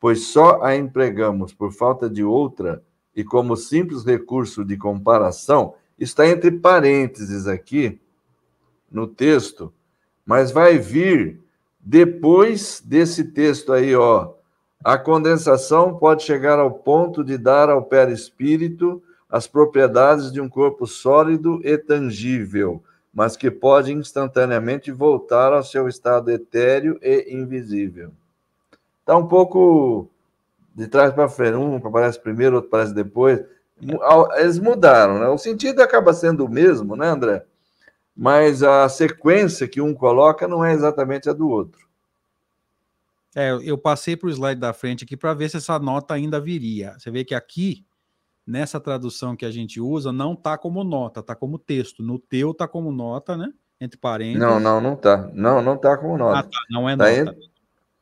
pois 0.01 0.27
só 0.27 0.61
a 0.61 0.75
empregamos 0.75 1.53
por 1.53 1.71
falta 1.71 2.09
de 2.09 2.25
outra 2.25 2.83
e 3.15 3.23
como 3.23 3.55
simples 3.55 4.03
recurso 4.03 4.65
de 4.65 4.75
comparação, 4.75 5.75
está 5.97 6.27
entre 6.27 6.51
parênteses 6.51 7.47
aqui 7.47 8.01
no 8.91 9.07
texto, 9.07 9.71
mas 10.25 10.51
vai 10.51 10.77
vir 10.77 11.39
depois 11.79 12.81
desse 12.85 13.23
texto 13.23 13.71
aí, 13.71 13.95
ó, 13.95 14.33
a 14.83 14.97
condensação 14.97 15.97
pode 15.97 16.23
chegar 16.23 16.59
ao 16.59 16.71
ponto 16.71 17.23
de 17.23 17.37
dar 17.37 17.69
ao 17.69 17.83
perispírito 17.83 19.01
as 19.29 19.47
propriedades 19.47 20.31
de 20.31 20.41
um 20.41 20.49
corpo 20.49 20.87
sólido 20.87 21.59
e 21.63 21.77
tangível, 21.77 22.81
mas 23.13 23.35
que 23.35 23.51
pode 23.51 23.93
instantaneamente 23.93 24.91
voltar 24.91 25.53
ao 25.53 25.63
seu 25.63 25.87
estado 25.87 26.31
etéreo 26.31 26.97
e 27.01 27.33
invisível. 27.33 28.11
Está 29.01 29.17
um 29.17 29.27
pouco 29.27 30.07
de 30.73 30.87
trás 30.87 31.13
para 31.13 31.27
frente, 31.27 31.55
um 31.55 31.75
aparece 31.75 32.19
primeiro, 32.19 32.55
outro 32.55 32.69
aparece 32.69 32.93
depois. 32.93 33.43
Eles 34.37 34.59
mudaram, 34.59 35.19
né? 35.19 35.27
O 35.27 35.37
sentido 35.37 35.81
acaba 35.81 36.13
sendo 36.13 36.45
o 36.45 36.49
mesmo, 36.49 36.95
né, 36.95 37.07
André? 37.07 37.43
Mas 38.21 38.63
a 38.63 38.89
sequência 38.89 39.65
que 39.65 39.79
um 39.79 39.93
coloca 39.93 40.45
não 40.45 40.65
é 40.65 40.73
exatamente 40.73 41.29
a 41.29 41.33
do 41.33 41.47
outro. 41.47 41.87
É, 43.33 43.57
eu 43.63 43.77
passei 43.77 44.17
para 44.17 44.27
o 44.27 44.29
slide 44.29 44.59
da 44.59 44.73
frente 44.73 45.05
aqui 45.05 45.15
para 45.15 45.33
ver 45.33 45.49
se 45.49 45.55
essa 45.55 45.79
nota 45.79 46.15
ainda 46.15 46.37
viria. 46.37 46.99
Você 46.99 47.09
vê 47.09 47.23
que 47.23 47.33
aqui, 47.33 47.85
nessa 48.45 48.77
tradução 48.77 49.37
que 49.37 49.45
a 49.45 49.51
gente 49.51 49.79
usa, 49.79 50.11
não 50.11 50.33
está 50.33 50.57
como 50.57 50.83
nota, 50.83 51.21
está 51.21 51.33
como 51.33 51.57
texto. 51.57 52.03
No 52.03 52.19
teu 52.19 52.51
está 52.51 52.67
como 52.67 52.91
nota, 52.91 53.37
né? 53.37 53.53
Entre 53.79 53.97
parênteses. 53.97 54.41
Não, 54.41 54.59
não, 54.59 54.81
não 54.81 54.95
está. 54.95 55.31
Não, 55.33 55.61
não 55.61 55.75
está 55.75 55.95
como 55.97 56.17
nota. 56.17 56.39
Ah, 56.39 56.43
tá. 56.43 56.59
Não 56.69 56.89
é 56.89 56.97
tá 56.97 57.23
nota. 57.23 57.37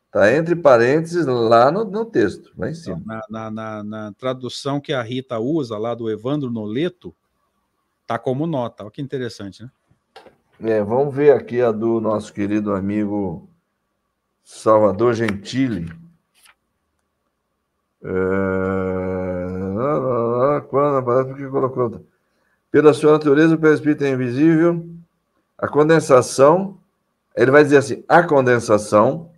Está 0.08 0.34
entre 0.34 0.56
parênteses 0.56 1.28
lá 1.28 1.72
no, 1.72 1.86
no 1.86 2.06
texto, 2.06 2.52
lá 2.58 2.72
em 2.72 2.74
cima. 2.74 3.00
Na, 3.06 3.22
na, 3.30 3.52
na, 3.52 3.84
na, 3.84 4.12
tradução 4.14 4.82
que 4.82 4.94
a 4.94 5.04
Rita 5.04 5.38
usa, 5.38 5.78
lá 5.78 5.94
do 5.94 6.10
Evandro 6.10 6.50
Noleto, 6.50 7.16
está 8.02 8.18
como 8.18 8.48
nota. 8.48 8.82
Olha 8.82 8.92
que 8.92 9.00
interessante, 9.00 9.62
né? 9.62 9.70
É, 10.64 10.82
vamos 10.82 11.14
ver 11.14 11.34
aqui 11.34 11.62
a 11.62 11.72
do 11.72 12.02
nosso 12.02 12.34
querido 12.34 12.74
amigo 12.74 13.48
Salvador 14.44 15.14
Gentili. 15.14 15.88
É... 18.04 18.08
Quando 20.68 20.98
aparece, 20.98 21.30
porque 21.30 21.48
colocou. 21.48 22.04
Pela 22.72 22.92
sua 22.94 23.12
natureza, 23.14 23.54
o 23.54 23.60
perispírito 23.60 24.04
é 24.04 24.10
invisível. 24.10 24.84
A 25.58 25.68
condensação, 25.68 26.80
ele 27.36 27.52
vai 27.52 27.64
dizer 27.64 27.78
assim: 27.78 28.04
a 28.08 28.24
condensação, 28.24 29.30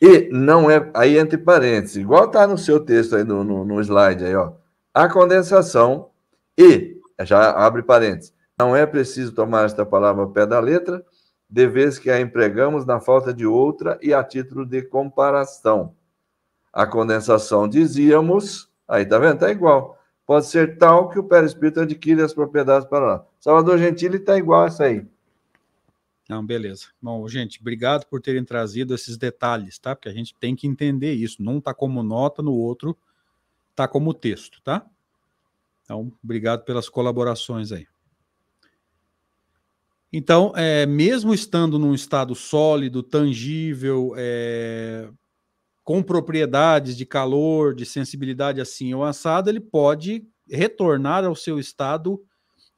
e 0.00 0.28
não 0.30 0.70
é. 0.70 0.88
Aí 0.94 1.18
entre 1.18 1.36
parênteses, 1.36 1.96
igual 1.96 2.26
está 2.26 2.46
no 2.46 2.56
seu 2.56 2.78
texto 2.78 3.16
aí 3.16 3.24
no, 3.24 3.42
no, 3.42 3.64
no 3.64 3.80
slide 3.80 4.24
aí, 4.24 4.36
ó. 4.36 4.52
A 4.92 5.08
condensação 5.08 6.10
e, 6.56 6.96
já 7.22 7.50
abre 7.50 7.82
parênteses, 7.82 8.32
não 8.58 8.74
é 8.74 8.86
preciso 8.86 9.32
tomar 9.32 9.66
esta 9.66 9.84
palavra 9.84 10.22
ao 10.22 10.30
pé 10.30 10.46
da 10.46 10.60
letra, 10.60 11.04
de 11.48 11.66
vez 11.66 11.98
que 11.98 12.10
a 12.10 12.20
empregamos 12.20 12.84
na 12.84 13.00
falta 13.00 13.32
de 13.32 13.46
outra 13.46 13.98
e 14.02 14.12
a 14.14 14.22
título 14.22 14.64
de 14.64 14.82
comparação. 14.82 15.94
A 16.72 16.86
condensação, 16.86 17.68
dizíamos, 17.68 18.68
aí 18.88 19.06
tá 19.06 19.18
vendo? 19.18 19.38
Tá 19.38 19.50
igual. 19.50 19.98
Pode 20.26 20.46
ser 20.46 20.78
tal 20.78 21.08
que 21.10 21.18
o 21.18 21.24
perispírito 21.24 21.80
adquire 21.80 22.22
as 22.22 22.32
propriedades 22.32 22.88
para 22.88 23.06
lá. 23.06 23.26
Salvador 23.38 23.78
Gentili 23.78 24.18
tá 24.18 24.36
igual 24.36 24.66
essa 24.66 24.84
aí. 24.84 25.06
Não, 26.28 26.44
beleza. 26.44 26.86
Bom, 27.00 27.28
gente, 27.28 27.60
obrigado 27.60 28.06
por 28.06 28.20
terem 28.20 28.42
trazido 28.42 28.94
esses 28.94 29.18
detalhes, 29.18 29.78
tá? 29.78 29.94
Porque 29.94 30.08
a 30.08 30.12
gente 30.12 30.34
tem 30.34 30.56
que 30.56 30.66
entender 30.66 31.12
isso. 31.12 31.42
Num 31.42 31.60
tá 31.60 31.74
como 31.74 32.02
nota, 32.02 32.42
no 32.42 32.54
outro 32.54 32.96
tá 33.76 33.86
como 33.86 34.14
texto, 34.14 34.62
tá? 34.62 34.86
Então, 35.82 36.10
obrigado 36.22 36.64
pelas 36.64 36.88
colaborações 36.88 37.72
aí. 37.72 37.86
Então, 40.16 40.52
é, 40.54 40.86
mesmo 40.86 41.34
estando 41.34 41.76
num 41.76 41.92
estado 41.92 42.36
sólido, 42.36 43.02
tangível, 43.02 44.14
é, 44.16 45.10
com 45.82 46.04
propriedades 46.04 46.96
de 46.96 47.04
calor, 47.04 47.74
de 47.74 47.84
sensibilidade 47.84 48.60
assim 48.60 48.94
ou 48.94 49.02
assado, 49.02 49.50
ele 49.50 49.60
pode 49.60 50.24
retornar 50.48 51.24
ao 51.24 51.34
seu 51.34 51.58
estado 51.58 52.22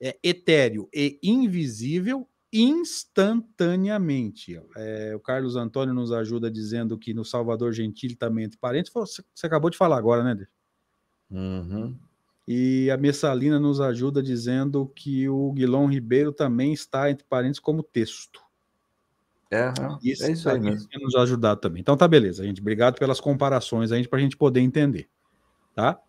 é, 0.00 0.16
etéreo 0.22 0.88
e 0.94 1.18
invisível 1.22 2.26
instantaneamente. 2.50 4.58
É, 4.74 5.14
o 5.14 5.20
Carlos 5.20 5.56
Antônio 5.56 5.92
nos 5.92 6.12
ajuda 6.12 6.50
dizendo 6.50 6.96
que 6.96 7.12
no 7.12 7.22
Salvador 7.22 7.70
Gentil 7.74 8.16
também 8.16 8.46
entre 8.46 8.58
parentes. 8.58 8.90
Você, 8.90 9.22
acabou 9.42 9.68
de 9.68 9.76
falar 9.76 9.98
agora, 9.98 10.24
né, 10.24 10.34
Uhum. 11.30 11.98
E 12.46 12.90
a 12.90 12.96
Messalina 12.96 13.58
nos 13.58 13.80
ajuda 13.80 14.22
dizendo 14.22 14.86
que 14.94 15.28
o 15.28 15.52
Guilom 15.52 15.86
Ribeiro 15.86 16.32
também 16.32 16.72
está 16.72 17.10
entre 17.10 17.24
parênteses 17.28 17.58
como 17.58 17.82
texto. 17.82 18.40
É, 19.50 19.72
isso, 20.02 20.24
é 20.24 20.32
isso 20.32 20.48
aí 20.48 20.60
mesmo. 20.60 20.88
nos 21.00 21.14
ajudar 21.16 21.56
também. 21.56 21.80
Então 21.80 21.96
tá 21.96 22.06
beleza, 22.06 22.44
gente. 22.44 22.60
Obrigado 22.60 22.98
pelas 22.98 23.20
comparações 23.20 23.92
aí 23.92 24.06
para 24.06 24.18
a 24.18 24.22
gente 24.22 24.36
poder 24.36 24.60
entender. 24.60 25.08
tá? 25.74 26.00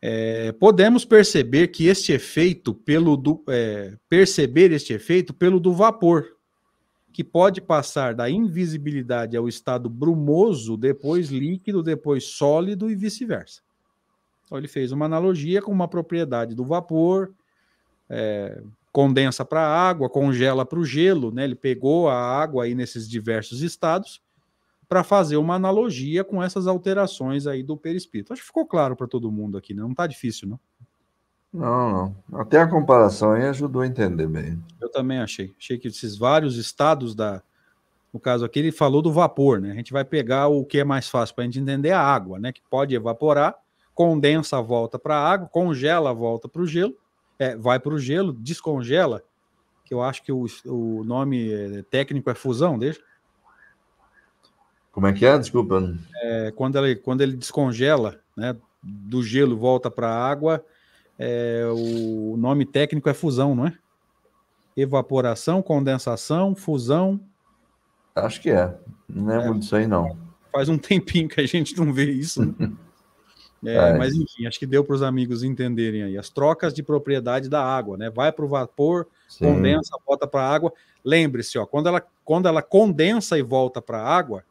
É, 0.00 0.52
podemos 0.52 1.04
perceber 1.04 1.68
que 1.68 1.86
este 1.86 2.12
efeito 2.12 2.74
pelo 2.74 3.16
do, 3.16 3.42
é, 3.48 3.96
perceber 4.08 4.72
este 4.72 4.92
efeito 4.92 5.32
pelo 5.34 5.58
do 5.58 5.72
vapor, 5.72 6.36
que 7.12 7.24
pode 7.24 7.62
passar 7.62 8.14
da 8.14 8.28
invisibilidade 8.28 9.36
ao 9.36 9.48
estado 9.48 9.88
brumoso, 9.88 10.76
depois 10.76 11.30
líquido, 11.30 11.82
depois 11.82 12.24
sólido 12.24 12.90
e 12.90 12.94
vice-versa. 12.94 13.62
Então 14.46 14.56
ele 14.56 14.68
fez 14.68 14.92
uma 14.92 15.04
analogia 15.04 15.60
com 15.60 15.72
uma 15.72 15.88
propriedade 15.88 16.54
do 16.54 16.64
vapor, 16.64 17.32
é, 18.08 18.62
condensa 18.92 19.44
para 19.44 19.60
a 19.60 19.88
água, 19.88 20.08
congela 20.08 20.64
para 20.64 20.78
o 20.78 20.84
gelo, 20.84 21.30
né? 21.30 21.44
Ele 21.44 21.54
pegou 21.54 22.08
a 22.08 22.14
água 22.14 22.64
aí 22.64 22.74
nesses 22.74 23.06
diversos 23.06 23.60
estados 23.60 24.22
para 24.88 25.02
fazer 25.02 25.36
uma 25.36 25.54
analogia 25.54 26.22
com 26.22 26.42
essas 26.42 26.66
alterações 26.66 27.46
aí 27.46 27.62
do 27.62 27.76
perispírito. 27.76 28.32
Acho 28.32 28.42
que 28.42 28.46
ficou 28.46 28.64
claro 28.64 28.96
para 28.96 29.08
todo 29.08 29.30
mundo 29.30 29.58
aqui, 29.58 29.74
né? 29.74 29.82
Não 29.82 29.90
está 29.90 30.06
difícil, 30.06 30.48
não? 30.48 30.60
Não, 31.52 32.14
não. 32.30 32.40
Até 32.40 32.60
a 32.60 32.68
comparação 32.68 33.32
aí 33.32 33.44
ajudou 33.46 33.82
a 33.82 33.86
entender 33.86 34.26
bem. 34.26 34.62
Eu 34.80 34.90
também 34.90 35.18
achei. 35.18 35.54
Achei 35.58 35.78
que 35.78 35.88
esses 35.88 36.16
vários 36.16 36.56
estados 36.56 37.14
da. 37.14 37.42
No 38.12 38.20
caso 38.20 38.44
aqui, 38.44 38.60
ele 38.60 38.72
falou 38.72 39.02
do 39.02 39.12
vapor, 39.12 39.60
né? 39.60 39.72
A 39.72 39.74
gente 39.74 39.92
vai 39.92 40.04
pegar 40.04 40.48
o 40.48 40.64
que 40.64 40.78
é 40.78 40.84
mais 40.84 41.08
fácil 41.08 41.34
para 41.34 41.42
a 41.42 41.46
gente 41.46 41.58
entender 41.58 41.90
a 41.90 42.00
água, 42.00 42.38
né? 42.38 42.52
Que 42.52 42.62
pode 42.70 42.94
evaporar, 42.94 43.54
condensa 43.96 44.58
a 44.58 44.60
volta 44.60 44.98
para 44.98 45.16
a 45.16 45.32
água, 45.32 45.48
congela 45.48 46.10
a 46.10 46.12
volta 46.12 46.46
para 46.46 46.60
o 46.60 46.66
gelo, 46.66 46.94
é, 47.38 47.56
vai 47.56 47.80
para 47.80 47.94
o 47.94 47.98
gelo, 47.98 48.30
descongela, 48.34 49.24
que 49.86 49.94
eu 49.94 50.02
acho 50.02 50.22
que 50.22 50.30
o, 50.30 50.44
o 50.66 51.02
nome 51.02 51.50
é, 51.50 51.82
técnico 51.82 52.28
é 52.28 52.34
fusão, 52.34 52.78
deixa. 52.78 53.00
Como 54.92 55.06
é 55.06 55.14
que 55.14 55.24
é? 55.24 55.38
Desculpa. 55.38 55.94
É, 56.22 56.52
quando, 56.54 56.76
ele, 56.78 56.96
quando 56.96 57.22
ele 57.22 57.36
descongela, 57.36 58.20
né, 58.36 58.54
do 58.82 59.22
gelo 59.22 59.56
volta 59.56 59.90
para 59.90 60.08
a 60.08 60.30
água, 60.30 60.62
é, 61.18 61.64
o 61.66 62.36
nome 62.36 62.66
técnico 62.66 63.08
é 63.08 63.14
fusão, 63.14 63.54
não 63.54 63.66
é? 63.66 63.78
Evaporação, 64.76 65.62
condensação, 65.62 66.54
fusão. 66.54 67.18
Acho 68.14 68.42
que 68.42 68.50
é. 68.50 68.76
Não 69.08 69.26
lembro 69.26 69.56
é, 69.56 69.58
disso 69.58 69.74
aí, 69.74 69.86
não. 69.86 70.18
Faz 70.52 70.68
um 70.68 70.76
tempinho 70.76 71.28
que 71.28 71.40
a 71.40 71.46
gente 71.46 71.74
não 71.78 71.94
vê 71.94 72.10
isso. 72.10 72.44
Né? 72.44 72.72
É, 73.68 73.98
mas 73.98 74.14
enfim, 74.14 74.46
acho 74.46 74.58
que 74.58 74.66
deu 74.66 74.84
para 74.84 74.94
os 74.94 75.02
amigos 75.02 75.42
entenderem 75.42 76.02
aí. 76.02 76.18
As 76.18 76.30
trocas 76.30 76.72
de 76.72 76.82
propriedade 76.82 77.48
da 77.48 77.62
água, 77.62 77.96
né? 77.96 78.10
Vai 78.10 78.30
para 78.30 78.44
o 78.44 78.48
vapor, 78.48 79.06
Sim. 79.28 79.44
condensa, 79.44 79.96
volta 80.06 80.26
para 80.26 80.42
a 80.42 80.50
água. 80.50 80.72
Lembre-se, 81.04 81.58
ó, 81.58 81.66
quando 81.66 81.88
ela, 81.88 82.02
quando 82.24 82.46
ela 82.46 82.62
condensa 82.62 83.38
e 83.38 83.42
volta 83.42 83.82
para 83.82 83.98
a 83.98 84.08
água, 84.08 84.44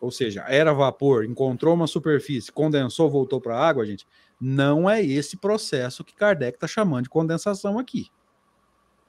ou 0.00 0.10
seja, 0.10 0.44
era 0.48 0.72
vapor, 0.72 1.24
encontrou 1.24 1.74
uma 1.74 1.86
superfície, 1.86 2.52
condensou, 2.52 3.10
voltou 3.10 3.40
para 3.40 3.56
a 3.56 3.68
água, 3.68 3.84
gente, 3.84 4.06
não 4.40 4.88
é 4.88 5.04
esse 5.04 5.36
processo 5.36 6.04
que 6.04 6.14
Kardec 6.14 6.56
está 6.56 6.66
chamando 6.66 7.04
de 7.04 7.10
condensação 7.10 7.78
aqui. 7.78 8.08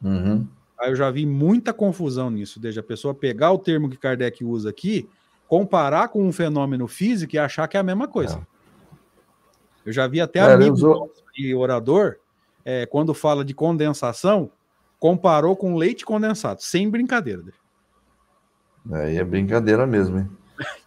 Uhum. 0.01 0.47
Aí 0.79 0.89
eu 0.89 0.95
já 0.95 1.11
vi 1.11 1.25
muita 1.25 1.73
confusão 1.73 2.29
nisso, 2.29 2.59
desde 2.59 2.79
a 2.79 2.83
pessoa 2.83 3.13
pegar 3.13 3.51
o 3.51 3.59
termo 3.59 3.89
que 3.89 3.97
Kardec 3.97 4.43
usa 4.43 4.69
aqui, 4.69 5.07
comparar 5.47 6.07
com 6.07 6.25
um 6.25 6.31
fenômeno 6.31 6.87
físico 6.87 7.35
e 7.35 7.39
achar 7.39 7.67
que 7.67 7.75
é 7.75 7.79
a 7.79 7.83
mesma 7.83 8.07
coisa. 8.07 8.47
Eu 9.89 9.93
já 9.93 10.05
vi 10.07 10.21
até 10.21 10.37
é, 10.37 10.53
amigo 10.53 10.73
usou... 10.73 11.11
e 11.35 11.55
orador, 11.55 12.17
é, 12.63 12.85
quando 12.85 13.11
fala 13.11 13.43
de 13.43 13.55
condensação, 13.55 14.51
comparou 14.99 15.55
com 15.55 15.75
leite 15.75 16.05
condensado, 16.05 16.61
sem 16.61 16.87
brincadeira. 16.87 17.41
Aí 18.91 19.17
é 19.17 19.23
brincadeira 19.23 19.87
mesmo, 19.87 20.19
hein? 20.19 20.29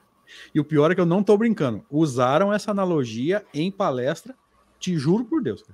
E 0.54 0.60
o 0.60 0.64
pior 0.64 0.90
é 0.90 0.94
que 0.94 1.00
eu 1.00 1.06
não 1.06 1.20
estou 1.20 1.36
brincando. 1.36 1.84
Usaram 1.90 2.52
essa 2.52 2.70
analogia 2.70 3.44
em 3.52 3.72
palestra, 3.72 4.36
te 4.78 4.96
juro 4.96 5.24
por 5.24 5.42
Deus. 5.42 5.64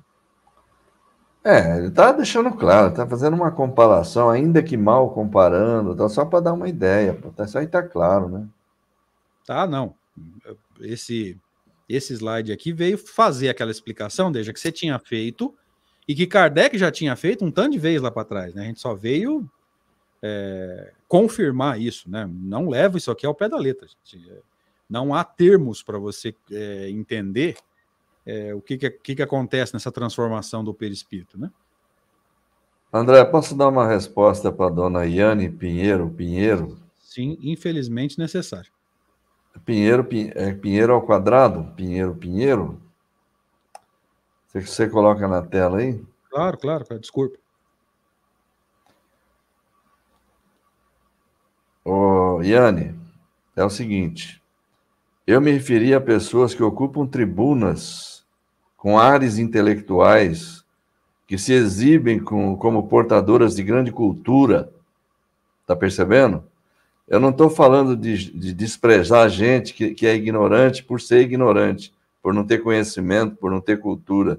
É, 1.44 1.76
ele 1.76 1.88
está 1.88 2.12
deixando 2.12 2.50
claro, 2.52 2.88
está 2.88 3.06
fazendo 3.06 3.34
uma 3.34 3.50
comparação, 3.50 4.30
ainda 4.30 4.62
que 4.62 4.76
mal 4.76 5.10
comparando, 5.10 5.94
tá, 5.94 6.08
só 6.08 6.24
para 6.24 6.40
dar 6.40 6.52
uma 6.54 6.68
ideia. 6.68 7.18
Tá, 7.36 7.44
isso 7.44 7.58
aí 7.58 7.66
está 7.66 7.82
claro, 7.82 8.28
né? 8.28 8.48
Tá, 9.44 9.66
não. 9.66 9.94
Esse, 10.80 11.38
esse 11.89 12.12
slide 12.12 12.53
aqui 12.53 12.72
veio 12.72 12.99
fazer 12.99 13.49
aquela 13.49 13.70
explicação, 13.70 14.30
desde 14.30 14.53
que 14.53 14.61
você 14.61 14.70
tinha 14.70 14.99
feito 14.99 15.55
e 16.07 16.14
que 16.14 16.26
Kardec 16.26 16.76
já 16.76 16.91
tinha 16.91 17.14
feito 17.16 17.45
um 17.45 17.51
tanto 17.51 17.72
de 17.72 17.78
vezes 17.78 18.03
lá 18.03 18.11
para 18.11 18.24
trás, 18.24 18.55
né? 18.55 18.62
A 18.62 18.66
gente 18.66 18.80
só 18.80 18.95
veio 18.95 19.49
é, 20.22 20.93
confirmar 21.07 21.80
isso, 21.80 22.11
né? 22.11 22.28
Não 22.30 22.68
leva 22.68 22.99
isso 22.99 23.11
aqui 23.11 23.26
ao 23.26 23.34
pé 23.34 23.49
da 23.49 23.57
letra. 23.57 23.89
Gente. 24.05 24.30
Não 24.89 25.14
há 25.14 25.22
termos 25.22 25.82
para 25.82 25.99
você 25.99 26.34
é, 26.51 26.89
entender 26.91 27.57
é, 28.24 28.55
o 28.55 28.61
que, 28.61 28.78
que, 28.78 29.14
que, 29.14 29.22
acontece 29.22 29.74
nessa 29.74 29.93
transformação 29.93 30.64
do 30.64 30.74
perispírito, 30.74 31.39
né? 31.39 31.51
André, 32.91 33.22
posso 33.26 33.55
dar 33.55 33.68
uma 33.68 33.86
resposta 33.86 34.51
para 34.51 34.66
a 34.66 34.70
dona 34.70 35.05
Iane 35.05 35.51
Pinheiro 35.51 36.09
Pinheiro? 36.09 36.78
Sim, 36.99 37.39
infelizmente 37.43 38.18
necessário. 38.18 38.70
Pinheiro, 39.64 40.06
é 40.34 40.52
Pinheiro 40.52 40.92
ao 40.92 41.02
quadrado? 41.02 41.72
Pinheiro 41.74 42.14
Pinheiro? 42.14 42.80
Você, 44.46 44.61
você 44.61 44.88
coloca 44.88 45.28
na 45.28 45.42
tela 45.42 45.78
aí? 45.78 46.02
Claro, 46.30 46.59
claro, 46.59 46.84
desculpa. 46.98 47.38
Ô, 51.84 52.42
Iane, 52.42 52.98
é 53.56 53.64
o 53.64 53.70
seguinte. 53.70 54.42
Eu 55.26 55.40
me 55.40 55.50
referi 55.50 55.94
a 55.94 56.00
pessoas 56.00 56.54
que 56.54 56.62
ocupam 56.62 57.06
tribunas 57.06 58.24
com 58.76 58.98
ares 58.98 59.38
intelectuais, 59.38 60.64
que 61.26 61.36
se 61.36 61.52
exibem 61.52 62.18
com, 62.18 62.56
como 62.56 62.88
portadoras 62.88 63.54
de 63.54 63.62
grande 63.62 63.92
cultura. 63.92 64.72
Está 65.62 65.76
percebendo? 65.76 66.44
Eu 67.09 67.18
não 67.18 67.30
estou 67.30 67.48
falando 67.48 67.96
de, 67.96 68.30
de, 68.32 68.52
desprezar 68.52 69.28
gente 69.30 69.72
que, 69.72 69.94
que 69.94 70.06
é 70.06 70.14
ignorante 70.14 70.84
por 70.84 71.00
ser 71.00 71.22
ignorante, 71.22 71.92
por 72.22 72.34
não 72.34 72.44
ter 72.44 72.59
conhecimento, 72.59 73.36
por 73.36 73.50
não 73.50 73.61
ter 73.61 73.80
cultura. 73.80 74.38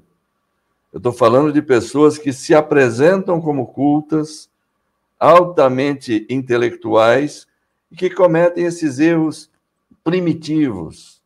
Eu 0.93 0.97
estou 0.97 1.11
falando 1.11 1.51
de 1.51 1.61
pessoas 1.61 2.17
que 2.17 2.31
se 2.31 2.53
apresentam 2.53 3.41
como 3.41 3.65
cultas, 3.65 4.49
altamente 5.19 6.27
intelectuais 6.29 7.47
e 7.91 7.95
que 7.95 8.09
cometem 8.09 8.65
esses 8.65 8.99
erros 8.99 9.49
primitivos 10.03 11.21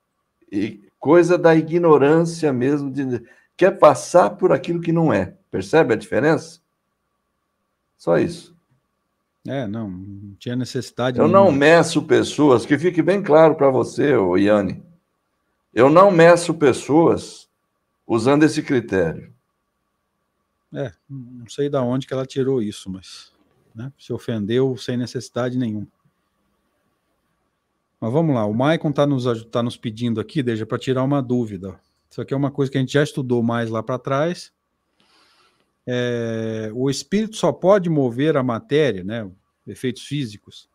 e 0.51 0.81
coisa 0.97 1.37
da 1.37 1.53
ignorância 1.53 2.53
mesmo 2.53 2.89
de 2.89 3.21
quer 3.57 3.71
passar 3.71 4.31
por 4.31 4.53
aquilo 4.53 4.81
que 4.81 4.93
não 4.93 5.11
é. 5.11 5.33
Percebe 5.51 5.93
a 5.93 5.97
diferença? 5.97 6.61
Só 7.97 8.17
isso. 8.17 8.52
É, 9.45 9.67
não, 9.67 9.89
não 9.89 10.35
tinha 10.35 10.55
necessidade. 10.55 11.19
Eu 11.19 11.27
nenhuma. 11.27 11.45
não 11.45 11.51
meço 11.51 12.01
pessoas, 12.03 12.65
que 12.65 12.77
fique 12.77 13.01
bem 13.01 13.21
claro 13.21 13.55
para 13.55 13.69
você, 13.69 14.15
ô 14.15 14.37
Iane. 14.37 14.81
Eu 15.73 15.89
não 15.89 16.11
meço 16.11 16.53
pessoas 16.53 17.49
usando 18.07 18.43
esse 18.43 18.61
critério. 18.61 19.33
É, 20.73 20.91
não 21.09 21.47
sei 21.47 21.69
de 21.69 21.77
onde 21.77 22.07
que 22.07 22.13
ela 22.13 22.25
tirou 22.25 22.61
isso, 22.61 22.89
mas 22.89 23.31
né, 23.75 23.91
se 23.97 24.13
ofendeu 24.13 24.75
sem 24.77 24.97
necessidade 24.97 25.57
nenhuma. 25.57 25.87
Mas 27.99 28.11
vamos 28.11 28.35
lá, 28.35 28.45
o 28.45 28.53
Maicon 28.53 28.89
está 28.89 29.05
nos, 29.05 29.45
tá 29.45 29.63
nos 29.63 29.77
pedindo 29.77 30.19
aqui, 30.19 30.43
deixa 30.43 30.65
para 30.65 30.77
tirar 30.77 31.03
uma 31.03 31.21
dúvida. 31.21 31.79
Isso 32.09 32.21
aqui 32.21 32.33
é 32.33 32.37
uma 32.37 32.51
coisa 32.51 32.71
que 32.71 32.77
a 32.77 32.81
gente 32.81 32.93
já 32.93 33.03
estudou 33.03 33.41
mais 33.41 33.69
lá 33.69 33.81
para 33.81 33.97
trás. 33.97 34.51
É, 35.85 36.71
o 36.73 36.89
espírito 36.89 37.35
só 37.35 37.51
pode 37.51 37.89
mover 37.89 38.37
a 38.37 38.43
matéria, 38.43 39.03
né, 39.03 39.29
efeitos 39.67 40.03
físicos, 40.03 40.69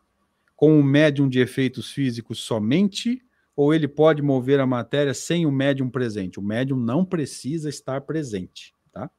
com 0.55 0.79
o 0.79 0.83
médium 0.83 1.27
de 1.27 1.39
efeitos 1.39 1.91
físicos 1.91 2.39
somente, 2.39 3.23
ou 3.55 3.73
ele 3.73 3.87
pode 3.87 4.21
mover 4.21 4.59
a 4.59 4.65
matéria 4.65 5.13
sem 5.13 5.45
o 5.45 5.51
médium 5.51 5.89
presente? 5.89 6.39
O 6.39 6.43
médium 6.43 6.77
não 6.77 7.03
precisa 7.03 7.69
estar 7.69 8.01
presente, 8.01 8.73
tá? 8.91 9.09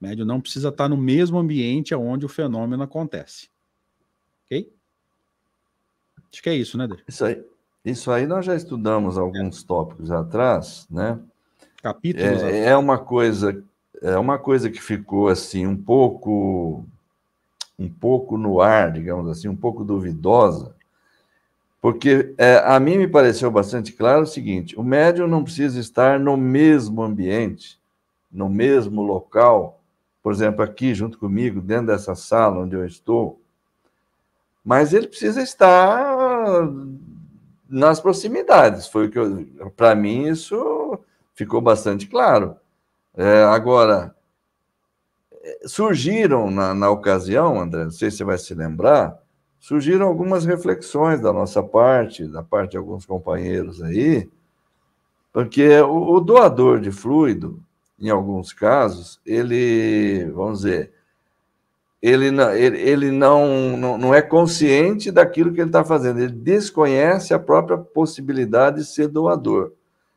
O 0.00 0.04
médium 0.06 0.26
não 0.26 0.40
precisa 0.40 0.68
estar 0.68 0.88
no 0.88 0.96
mesmo 0.96 1.38
ambiente 1.38 1.94
onde 1.94 2.26
o 2.26 2.28
fenômeno 2.28 2.82
acontece. 2.82 3.48
Ok? 4.44 4.72
Acho 6.32 6.42
que 6.42 6.50
é 6.50 6.54
isso, 6.54 6.76
né, 6.76 6.86
Dê? 6.86 6.96
Isso 7.08 7.24
aí, 7.24 7.42
isso 7.84 8.10
aí 8.10 8.26
nós 8.26 8.44
já 8.44 8.54
estudamos 8.54 9.16
alguns 9.16 9.62
é. 9.62 9.66
tópicos 9.66 10.10
atrás, 10.10 10.86
né? 10.90 11.18
Capítulos. 11.82 12.42
É, 12.42 12.66
é, 12.66 12.76
uma 12.76 12.98
coisa, 12.98 13.62
é 14.02 14.16
uma 14.18 14.38
coisa 14.38 14.70
que 14.70 14.80
ficou 14.80 15.28
assim 15.28 15.66
um 15.66 15.76
pouco, 15.76 16.84
um 17.78 17.88
pouco 17.88 18.36
no 18.36 18.60
ar, 18.60 18.92
digamos 18.92 19.30
assim, 19.30 19.48
um 19.48 19.56
pouco 19.56 19.84
duvidosa, 19.84 20.74
porque 21.80 22.34
é, 22.36 22.62
a 22.64 22.80
mim 22.80 22.98
me 22.98 23.06
pareceu 23.06 23.50
bastante 23.50 23.92
claro 23.92 24.22
o 24.22 24.26
seguinte: 24.26 24.78
o 24.78 24.82
médium 24.82 25.26
não 25.26 25.44
precisa 25.44 25.78
estar 25.78 26.18
no 26.18 26.36
mesmo 26.36 27.02
ambiente, 27.02 27.78
no 28.30 28.48
mesmo 28.48 29.02
local, 29.02 29.80
por 30.22 30.32
exemplo, 30.32 30.62
aqui 30.62 30.94
junto 30.94 31.18
comigo, 31.18 31.60
dentro 31.60 31.86
dessa 31.86 32.14
sala 32.14 32.62
onde 32.62 32.74
eu 32.74 32.84
estou, 32.84 33.40
mas 34.64 34.92
ele 34.92 35.06
precisa 35.06 35.40
estar 35.40 36.68
nas 37.68 38.00
proximidades. 38.00 38.88
Foi 38.88 39.06
o 39.06 39.10
que 39.10 39.70
para 39.76 39.94
mim 39.94 40.26
isso 40.28 40.98
ficou 41.34 41.60
bastante 41.60 42.06
claro. 42.06 42.56
É, 43.16 43.44
agora 43.44 44.14
surgiram 45.64 46.50
na, 46.50 46.74
na 46.74 46.90
ocasião, 46.90 47.60
André, 47.60 47.84
não 47.84 47.90
sei 47.90 48.10
se 48.10 48.18
você 48.18 48.24
vai 48.24 48.38
se 48.38 48.54
lembrar, 48.54 49.18
surgiram 49.58 50.06
algumas 50.06 50.44
reflexões 50.44 51.20
da 51.20 51.32
nossa 51.32 51.62
parte, 51.62 52.26
da 52.26 52.42
parte 52.42 52.72
de 52.72 52.76
alguns 52.76 53.06
companheiros 53.06 53.82
aí, 53.82 54.28
porque 55.32 55.80
o, 55.80 56.14
o 56.14 56.20
doador 56.20 56.80
de 56.80 56.90
fluido, 56.90 57.62
em 57.98 58.10
alguns 58.10 58.52
casos, 58.52 59.20
ele, 59.24 60.30
vamos 60.34 60.60
dizer, 60.60 60.92
ele, 62.02 62.26
ele, 62.26 62.78
ele 62.78 63.10
não, 63.10 63.76
não, 63.76 63.98
não 63.98 64.14
é 64.14 64.20
consciente 64.20 65.10
daquilo 65.10 65.52
que 65.52 65.60
ele 65.60 65.68
está 65.68 65.84
fazendo, 65.84 66.20
ele 66.20 66.32
desconhece 66.32 67.32
a 67.32 67.38
própria 67.38 67.78
possibilidade 67.78 68.78
de 68.78 68.84
ser 68.84 69.08
doador. 69.08 69.72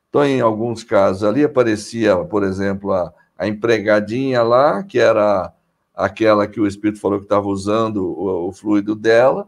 Então, 0.09 0.25
em 0.25 0.41
alguns 0.41 0.83
casos, 0.83 1.23
ali 1.23 1.43
aparecia, 1.43 2.17
por 2.17 2.43
exemplo, 2.43 2.91
a, 2.91 3.13
a 3.37 3.47
empregadinha 3.47 4.41
lá, 4.41 4.83
que 4.83 4.99
era 4.99 5.53
aquela 5.93 6.47
que 6.47 6.59
o 6.59 6.65
Espírito 6.65 6.99
falou 6.99 7.19
que 7.19 7.25
estava 7.25 7.47
usando 7.47 7.97
o, 7.97 8.47
o, 8.47 8.51
fluido 8.51 8.95
dela, 8.95 9.47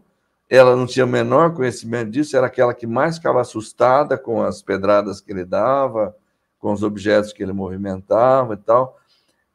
ela 0.49 0.76
não 0.76 0.86
tinha 0.86 1.05
o 1.05 1.09
menor 1.09 1.53
conhecimento 1.55 2.12
disso, 2.12 2.38
era 2.38 2.45
aquela 2.45 2.74
que 2.74 2.86
mais 2.86 3.18
ficava 3.18 3.41
assustada 3.41 4.18
com 4.18 4.43
as 4.43 4.62
pedradas 4.62 5.20
que 5.20 5.32
ele 5.32 5.45
dava, 5.45 6.16
com 6.59 6.74
os 6.74 6.84
objetos 6.84 7.34
que 7.34 7.41
ele 7.41 7.53
movimentava 7.53 8.53
e 8.53 8.57
tal. 8.57 8.99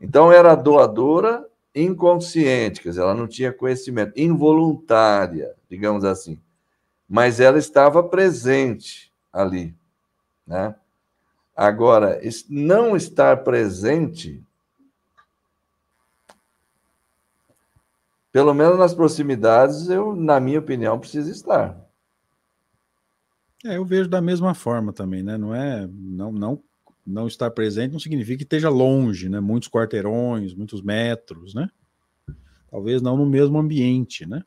Então, 0.00 0.32
era 0.32 0.54
doadora 0.54 1.46
inconsciente, 1.74 2.80
quer 2.80 2.88
dizer, 2.88 3.02
ela 3.02 3.14
não 3.14 3.28
tinha 3.28 3.52
conhecimento, 3.52 4.12
involuntária, 4.16 5.54
digamos 5.70 6.04
assim. 6.04 6.40
Mas 7.08 7.38
ela 7.38 7.58
estava 7.58 8.02
presente 8.02 9.12
ali, 9.32 9.74
né? 10.46 10.74
Agora, 11.56 12.20
não 12.50 12.94
estar 12.94 13.42
presente, 13.42 14.44
pelo 18.30 18.52
menos 18.52 18.78
nas 18.78 18.92
proximidades, 18.92 19.88
eu, 19.88 20.14
na 20.14 20.38
minha 20.38 20.58
opinião, 20.58 21.00
precisa 21.00 21.30
estar. 21.30 21.82
É, 23.64 23.78
eu 23.78 23.84
vejo 23.86 24.08
da 24.08 24.20
mesma 24.20 24.52
forma 24.52 24.92
também, 24.92 25.22
né? 25.22 25.38
Não 25.38 25.54
é 25.54 25.88
não, 25.90 26.30
não 26.30 26.62
não 27.06 27.28
estar 27.28 27.50
presente 27.52 27.92
não 27.92 28.00
significa 28.00 28.38
que 28.38 28.42
esteja 28.42 28.68
longe, 28.68 29.28
né? 29.28 29.38
Muitos 29.40 29.68
quarteirões, 29.68 30.54
muitos 30.54 30.82
metros, 30.82 31.54
né? 31.54 31.70
Talvez 32.68 33.00
não 33.00 33.16
no 33.16 33.24
mesmo 33.24 33.58
ambiente, 33.58 34.26
né? 34.26 34.42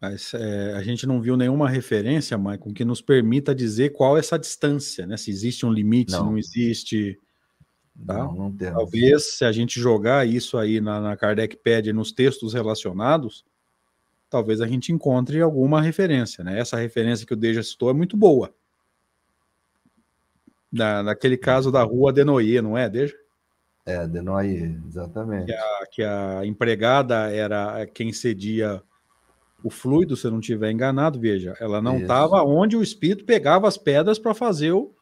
Mas 0.00 0.32
é, 0.32 0.72
a 0.74 0.82
gente 0.82 1.06
não 1.06 1.20
viu 1.20 1.36
nenhuma 1.36 1.68
referência, 1.68 2.38
Maicon, 2.38 2.72
que 2.72 2.86
nos 2.86 3.02
permita 3.02 3.54
dizer 3.54 3.90
qual 3.90 4.16
é 4.16 4.20
essa 4.20 4.38
distância, 4.38 5.06
né? 5.06 5.16
Se 5.18 5.30
existe 5.30 5.66
um 5.66 5.72
limite, 5.72 6.12
não. 6.12 6.18
se 6.18 6.24
não 6.24 6.38
existe. 6.38 7.20
Tá? 8.06 8.14
Não, 8.14 8.34
não 8.34 8.52
temos. 8.52 8.76
Talvez, 8.76 9.36
se 9.36 9.44
a 9.44 9.52
gente 9.52 9.78
jogar 9.78 10.26
isso 10.26 10.56
aí 10.56 10.80
na, 10.80 11.00
na 11.00 11.16
Kardecpédia, 11.18 11.92
nos 11.92 12.12
textos 12.12 12.54
relacionados, 12.54 13.44
talvez 14.30 14.62
a 14.62 14.66
gente 14.66 14.90
encontre 14.90 15.42
alguma 15.42 15.82
referência, 15.82 16.42
né? 16.42 16.58
Essa 16.58 16.78
referência 16.78 17.26
que 17.26 17.34
o 17.34 17.36
Deja 17.36 17.62
citou 17.62 17.90
é 17.90 17.92
muito 17.94 18.16
boa. 18.16 18.54
Na, 20.72 21.02
naquele 21.02 21.36
caso 21.36 21.70
da 21.70 21.82
rua 21.82 22.10
Denoyer, 22.10 22.62
não 22.62 22.78
é, 22.78 22.88
Deja? 22.88 23.14
É, 23.84 24.06
Denoyer, 24.08 24.80
exatamente. 24.86 25.46
Que 25.46 25.52
a, 25.52 25.86
que 25.90 26.02
a 26.02 26.46
empregada 26.46 27.30
era 27.30 27.86
quem 27.86 28.14
cedia 28.14 28.82
o 29.62 29.70
fluido, 29.70 30.16
se 30.16 30.26
eu 30.26 30.30
não 30.30 30.40
estiver 30.40 30.70
enganado, 30.70 31.20
veja, 31.20 31.54
ela 31.60 31.80
não 31.80 31.98
estava 31.98 32.42
onde 32.42 32.76
o 32.76 32.82
espírito 32.82 33.24
pegava 33.24 33.68
as 33.68 33.76
pedras 33.76 34.18
para 34.18 34.34
fazer 34.34 34.72
o, 34.72 34.92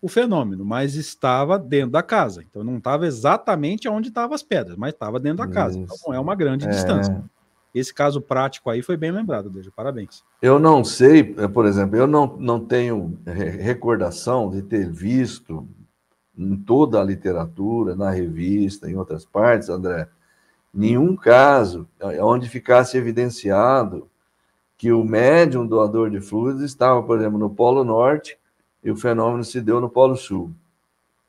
o 0.00 0.08
fenômeno, 0.08 0.64
mas 0.64 0.94
estava 0.94 1.58
dentro 1.58 1.90
da 1.90 2.02
casa. 2.02 2.44
Então 2.48 2.62
não 2.62 2.78
estava 2.78 3.06
exatamente 3.06 3.88
onde 3.88 4.08
estavam 4.08 4.34
as 4.34 4.42
pedras, 4.42 4.76
mas 4.76 4.92
estava 4.92 5.18
dentro 5.18 5.38
da 5.38 5.48
casa. 5.48 5.78
Então 5.78 5.96
não 6.06 6.14
é 6.14 6.20
uma 6.20 6.34
grande 6.34 6.66
é... 6.66 6.70
distância. 6.70 7.24
Esse 7.74 7.92
caso 7.92 8.20
prático 8.20 8.70
aí 8.70 8.82
foi 8.82 8.96
bem 8.96 9.10
lembrado, 9.10 9.50
Deja. 9.50 9.70
Parabéns. 9.74 10.22
Eu 10.40 10.60
não 10.60 10.84
sei, 10.84 11.34
eh, 11.36 11.48
por 11.48 11.66
exemplo, 11.66 11.96
eu 11.96 12.06
não, 12.06 12.36
não 12.38 12.60
tenho 12.60 13.18
recordação 13.26 14.48
de 14.48 14.62
ter 14.62 14.88
visto 14.88 15.66
em 16.38 16.56
toda 16.56 17.00
a 17.00 17.04
literatura, 17.04 17.96
na 17.96 18.10
revista, 18.10 18.88
em 18.88 18.94
outras 18.94 19.24
partes, 19.24 19.68
André, 19.68 20.08
nenhum 20.74 21.14
caso 21.16 21.88
onde 22.20 22.48
ficasse 22.48 22.96
evidenciado 22.96 24.10
que 24.76 24.92
o 24.92 25.04
médium 25.04 25.66
doador 25.66 26.10
de 26.10 26.20
fluidos 26.20 26.62
estava, 26.62 27.02
por 27.02 27.18
exemplo, 27.18 27.38
no 27.38 27.48
Polo 27.48 27.84
Norte 27.84 28.36
e 28.82 28.90
o 28.90 28.96
fenômeno 28.96 29.44
se 29.44 29.60
deu 29.60 29.80
no 29.80 29.88
Polo 29.88 30.16
Sul. 30.16 30.52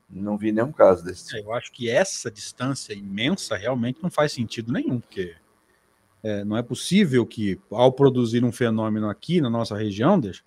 Não 0.09 0.37
vi 0.37 0.51
nenhum 0.51 0.71
caso 0.71 1.03
desse. 1.03 1.35
É, 1.37 1.41
eu 1.41 1.53
acho 1.53 1.71
que 1.71 1.89
essa 1.89 2.29
distância 2.29 2.93
imensa 2.93 3.55
realmente 3.55 3.99
não 4.01 4.09
faz 4.09 4.31
sentido 4.31 4.71
nenhum, 4.71 4.99
porque 4.99 5.35
é, 6.23 6.43
não 6.43 6.57
é 6.57 6.63
possível 6.63 7.25
que, 7.25 7.59
ao 7.71 7.91
produzir 7.91 8.43
um 8.43 8.51
fenômeno 8.51 9.09
aqui 9.09 9.41
na 9.41 9.49
nossa 9.49 9.77
região, 9.77 10.19
deixa, 10.19 10.43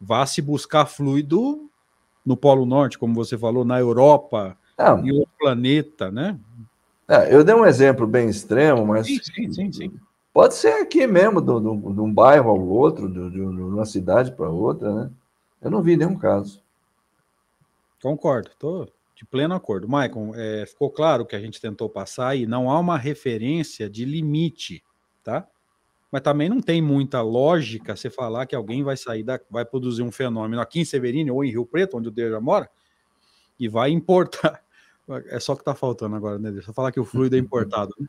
vá 0.00 0.24
se 0.26 0.40
buscar 0.40 0.86
fluido 0.86 1.68
no 2.24 2.36
Polo 2.36 2.66
Norte, 2.66 2.98
como 2.98 3.14
você 3.14 3.36
falou, 3.38 3.64
na 3.64 3.78
Europa, 3.78 4.56
não. 4.78 5.04
em 5.04 5.12
outro 5.12 5.32
planeta, 5.38 6.10
né? 6.10 6.38
É, 7.08 7.34
eu 7.34 7.42
dei 7.42 7.54
um 7.54 7.64
exemplo 7.64 8.06
bem 8.06 8.28
extremo, 8.28 8.86
mas. 8.86 9.06
Sim, 9.06 9.18
sim, 9.22 9.52
sim. 9.52 9.72
sim. 9.72 10.00
Pode 10.32 10.54
ser 10.54 10.74
aqui 10.74 11.06
mesmo, 11.06 11.40
de 11.40 11.50
um 12.00 12.12
bairro 12.12 12.50
ao 12.50 12.60
outro, 12.60 13.08
de, 13.08 13.30
de 13.30 13.40
uma 13.40 13.86
cidade 13.86 14.30
para 14.30 14.48
outra, 14.48 14.94
né? 14.94 15.10
Eu 15.60 15.70
não 15.70 15.82
vi 15.82 15.96
nenhum 15.96 16.16
caso. 16.16 16.62
Concordo, 18.00 18.50
estou 18.50 18.88
de 19.16 19.24
pleno 19.24 19.54
acordo. 19.54 19.88
Maicon, 19.88 20.32
é, 20.36 20.64
ficou 20.64 20.90
claro 20.90 21.26
que 21.26 21.34
a 21.34 21.40
gente 21.40 21.60
tentou 21.60 21.90
passar 21.90 22.36
e 22.36 22.46
não 22.46 22.70
há 22.70 22.78
uma 22.78 22.96
referência 22.96 23.90
de 23.90 24.04
limite, 24.04 24.84
tá? 25.24 25.44
Mas 26.12 26.22
também 26.22 26.48
não 26.48 26.60
tem 26.60 26.80
muita 26.80 27.20
lógica 27.20 27.96
você 27.96 28.08
falar 28.08 28.46
que 28.46 28.54
alguém 28.54 28.84
vai 28.84 28.96
sair 28.96 29.24
da, 29.24 29.40
vai 29.50 29.64
produzir 29.64 30.02
um 30.02 30.12
fenômeno 30.12 30.62
aqui 30.62 30.80
em 30.80 30.84
Severino 30.84 31.34
ou 31.34 31.44
em 31.44 31.50
Rio 31.50 31.66
Preto, 31.66 31.96
onde 31.96 32.08
o 32.08 32.12
Deus 32.12 32.40
mora, 32.40 32.70
e 33.58 33.68
vai 33.68 33.90
importar 33.90 34.62
é 35.28 35.40
só 35.40 35.56
que 35.56 35.64
tá 35.64 35.74
faltando 35.74 36.16
agora, 36.16 36.38
né? 36.38 36.50
Deixa 36.50 36.70
eu 36.70 36.74
falar 36.74 36.92
que 36.92 37.00
o 37.00 37.04
fluido 37.04 37.36
é 37.36 37.38
importado. 37.38 37.94
Né? 37.98 38.06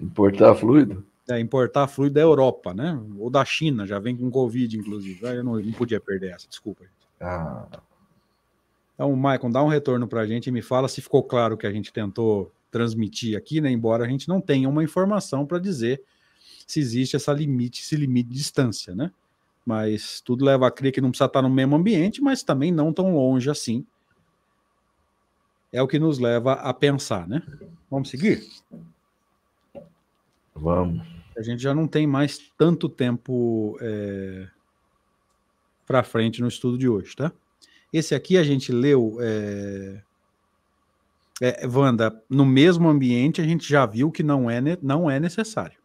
Importar 0.00 0.54
fluido? 0.54 1.04
É, 1.28 1.40
importar 1.40 1.88
fluido 1.88 2.14
da 2.14 2.20
Europa, 2.20 2.74
né? 2.74 3.00
Ou 3.18 3.30
da 3.30 3.44
China, 3.44 3.86
já 3.86 3.98
vem 3.98 4.16
com 4.16 4.30
Covid, 4.30 4.78
inclusive. 4.78 5.18
Eu 5.22 5.42
não, 5.42 5.58
não 5.58 5.72
podia 5.72 5.98
perder 5.98 6.32
essa, 6.32 6.46
desculpa. 6.46 6.84
Ah. 7.20 7.66
Então, 8.94 9.14
Maicon, 9.16 9.50
dá 9.50 9.62
um 9.62 9.68
retorno 9.68 10.06
para 10.06 10.20
a 10.20 10.26
gente 10.26 10.46
e 10.46 10.52
me 10.52 10.62
fala 10.62 10.88
se 10.88 11.00
ficou 11.00 11.22
claro 11.22 11.54
o 11.54 11.58
que 11.58 11.66
a 11.66 11.72
gente 11.72 11.92
tentou 11.92 12.52
transmitir 12.70 13.36
aqui, 13.36 13.60
né? 13.60 13.70
Embora 13.70 14.04
a 14.04 14.08
gente 14.08 14.28
não 14.28 14.40
tenha 14.40 14.68
uma 14.68 14.84
informação 14.84 15.46
para 15.46 15.58
dizer 15.58 16.02
se 16.66 16.80
existe 16.80 17.16
essa 17.16 17.32
limite, 17.32 17.82
esse 17.82 17.96
limite 17.96 18.28
de 18.28 18.34
distância, 18.34 18.94
né? 18.94 19.10
Mas 19.64 20.20
tudo 20.20 20.44
leva 20.44 20.66
a 20.66 20.70
crer 20.70 20.92
que 20.92 21.00
não 21.00 21.10
precisa 21.10 21.26
estar 21.26 21.42
no 21.42 21.50
mesmo 21.50 21.76
ambiente, 21.76 22.20
mas 22.20 22.42
também 22.42 22.70
não 22.70 22.92
tão 22.92 23.14
longe 23.14 23.50
assim 23.50 23.84
é 25.76 25.82
o 25.82 25.86
que 25.86 25.98
nos 25.98 26.18
leva 26.18 26.54
a 26.54 26.72
pensar, 26.72 27.28
né? 27.28 27.42
Vamos 27.90 28.08
seguir? 28.08 28.42
Vamos. 30.54 31.06
A 31.36 31.42
gente 31.42 31.62
já 31.62 31.74
não 31.74 31.86
tem 31.86 32.06
mais 32.06 32.38
tanto 32.56 32.88
tempo 32.88 33.76
é, 33.82 34.48
para 35.86 36.02
frente 36.02 36.40
no 36.40 36.48
estudo 36.48 36.78
de 36.78 36.88
hoje, 36.88 37.14
tá? 37.14 37.30
Esse 37.92 38.14
aqui 38.14 38.38
a 38.38 38.42
gente 38.42 38.72
leu, 38.72 39.18
é, 39.20 40.02
é, 41.42 41.66
Wanda, 41.66 42.24
no 42.28 42.46
mesmo 42.46 42.88
ambiente 42.88 43.42
a 43.42 43.44
gente 43.44 43.68
já 43.68 43.84
viu 43.84 44.10
que 44.10 44.22
não 44.22 44.50
é, 44.50 44.62
não 44.80 45.10
é 45.10 45.20
necessário. 45.20 45.76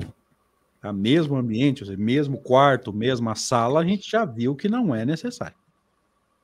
A 0.00 0.88
tá? 0.88 0.92
mesmo 0.92 1.36
ambiente, 1.36 1.84
ou 1.84 1.86
seja, 1.86 1.96
mesmo 1.96 2.40
quarto, 2.40 2.92
mesma 2.92 3.36
sala, 3.36 3.78
a 3.78 3.84
gente 3.84 4.10
já 4.10 4.24
viu 4.24 4.56
que 4.56 4.68
não 4.68 4.92
é 4.92 5.06
necessário. 5.06 5.56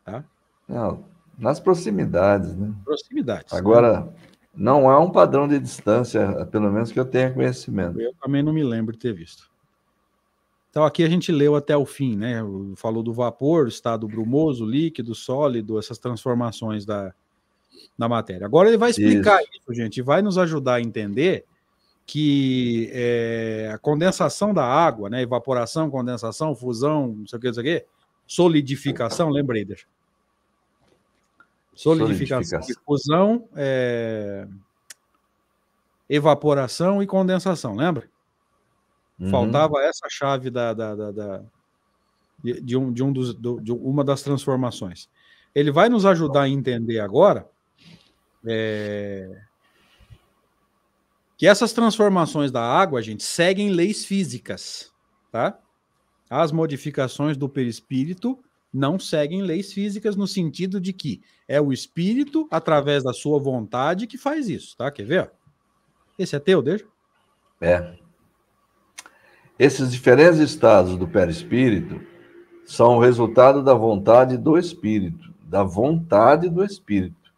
Tá? 0.05 0.25
Não, 0.69 1.14
nas 1.39 1.61
proximidades, 1.61 2.55
né? 2.57 2.73
Proximidades. 2.85 3.53
Agora, 3.53 4.01
né? 4.01 4.13
não 4.55 4.89
há 4.89 4.99
um 5.01 5.11
padrão 5.11 5.49
de 5.49 5.59
distância, 5.59 6.47
pelo 6.47 6.71
menos 6.71 6.93
que 6.93 6.99
eu 6.99 7.05
tenha 7.05 7.33
conhecimento. 7.33 8.01
Eu 8.01 8.15
também 8.23 8.43
não 8.43 8.53
me 8.53 8.63
lembro 8.63 8.93
de 8.93 8.99
ter 8.99 9.13
visto. 9.13 9.51
Então, 10.71 10.85
aqui 10.85 11.05
a 11.05 11.09
gente 11.09 11.31
leu 11.31 11.55
até 11.55 11.77
o 11.77 11.87
fim, 11.87 12.17
né? 12.17 12.41
Falou 12.77 13.03
do 13.03 13.13
vapor, 13.13 13.69
estado 13.69 14.09
brumoso, 14.09 14.65
líquido, 14.67 15.15
sólido, 15.15 15.79
essas 15.79 15.99
transformações 15.99 16.85
da, 16.85 17.15
da 17.97 18.09
matéria. 18.09 18.45
Agora 18.45 18.69
ele 18.69 18.77
vai 18.77 18.91
explicar 18.91 19.41
isso, 19.43 19.51
isso 19.61 19.75
gente, 19.75 19.99
e 19.99 20.03
vai 20.03 20.21
nos 20.21 20.37
ajudar 20.37 20.75
a 20.75 20.81
entender 20.81 21.45
que 22.05 22.91
é, 22.93 23.71
a 23.73 23.79
condensação 23.79 24.53
da 24.53 24.65
água, 24.65 25.09
né? 25.09 25.23
Evaporação, 25.23 25.89
condensação, 25.89 26.57
fusão, 26.57 27.15
não 27.19 27.27
sei 27.27 27.39
o 27.39 27.41
que, 27.41 27.47
não 27.47 27.55
sei 27.55 27.63
o 27.63 27.67
que, 27.67 27.87
solidificação, 28.27 29.31
lembrei, 29.31 29.65
deixa 29.65 29.87
Solidificação, 31.75 32.61
difusão, 32.61 33.49
é... 33.57 34.47
evaporação 36.09 37.03
e 37.03 37.07
condensação, 37.07 37.75
lembra? 37.77 38.09
Uhum. 39.19 39.31
Faltava 39.31 39.83
essa 39.83 40.09
chave 40.09 40.51
da, 40.51 40.73
da, 40.73 40.95
da, 40.95 41.11
da 41.13 41.43
de, 42.43 42.61
de, 42.61 42.77
um, 42.77 42.93
de, 42.93 43.03
um 43.03 43.13
dos, 43.13 43.35
do, 43.35 43.61
de 43.61 43.73
uma 43.73 44.05
das 44.05 44.23
transformações. 44.23 45.09
Ele 45.55 45.71
vai 45.71 45.89
nos 45.89 46.05
ajudar 46.05 46.43
a 46.43 46.49
entender 46.49 46.99
agora 47.01 47.49
é, 48.47 49.41
que 51.37 51.47
essas 51.47 51.73
transformações 51.73 52.51
da 52.51 52.63
água, 52.63 53.01
gente, 53.01 53.23
seguem 53.23 53.71
leis 53.71 54.05
físicas, 54.05 54.93
tá? 55.31 55.59
As 56.29 56.53
modificações 56.53 57.37
do 57.37 57.49
perispírito 57.49 58.39
não 58.75 58.99
seguem 58.99 59.41
leis 59.41 59.73
físicas 59.73 60.17
no 60.17 60.27
sentido 60.27 60.81
de 60.81 60.93
que 60.93 61.23
é 61.47 61.61
o 61.61 61.73
espírito, 61.73 62.49
através 62.51 63.05
da 63.05 63.13
sua 63.13 63.39
vontade, 63.39 64.09
que 64.09 64.19
faz 64.19 64.49
isso, 64.49 64.77
tá? 64.77 64.91
Quer 64.91 65.05
ver? 65.05 65.31
Esse 66.19 66.35
é 66.35 66.41
teu, 66.41 66.61
deixa? 66.61 66.85
É. 67.61 67.95
Esses 69.57 69.93
diferentes 69.93 70.41
estados 70.41 70.97
do 70.97 71.07
perispírito 71.07 72.01
são 72.67 72.97
o 72.97 73.01
resultado 73.01 73.63
da 73.63 73.75
vontade 73.75 74.37
do 74.37 74.59
espírito, 74.59 75.33
da 75.45 75.63
vontade 75.63 76.49
do 76.49 76.65
espírito, 76.65 77.33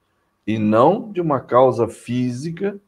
e 0.46 0.58
não 0.58 1.12
de 1.12 1.20
uma 1.20 1.40
causa 1.40 1.86
física 1.86 2.80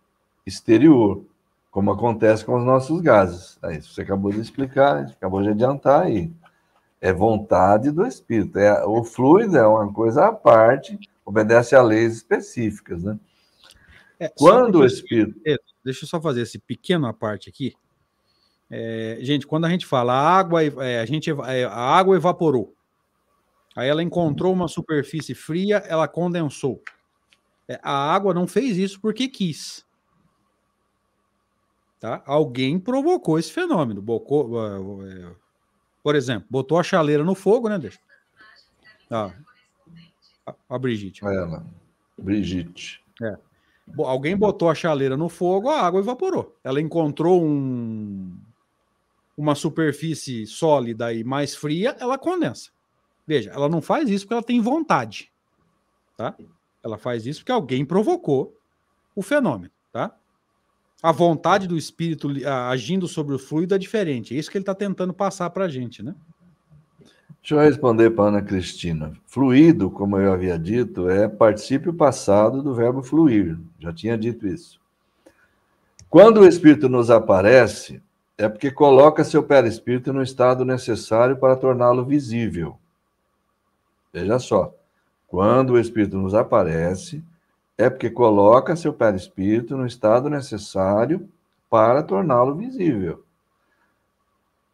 exterior, 0.46 1.22
como 1.70 1.90
acontece 1.90 2.44
com 2.46 2.56
os 2.56 2.64
nossos 2.64 3.02
gases. 3.02 3.58
É 3.62 3.76
isso 3.76 3.92
você 3.92 4.00
acabou 4.00 4.32
de 4.32 4.40
explicar, 4.40 5.04
acabou 5.04 5.42
de 5.42 5.50
adiantar 5.50 6.04
aí. 6.04 6.32
É 7.00 7.12
vontade 7.12 7.90
do 7.90 8.04
espírito. 8.06 8.58
É, 8.58 8.84
o 8.84 9.04
fluido 9.04 9.56
é 9.56 9.66
uma 9.66 9.92
coisa 9.92 10.26
à 10.26 10.32
parte, 10.32 10.98
obedece 11.24 11.76
a 11.76 11.82
leis 11.82 12.16
específicas, 12.16 13.02
né? 13.02 13.18
É, 14.18 14.28
quando 14.28 14.80
o 14.80 14.84
espírito. 14.84 15.40
Deixa 15.84 16.04
eu 16.04 16.08
só 16.08 16.20
fazer 16.20 16.42
esse 16.42 16.58
pequeno 16.58 17.12
parte 17.14 17.48
aqui. 17.48 17.74
É, 18.70 19.18
gente, 19.20 19.46
quando 19.46 19.64
a 19.64 19.70
gente 19.70 19.86
fala 19.86 20.12
a 20.12 20.38
água, 20.38 20.62
é, 20.62 21.00
a, 21.00 21.06
gente, 21.06 21.30
é, 21.30 21.64
a 21.64 21.78
água 21.78 22.16
evaporou. 22.16 22.74
Aí 23.76 23.88
ela 23.88 24.02
encontrou 24.02 24.52
uma 24.52 24.66
superfície 24.66 25.34
fria, 25.34 25.76
ela 25.86 26.08
condensou. 26.08 26.82
É, 27.68 27.78
a 27.82 27.92
água 27.92 28.34
não 28.34 28.46
fez 28.46 28.76
isso 28.76 29.00
porque 29.00 29.28
quis. 29.28 29.86
Tá? 32.00 32.22
Alguém 32.26 32.78
provocou 32.78 33.38
esse 33.38 33.52
fenômeno. 33.52 34.02
Bocou, 34.02 35.06
é, 35.06 35.32
por 36.08 36.16
exemplo, 36.16 36.46
botou 36.48 36.78
a 36.78 36.82
chaleira 36.82 37.22
no 37.22 37.34
fogo, 37.34 37.68
né? 37.68 37.78
Deixa. 37.78 37.98
Ah, 39.10 39.30
a, 40.46 40.54
a 40.70 40.78
Brigitte. 40.78 41.22
Ela. 41.22 41.62
Brigitte. 42.16 43.04
É. 43.22 43.36
Alguém 43.98 44.34
botou 44.34 44.70
a 44.70 44.74
chaleira 44.74 45.18
no 45.18 45.28
fogo, 45.28 45.68
a 45.68 45.82
água 45.82 46.00
evaporou. 46.00 46.56
Ela 46.64 46.80
encontrou 46.80 47.44
um, 47.44 48.34
uma 49.36 49.54
superfície 49.54 50.46
sólida 50.46 51.12
e 51.12 51.22
mais 51.22 51.54
fria, 51.54 51.94
ela 52.00 52.16
condensa. 52.16 52.70
Veja, 53.26 53.50
ela 53.50 53.68
não 53.68 53.82
faz 53.82 54.08
isso 54.08 54.24
porque 54.24 54.32
ela 54.32 54.42
tem 54.42 54.62
vontade. 54.62 55.30
Tá? 56.16 56.34
Ela 56.82 56.96
faz 56.96 57.26
isso 57.26 57.40
porque 57.40 57.52
alguém 57.52 57.84
provocou 57.84 58.56
o 59.14 59.20
fenômeno. 59.20 59.70
Tá? 59.92 60.16
A 61.02 61.12
vontade 61.12 61.66
do 61.66 61.76
espírito 61.76 62.28
agindo 62.70 63.06
sobre 63.06 63.34
o 63.34 63.38
fluido 63.38 63.74
é 63.74 63.78
diferente. 63.78 64.34
É 64.34 64.38
isso 64.38 64.50
que 64.50 64.58
ele 64.58 64.62
está 64.62 64.74
tentando 64.74 65.12
passar 65.14 65.50
para 65.50 65.64
a 65.64 65.68
gente, 65.68 66.02
né? 66.02 66.14
Deixa 67.40 67.54
eu 67.54 67.60
responder 67.60 68.10
para 68.10 68.28
Ana 68.28 68.42
Cristina. 68.42 69.12
Fluido, 69.26 69.90
como 69.90 70.18
eu 70.18 70.32
havia 70.32 70.58
dito, 70.58 71.08
é 71.08 71.28
particípio 71.28 71.94
passado 71.94 72.62
do 72.62 72.74
verbo 72.74 73.02
fluir. 73.02 73.58
Já 73.78 73.92
tinha 73.92 74.18
dito 74.18 74.46
isso. 74.46 74.80
Quando 76.10 76.40
o 76.40 76.46
espírito 76.46 76.88
nos 76.88 77.10
aparece, 77.10 78.02
é 78.36 78.48
porque 78.48 78.70
coloca 78.70 79.24
seu 79.24 79.42
perispírito 79.42 80.12
no 80.12 80.22
estado 80.22 80.64
necessário 80.64 81.36
para 81.36 81.56
torná-lo 81.56 82.04
visível. 82.04 82.76
Veja 84.12 84.38
só. 84.38 84.74
Quando 85.26 85.70
o 85.70 85.78
espírito 85.78 86.18
nos 86.18 86.34
aparece, 86.34 87.22
é 87.78 87.88
porque 87.88 88.10
coloca 88.10 88.74
seu 88.74 88.92
perispírito 88.92 89.76
no 89.76 89.86
estado 89.86 90.28
necessário 90.28 91.28
para 91.70 92.02
torná-lo 92.02 92.56
visível. 92.56 93.22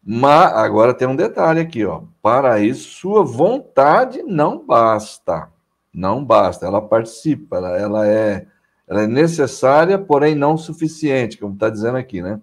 Mas 0.03 0.53
agora 0.53 0.93
tem 0.93 1.07
um 1.07 1.15
detalhe 1.15 1.59
aqui, 1.59 1.85
ó. 1.85 2.01
Para 2.21 2.59
isso, 2.59 2.89
sua 2.89 3.23
vontade 3.23 4.23
não 4.23 4.65
basta. 4.65 5.49
Não 5.93 6.23
basta. 6.23 6.65
Ela 6.65 6.81
participa, 6.81 7.57
ela, 7.57 7.77
ela 7.77 8.07
é, 8.07 8.47
ela 8.87 9.03
é 9.03 9.07
necessária, 9.07 9.99
porém 9.99 10.33
não 10.33 10.57
suficiente, 10.57 11.37
como 11.37 11.53
está 11.53 11.69
dizendo 11.69 11.97
aqui, 11.97 12.21
né? 12.21 12.41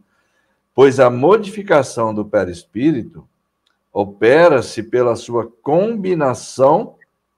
Pois 0.74 1.00
a 1.00 1.10
modificação 1.10 2.14
do 2.14 2.24
perispírito 2.24 3.28
opera-se 3.92 4.82
pela 4.82 5.16
sua 5.16 5.46
combinação 5.60 6.94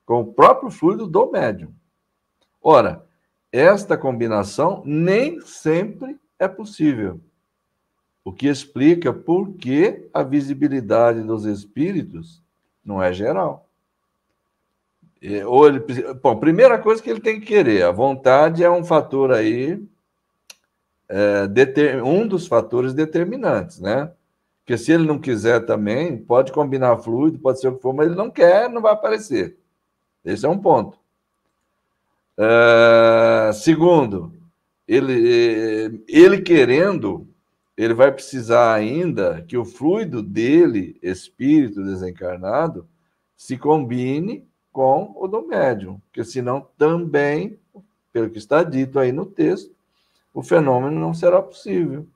com 0.07 0.21
o 0.21 0.33
próprio 0.33 0.71
fluido 0.71 1.07
do 1.07 1.31
médium. 1.31 1.73
Ora, 2.63 3.05
esta 3.55 3.97
combinação 3.97 4.83
nem 4.85 5.41
sempre 5.41 6.19
é 6.41 6.49
possível, 6.49 7.21
o 8.25 8.33
que 8.33 8.49
explica 8.49 9.13
por 9.13 9.53
que 9.53 10.09
a 10.13 10.25
visibilidade 10.25 11.23
dos 11.23 11.45
espíritos 11.45 12.43
não 12.85 13.01
é 13.01 13.13
geral. 13.13 13.69
Ou 15.47 15.69
ele, 15.69 15.81
bom, 16.21 16.37
primeira 16.37 16.79
coisa 16.79 17.01
que 17.01 17.09
ele 17.09 17.21
tem 17.21 17.39
que 17.39 17.47
querer, 17.47 17.85
a 17.85 17.93
vontade 17.93 18.65
é 18.65 18.69
um 18.69 18.83
fator 18.83 19.31
aí, 19.31 19.81
é, 21.09 21.47
deter, 21.47 22.03
um 22.03 22.27
dos 22.27 22.49
fatores 22.49 22.93
determinantes, 22.93 23.79
né? 23.79 24.13
Porque 24.65 24.77
se 24.77 24.91
ele 24.91 25.07
não 25.07 25.21
quiser 25.21 25.65
também, 25.65 26.17
pode 26.17 26.51
combinar 26.51 26.97
fluido, 26.99 27.39
pode 27.39 27.61
ser 27.61 27.69
o 27.69 27.77
que 27.77 27.83
for, 27.83 27.93
mas 27.93 28.07
ele 28.07 28.17
não 28.17 28.31
quer, 28.31 28.69
não 28.69 28.83
vai 28.83 28.95
aparecer. 28.95 29.57
Esse 30.25 30.45
é 30.45 30.49
um 30.49 30.59
ponto. 30.59 31.04
Uh, 32.39 33.53
segundo, 33.53 34.33
ele, 34.87 36.03
ele 36.09 36.41
querendo, 36.43 37.29
ele 37.77 37.95
vai 37.95 38.11
precisar 38.13 38.75
ainda 38.75 39.43
que 39.47 39.57
o 39.57 39.65
fluido 39.65 40.23
dele, 40.23 40.99
espírito 41.03 41.83
desencarnado, 41.83 42.87
se 43.37 43.57
combine 43.57 44.47
com 44.73 45.13
o 45.17 45.29
do 45.29 45.47
médium, 45.47 46.01
porque 46.07 46.25
senão 46.25 46.67
também, 46.77 47.59
pelo 48.13 48.29
que 48.31 48.39
está 48.39 48.63
dito 48.63 48.99
aí 48.99 49.13
no 49.13 49.25
texto, 49.25 49.73
o 50.33 50.43
fenômeno 50.43 50.99
não 50.99 51.15
será 51.15 51.41
possível. 51.41 52.07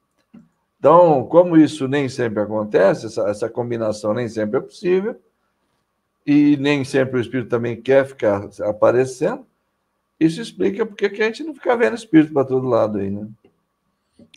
Então, 0.78 1.24
como 1.26 1.56
isso 1.56 1.88
nem 1.88 2.08
sempre 2.08 2.40
acontece, 2.40 3.06
essa, 3.06 3.28
essa 3.28 3.48
combinação 3.48 4.12
nem 4.12 4.28
sempre 4.28 4.58
é 4.58 4.62
possível, 4.62 5.20
e 6.26 6.56
nem 6.56 6.84
sempre 6.84 7.18
o 7.18 7.20
espírito 7.20 7.48
também 7.48 7.80
quer 7.80 8.06
ficar 8.06 8.48
aparecendo, 8.62 9.46
isso 10.18 10.40
explica 10.40 10.84
porque 10.84 11.08
que 11.08 11.22
a 11.22 11.26
gente 11.26 11.44
não 11.44 11.54
fica 11.54 11.76
vendo 11.76 11.94
espírito 11.94 12.32
para 12.32 12.44
todo 12.44 12.66
lado 12.66 12.98
aí, 12.98 13.10
né? 13.10 13.28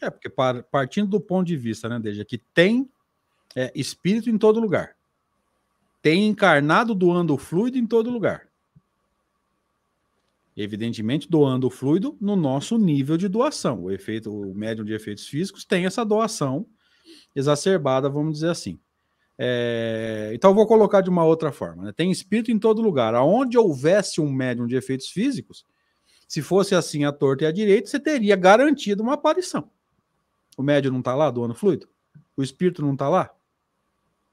É, 0.01 0.09
porque 0.09 0.29
partindo 0.71 1.09
do 1.09 1.21
ponto 1.21 1.47
de 1.47 1.57
vista, 1.57 1.89
né, 1.89 1.99
Deja, 1.99 2.23
que 2.23 2.38
tem 2.38 2.89
é, 3.55 3.71
espírito 3.75 4.29
em 4.29 4.38
todo 4.38 4.59
lugar. 4.59 4.95
Tem 6.01 6.27
encarnado 6.27 6.95
doando 6.95 7.38
fluido 7.38 7.77
em 7.77 7.86
todo 7.86 8.09
lugar. 8.09 8.47
Evidentemente, 10.55 11.29
doando 11.29 11.67
o 11.67 11.69
fluido 11.69 12.17
no 12.19 12.36
nosso 12.36 12.77
nível 12.77 13.17
de 13.17 13.27
doação. 13.27 13.84
O 13.84 13.91
efeito, 13.91 14.32
o 14.32 14.53
médium 14.53 14.84
de 14.84 14.93
efeitos 14.93 15.27
físicos 15.27 15.63
tem 15.63 15.86
essa 15.86 16.03
doação 16.03 16.65
exacerbada, 17.36 18.09
vamos 18.09 18.34
dizer 18.34 18.49
assim. 18.49 18.79
É, 19.38 20.32
então, 20.34 20.53
vou 20.53 20.67
colocar 20.67 21.01
de 21.01 21.09
uma 21.09 21.23
outra 21.23 21.51
forma. 21.51 21.86
Né? 21.86 21.91
Tem 21.91 22.11
espírito 22.11 22.51
em 22.51 22.59
todo 22.59 22.82
lugar. 22.82 23.15
Aonde 23.15 23.57
houvesse 23.57 24.19
um 24.19 24.32
médium 24.32 24.67
de 24.67 24.75
efeitos 24.75 25.09
físicos, 25.09 25.65
se 26.32 26.41
fosse 26.41 26.73
assim 26.73 27.03
a 27.03 27.11
torta 27.11 27.43
e 27.43 27.47
a 27.47 27.51
direita, 27.51 27.89
você 27.89 27.99
teria 27.99 28.38
garantido 28.38 29.03
uma 29.03 29.15
aparição. 29.15 29.69
O 30.55 30.63
médium 30.63 30.93
não 30.93 30.99
está 30.99 31.13
lá 31.13 31.29
doando 31.29 31.53
fluido? 31.53 31.89
O 32.38 32.41
espírito 32.41 32.82
não 32.82 32.93
está 32.93 33.09
lá? 33.09 33.32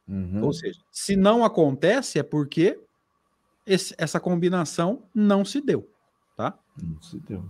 Uhum. 0.07 0.45
Ou 0.45 0.53
seja, 0.53 0.79
se 0.93 1.17
não 1.17 1.45
acontece, 1.45 2.21
é 2.21 2.23
porque 2.23 2.79
esse, 3.67 3.97
essa 3.99 4.21
combinação 4.21 5.03
não 5.13 5.45
se 5.45 5.61
deu. 5.61 5.91
Tá? 6.37 6.57
Não 6.81 7.03
se 7.03 7.19
deu. 7.19 7.45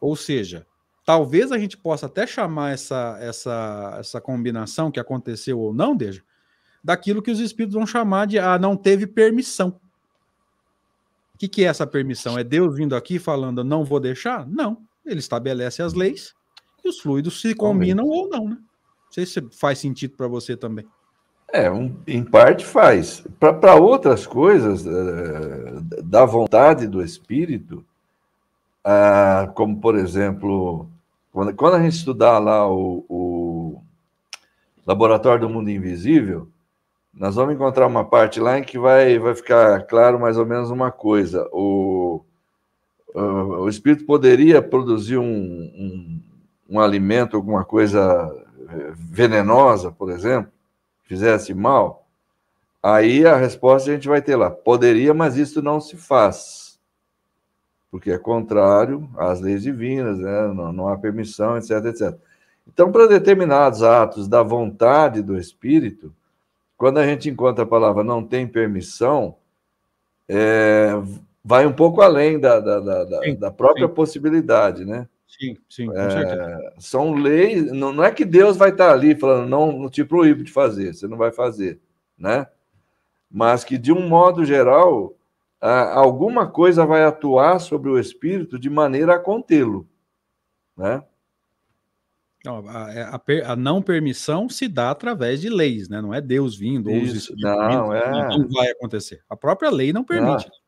Ou 0.00 0.16
seja, 0.16 0.66
talvez 1.04 1.52
a 1.52 1.58
gente 1.58 1.76
possa 1.76 2.06
até 2.06 2.26
chamar 2.26 2.72
essa, 2.72 3.16
essa, 3.20 3.98
essa 4.00 4.20
combinação 4.20 4.90
que 4.90 4.98
aconteceu 4.98 5.60
ou 5.60 5.72
não, 5.72 5.94
Deja, 5.94 6.24
daquilo 6.82 7.22
que 7.22 7.30
os 7.30 7.38
espíritos 7.38 7.76
vão 7.76 7.86
chamar 7.86 8.26
de 8.26 8.36
ah, 8.40 8.58
não 8.58 8.76
teve 8.76 9.06
permissão. 9.06 9.80
O 11.42 11.44
que, 11.44 11.48
que 11.48 11.64
é 11.64 11.68
essa 11.68 11.84
permissão? 11.84 12.38
É 12.38 12.44
Deus 12.44 12.76
vindo 12.76 12.94
aqui 12.94 13.18
falando 13.18 13.64
não 13.64 13.84
vou 13.84 13.98
deixar? 13.98 14.46
Não. 14.46 14.78
Ele 15.04 15.18
estabelece 15.18 15.82
as 15.82 15.92
leis 15.92 16.36
e 16.84 16.88
os 16.88 17.00
fluidos 17.00 17.40
se 17.40 17.52
combinam 17.52 18.06
ou 18.06 18.28
não, 18.28 18.44
né? 18.48 18.56
Não 18.60 19.10
sei 19.10 19.26
se 19.26 19.42
faz 19.50 19.80
sentido 19.80 20.16
para 20.16 20.28
você 20.28 20.56
também. 20.56 20.86
É, 21.52 21.68
um, 21.68 21.96
em 22.06 22.22
parte 22.22 22.64
faz. 22.64 23.26
Para 23.40 23.74
outras 23.74 24.24
coisas, 24.24 24.86
uh, 24.86 26.02
da 26.04 26.24
vontade 26.24 26.86
do 26.86 27.02
espírito, 27.02 27.84
uh, 28.86 29.52
como 29.54 29.80
por 29.80 29.96
exemplo, 29.96 30.88
quando, 31.32 31.54
quando 31.54 31.74
a 31.74 31.82
gente 31.82 31.96
estudar 31.96 32.38
lá 32.38 32.70
o, 32.70 33.04
o 33.08 33.82
Laboratório 34.86 35.48
do 35.48 35.52
Mundo 35.52 35.70
Invisível, 35.70 36.48
nós 37.14 37.34
vamos 37.34 37.54
encontrar 37.54 37.86
uma 37.86 38.04
parte 38.04 38.40
lá 38.40 38.58
em 38.58 38.62
que 38.62 38.78
vai, 38.78 39.18
vai 39.18 39.34
ficar 39.34 39.86
claro 39.86 40.18
mais 40.18 40.38
ou 40.38 40.46
menos 40.46 40.70
uma 40.70 40.90
coisa. 40.90 41.46
O, 41.52 42.24
o, 43.14 43.68
espírito 43.68 44.06
poderia 44.06 44.62
produzir 44.62 45.18
um, 45.18 45.24
um, 45.24 46.22
um 46.70 46.80
alimento, 46.80 47.36
alguma 47.36 47.64
coisa 47.64 48.00
eh, 48.70 48.92
venenosa, 48.96 49.92
por 49.92 50.10
exemplo, 50.10 50.50
fizesse 51.02 51.52
mal? 51.52 52.08
Aí 52.82 53.26
a 53.26 53.36
resposta 53.36 53.90
a 53.90 53.94
gente 53.94 54.08
vai 54.08 54.22
ter 54.22 54.34
lá: 54.34 54.50
poderia, 54.50 55.12
mas 55.12 55.36
isso 55.36 55.60
não 55.60 55.80
se 55.80 55.96
faz. 55.96 56.80
Porque 57.90 58.10
é 58.10 58.18
contrário 58.18 59.08
às 59.18 59.38
leis 59.38 59.62
divinas, 59.62 60.18
né? 60.18 60.48
não, 60.48 60.72
não 60.72 60.88
há 60.88 60.96
permissão, 60.96 61.58
etc, 61.58 61.84
etc. 61.84 62.18
Então, 62.66 62.90
para 62.90 63.06
determinados 63.06 63.82
atos 63.82 64.26
da 64.26 64.42
vontade 64.42 65.20
do 65.20 65.36
espírito, 65.36 66.12
quando 66.82 66.98
a 66.98 67.06
gente 67.06 67.30
encontra 67.30 67.62
a 67.62 67.66
palavra 67.66 68.02
não 68.02 68.24
tem 68.24 68.44
permissão, 68.44 69.36
é, 70.28 70.90
vai 71.44 71.64
um 71.64 71.72
pouco 71.72 72.02
além 72.02 72.40
da, 72.40 72.58
da, 72.58 72.80
da, 72.80 73.22
sim, 73.22 73.36
da 73.36 73.52
própria 73.52 73.86
sim. 73.86 73.94
possibilidade, 73.94 74.84
né? 74.84 75.08
Sim, 75.28 75.56
sim, 75.68 75.86
com 75.86 75.96
é, 75.96 76.74
São 76.80 77.14
leis, 77.14 77.70
não, 77.70 77.92
não 77.92 78.02
é 78.02 78.10
que 78.10 78.24
Deus 78.24 78.56
vai 78.56 78.70
estar 78.70 78.90
ali 78.90 79.14
falando, 79.14 79.48
não, 79.48 79.70
não 79.70 79.88
te 79.88 80.02
proíbo 80.02 80.42
de 80.42 80.50
fazer, 80.50 80.92
você 80.92 81.06
não 81.06 81.16
vai 81.16 81.30
fazer, 81.30 81.78
né? 82.18 82.48
Mas 83.30 83.62
que, 83.62 83.78
de 83.78 83.92
um 83.92 84.08
modo 84.08 84.44
geral, 84.44 85.14
alguma 85.60 86.48
coisa 86.48 86.84
vai 86.84 87.04
atuar 87.04 87.60
sobre 87.60 87.90
o 87.90 87.98
espírito 87.98 88.58
de 88.58 88.68
maneira 88.68 89.14
a 89.14 89.20
contê-lo, 89.20 89.86
né? 90.76 91.04
A, 92.44 92.92
é, 92.92 93.02
a, 93.02 93.52
a, 93.52 93.56
não 93.56 93.80
permissão 93.80 94.48
se 94.48 94.66
dá 94.66 94.90
através 94.90 95.40
de 95.40 95.48
leis, 95.48 95.88
né? 95.88 96.00
Não 96.00 96.12
é 96.12 96.20
Deus 96.20 96.56
vindo 96.56 96.90
ou 96.90 96.96
Isso, 96.96 97.32
não, 97.38 97.68
vindo, 97.68 97.94
é... 97.94 98.28
não 98.28 98.48
vai 98.48 98.68
acontecer. 98.68 99.20
A 99.30 99.36
própria 99.36 99.70
lei 99.70 99.92
não 99.92 100.02
permite. 100.02 100.48
Não. 100.48 100.62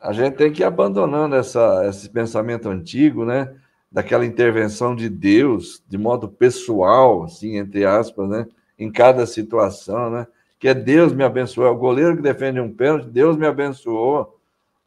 A 0.00 0.14
gente 0.14 0.36
tem 0.36 0.50
que 0.50 0.62
ir 0.62 0.64
abandonando 0.64 1.36
essa, 1.36 1.86
esse 1.86 2.08
pensamento 2.08 2.70
antigo, 2.70 3.26
né? 3.26 3.54
Daquela 3.92 4.24
intervenção 4.24 4.96
de 4.96 5.10
Deus 5.10 5.82
de 5.86 5.98
modo 5.98 6.26
pessoal, 6.26 7.24
assim, 7.24 7.58
entre 7.58 7.84
aspas, 7.84 8.26
né? 8.26 8.46
Em 8.78 8.90
cada 8.90 9.26
situação, 9.26 10.10
né? 10.10 10.26
Que 10.58 10.68
é 10.68 10.74
Deus 10.74 11.12
me 11.12 11.22
abençoou. 11.22 11.66
É 11.66 11.70
o 11.70 11.76
goleiro 11.76 12.16
que 12.16 12.22
defende 12.22 12.60
um 12.60 12.72
pênalti, 12.72 13.08
Deus 13.08 13.36
me 13.36 13.46
abençoou. 13.46 14.38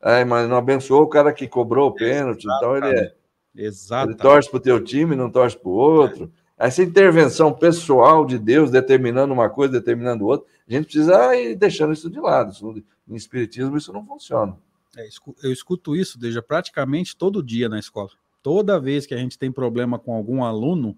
É, 0.01 0.25
mas 0.25 0.49
não 0.49 0.57
abençoou 0.57 1.03
o 1.03 1.07
cara 1.07 1.31
que 1.31 1.47
cobrou 1.47 1.89
o 1.89 1.93
pênalti. 1.93 2.45
Então 2.45 2.75
ele 2.75 2.88
é 2.88 3.13
Exato. 3.56 4.12
Ele 4.12 4.18
torce 4.18 4.49
para 4.49 4.58
o 4.58 4.62
teu 4.62 4.84
time, 4.84 5.16
não 5.16 5.30
torce 5.30 5.58
para 5.58 5.70
o 5.70 5.74
outro. 5.74 6.32
É. 6.58 6.68
Essa 6.68 6.84
intervenção 6.84 7.51
pessoal 7.51 8.26
de 8.26 8.38
Deus 8.38 8.72
determinando 8.72 9.34
uma 9.34 9.49
coisa, 9.49 9.74
determinando 9.74 10.26
outra, 10.26 10.47
a 10.68 10.72
gente 10.72 10.86
precisa 10.86 11.36
ir 11.36 11.56
deixando 11.56 11.93
isso 11.93 12.10
de 12.10 12.20
lado. 12.20 12.51
Isso, 12.51 12.84
em 13.08 13.16
Espiritismo 13.16 13.78
isso 13.78 13.91
não 13.91 14.06
funciona. 14.06 14.58
É, 14.95 15.08
eu 15.43 15.51
escuto 15.51 15.95
isso 15.95 16.20
desde 16.20 16.41
praticamente 16.41 17.16
todo 17.16 17.43
dia 17.43 17.68
na 17.68 17.80
escola. 17.80 18.10
Toda 18.41 18.80
vez 18.80 19.06
que 19.06 19.14
a 19.14 19.18
gente 19.18 19.38
tem 19.38 19.51
problema 19.51 19.97
com 19.97 20.14
algum 20.14 20.43
aluno 20.43 20.95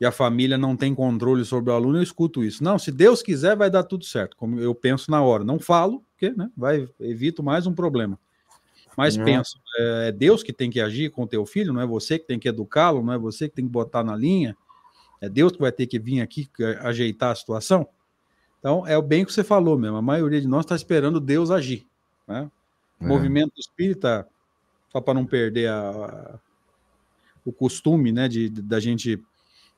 e 0.00 0.06
a 0.06 0.10
família 0.10 0.58
não 0.58 0.76
tem 0.76 0.94
controle 0.94 1.44
sobre 1.44 1.70
o 1.70 1.74
aluno, 1.74 1.98
eu 1.98 2.02
escuto 2.02 2.42
isso. 2.42 2.64
Não, 2.64 2.78
se 2.78 2.90
Deus 2.90 3.22
quiser, 3.22 3.54
vai 3.56 3.70
dar 3.70 3.84
tudo 3.84 4.04
certo. 4.04 4.36
Como 4.36 4.58
eu 4.58 4.74
penso 4.74 5.10
na 5.10 5.22
hora. 5.22 5.44
Não 5.44 5.60
falo, 5.60 6.02
porque 6.10 6.30
né, 6.30 6.50
vai, 6.56 6.88
evito 6.98 7.42
mais 7.42 7.66
um 7.66 7.74
problema. 7.74 8.18
Mas 8.96 9.16
uhum. 9.16 9.24
penso, 9.24 9.58
é, 9.76 10.08
é 10.08 10.12
Deus 10.12 10.42
que 10.42 10.52
tem 10.52 10.70
que 10.70 10.80
agir 10.80 11.10
com 11.10 11.22
o 11.22 11.26
teu 11.26 11.46
filho, 11.46 11.72
não 11.72 11.80
é 11.80 11.86
você 11.86 12.18
que 12.18 12.26
tem 12.26 12.38
que 12.38 12.48
educá-lo, 12.48 13.02
não 13.02 13.12
é 13.12 13.18
você 13.18 13.48
que 13.48 13.54
tem 13.54 13.64
que 13.64 13.70
botar 13.70 14.04
na 14.04 14.14
linha, 14.14 14.56
é 15.20 15.28
Deus 15.28 15.52
que 15.52 15.60
vai 15.60 15.72
ter 15.72 15.86
que 15.86 15.98
vir 15.98 16.20
aqui 16.20 16.50
ajeitar 16.80 17.30
a 17.30 17.34
situação. 17.34 17.86
Então, 18.58 18.86
é 18.86 18.96
o 18.96 19.02
bem 19.02 19.24
que 19.24 19.32
você 19.32 19.42
falou 19.42 19.78
mesmo, 19.78 19.96
a 19.96 20.02
maioria 20.02 20.40
de 20.40 20.46
nós 20.46 20.64
está 20.64 20.76
esperando 20.76 21.20
Deus 21.20 21.50
agir. 21.50 21.86
Né? 22.28 22.50
O 23.00 23.04
é. 23.04 23.08
movimento 23.08 23.52
espírita, 23.58 24.26
só 24.90 25.00
para 25.00 25.14
não 25.14 25.26
perder 25.26 25.68
a, 25.68 25.90
a, 25.90 26.38
o 27.44 27.52
costume 27.52 28.12
né, 28.12 28.28
de, 28.28 28.48
da 28.48 28.78
gente 28.78 29.20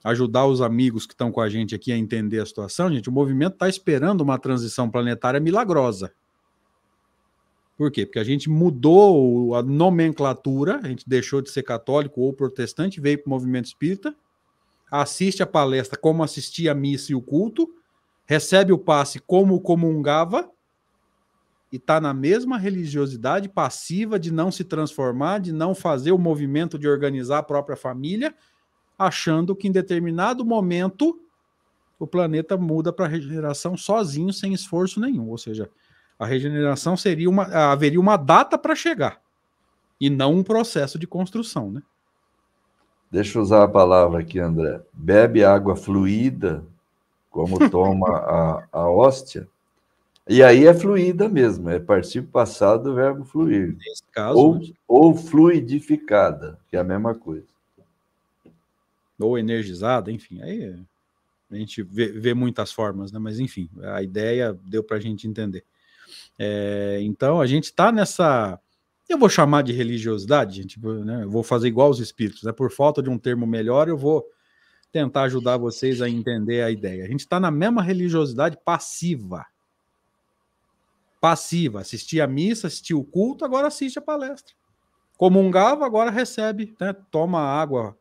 ajudar 0.03 0.47
os 0.47 0.61
amigos 0.61 1.07
que 1.07 1.15
estão 1.15 1.33
com 1.33 1.41
a 1.41 1.49
gente 1.49 1.75
aqui 1.75 1.91
a 1.91 1.97
entender 1.97 2.41
a 2.41 2.47
situação, 2.47 2.93
gente, 2.93 3.09
o 3.09 3.13
movimento 3.13 3.55
está 3.55 3.69
esperando 3.71 4.21
uma 4.21 4.39
transição 4.39 4.91
planetária 4.91 5.41
milagrosa. 5.41 6.13
Por 7.77 7.91
quê? 7.91 8.07
Porque 8.07 8.19
a 8.19 8.25
gente 8.25 8.49
mudou 8.49 9.55
a 9.55 9.63
nomenclatura, 9.63 10.81
a 10.83 10.89
gente 10.89 11.09
deixou 11.09 11.43
de 11.43 11.51
ser 11.51 11.65
católico 11.65 12.21
ou 12.21 12.33
protestante, 12.33 13.01
veio 13.01 13.19
para 13.19 13.27
o 13.27 13.31
movimento 13.31 13.67
espírita, 13.67 14.15
assiste 14.91 15.43
a 15.43 15.47
palestra 15.47 15.99
como 15.99 16.23
assistia 16.23 16.73
a 16.73 16.75
missa 16.75 17.11
e 17.11 17.15
o 17.15 17.23
culto, 17.23 17.69
recebe 18.27 18.73
o 18.73 18.79
passe 18.79 19.19
como 19.19 19.61
comungava 19.61 20.49
e 21.73 21.77
está 21.77 22.01
na 22.01 22.15
mesma 22.15 22.57
religiosidade 22.57 23.49
passiva 23.49 24.21
de 24.21 24.33
não 24.33 24.53
se 24.53 24.63
transformar, 24.63 25.41
de 25.41 25.53
não 25.53 25.75
fazer 25.75 26.13
o 26.13 26.19
movimento 26.19 26.79
de 26.79 26.87
organizar 26.87 27.39
a 27.39 27.43
própria 27.43 27.77
família, 27.77 28.33
achando 28.97 29.57
que 29.57 29.67
em 29.67 29.73
determinado 29.73 30.45
momento 30.45 31.21
o 31.99 32.07
planeta 32.07 32.57
muda 32.57 32.93
para 32.93 33.09
regeneração 33.09 33.77
sozinho, 33.77 34.33
sem 34.33 34.53
esforço 34.53 35.01
nenhum. 35.01 35.29
Ou 35.29 35.39
seja, 35.39 35.69
a 36.19 36.27
regeneração 36.27 36.97
seria 36.97 37.29
uma, 37.29 37.45
haveria 37.73 38.01
uma 38.01 38.17
data 38.17 38.57
para 38.57 38.75
chegar 38.75 39.21
e 40.01 40.11
não 40.11 40.35
um 40.35 40.43
processo 40.43 40.99
de 40.99 41.07
construção, 41.07 41.71
né? 41.71 41.83
Deixa 43.11 43.39
eu 43.39 43.43
usar 43.43 43.63
a 43.63 43.69
palavra 43.69 44.21
aqui, 44.21 44.41
André. 44.41 44.81
Bebe 44.93 45.45
água 45.45 45.77
fluida, 45.77 46.65
como 47.31 47.71
toma 47.71 48.09
a, 48.09 48.65
a 48.73 48.91
hóstia, 48.91 49.49
e 50.27 50.43
aí 50.43 50.67
é 50.67 50.73
fluida 50.73 51.29
mesmo, 51.29 51.69
é 51.69 51.79
participo 51.79 52.29
passado 52.29 52.85
do 52.85 52.95
verbo 52.95 53.25
fluir. 53.25 53.77
Nesse 53.77 54.03
caso, 54.11 54.39
ou, 54.39 54.59
né? 54.59 54.73
ou 54.89 55.15
fluidificada, 55.15 56.59
que 56.69 56.77
é 56.77 56.81
a 56.81 56.85
mesma 56.85 57.15
coisa. 57.15 57.47
Ou 59.19 59.39
energizada, 59.39 60.11
enfim, 60.11 60.41
aí 60.41 60.75
a 61.51 61.57
gente 61.57 61.83
vê, 61.83 62.09
vê 62.09 62.33
muitas 62.33 62.73
formas, 62.73 63.13
né? 63.13 63.19
Mas 63.19 63.39
enfim, 63.39 63.69
a 63.83 64.03
ideia 64.03 64.59
deu 64.65 64.83
para 64.83 64.97
a 64.97 65.01
gente 65.01 65.29
entender. 65.29 65.63
É, 66.39 66.99
então 67.03 67.41
a 67.41 67.47
gente 67.47 67.65
está 67.65 67.93
nessa. 67.93 68.59
Eu 69.09 69.19
vou 69.19 69.29
chamar 69.29 69.63
de 69.63 69.73
religiosidade, 69.73 70.57
gente. 70.57 70.81
Né? 70.81 71.25
Eu 71.25 71.31
vou 71.31 71.43
fazer 71.43 71.69
igual 71.69 71.91
os 71.91 72.01
espíritos, 72.01 72.43
né? 72.43 72.53
Por 72.53 72.71
falta 72.71 73.03
de 73.03 73.11
um 73.11 73.19
termo 73.19 73.47
melhor, 73.47 73.89
eu 73.89 73.97
vou 73.97 74.25
tentar 74.91 75.23
ajudar 75.23 75.57
vocês 75.57 76.01
a 76.01 76.09
entender 76.09 76.63
a 76.63 76.71
ideia. 76.71 77.05
A 77.05 77.09
gente 77.09 77.21
está 77.21 77.41
na 77.41 77.51
mesma 77.51 77.83
religiosidade 77.83 78.57
passiva. 78.65 79.45
Passiva. 81.21 81.81
Assistia 81.81 82.25
a 82.25 82.29
missa, 82.29 82.69
assistia 82.69 82.97
o 82.97 83.05
culto, 83.05 83.45
agora 83.45 83.67
assiste 83.67 83.99
a 83.99 84.03
palestra. 84.03 84.55
Comungava, 85.17 85.85
agora 85.85 86.11
recebe, 86.11 86.77
né? 86.81 86.93
toma 87.11 87.41
água 87.41 87.97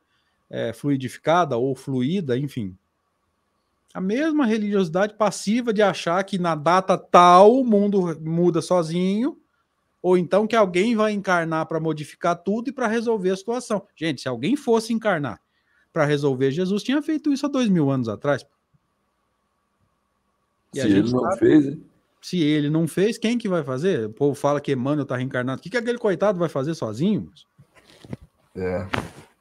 é, 0.50 0.72
fluidificada 0.72 1.58
ou 1.58 1.76
fluida, 1.76 2.38
enfim. 2.38 2.78
A 3.94 4.02
mesma 4.02 4.46
religiosidade 4.46 5.14
passiva 5.14 5.72
de 5.72 5.82
achar 5.82 6.24
que 6.24 6.40
na 6.40 6.56
data 6.56 6.98
tal 6.98 7.60
o 7.60 7.64
mundo 7.64 8.20
muda 8.20 8.60
sozinho, 8.60 9.38
ou 10.02 10.18
então 10.18 10.48
que 10.48 10.56
alguém 10.56 10.96
vai 10.96 11.12
encarnar 11.12 11.68
para 11.68 11.80
modificar 11.80 12.36
tudo 12.36 12.70
e 12.70 12.74
para 12.74 12.88
resolver 12.88 13.30
a 13.30 13.38
situação. 13.38 13.86
Gente, 13.96 14.22
se 14.22 14.28
alguém 14.28 14.56
fosse 14.56 14.92
encarnar 14.92 15.40
para 15.92 16.06
resolver, 16.06 16.50
Jesus 16.50 16.82
tinha 16.82 17.02
feito 17.04 17.32
isso 17.32 17.46
há 17.46 17.50
dois 17.50 17.70
mil 17.70 17.92
anos 17.92 18.10
atrás. 18.10 18.44
E 20.74 20.82
se 20.82 20.88
ele 20.88 21.02
não 21.12 21.20
sabe, 21.20 21.38
fez, 21.38 21.66
hein? 21.68 21.86
se 22.20 22.42
ele 22.42 22.70
não 22.72 22.88
fez, 22.88 23.18
quem 23.20 23.38
que 23.38 23.48
vai 23.48 23.64
fazer? 23.64 24.08
O 24.08 24.14
povo 24.14 24.34
fala 24.34 24.60
que 24.60 24.72
Emmanuel 24.72 25.04
está 25.04 25.16
reencarnado. 25.16 25.60
O 25.60 25.62
que, 25.62 25.70
que 25.70 25.78
aquele 25.78 26.00
coitado 26.00 26.40
vai 26.40 26.50
fazer 26.50 26.74
sozinho? 26.74 27.32
É 28.56 28.88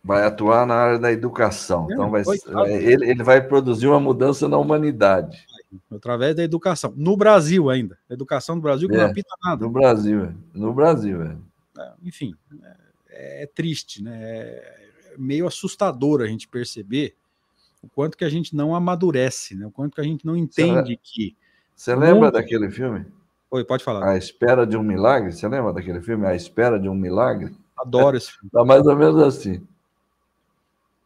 vai 0.05 0.24
atuar 0.24 0.66
na 0.66 0.74
área 0.74 0.98
da 0.98 1.12
educação. 1.12 1.86
É, 1.88 1.94
então, 1.94 2.11
vai, 2.11 2.22
ele, 2.70 3.09
ele 3.09 3.22
vai 3.22 3.40
produzir 3.40 3.86
uma 3.86 4.00
mudança 4.00 4.48
na 4.48 4.59
humanidade. 4.59 5.46
Através 5.90 6.34
da 6.34 6.42
educação. 6.42 6.92
No 6.96 7.16
Brasil 7.16 7.70
ainda. 7.70 7.96
educação 8.11 8.57
do 8.57 8.62
Brasil 8.62 8.88
que 8.88 8.94
é, 8.94 8.98
não 8.98 9.07
apita 9.07 9.34
nada. 9.42 9.64
No 9.64 9.70
Brasil, 9.70 10.24
é. 10.24 10.34
no 10.53 10.72
Brasil, 10.72 11.22
é. 11.22 11.36
é 11.78 11.92
enfim, 12.03 12.34
é, 13.11 13.44
é, 13.44 13.46
triste, 13.46 14.03
né? 14.03 14.18
É 14.20 14.82
meio 15.16 15.46
assustador 15.46 16.22
a 16.22 16.26
gente 16.26 16.48
perceber 16.48 17.14
o 17.82 17.88
quanto 17.88 18.16
que 18.16 18.24
a 18.24 18.28
gente 18.28 18.57
não 18.57 18.74
amadurece, 18.74 19.55
né? 19.55 19.66
O 19.66 19.70
quanto 19.70 19.94
que 19.94 20.00
a 20.00 20.05
gente 20.05 20.26
não 20.26 20.36
entende 20.36 20.94
Você, 20.94 21.00
que. 21.03 21.36
Você 21.74 21.94
lembra 21.94 22.26
mundo... 22.26 22.32
daquele 22.32 22.70
filme? 22.70 23.07
Oi, 23.50 23.64
pode 23.64 23.84
falar. 23.84 24.09
A 24.09 24.16
Espera 24.16 24.66
de 24.66 24.76
um 24.76 24.82
Milagre? 24.82 25.32
Você 25.32 25.46
lembra 25.46 25.72
daquele 25.72 26.00
filme? 26.00 26.26
A 26.26 26.34
Espera 26.34 26.78
de 26.78 26.88
um 26.88 26.94
Milagre? 26.94 27.55
Adoro 27.78 28.16
esse 28.16 28.32
filme. 28.32 28.50
Tá 28.50 28.64
mais 28.64 28.86
ou 28.86 28.96
menos 28.96 29.22
assim 29.22 29.62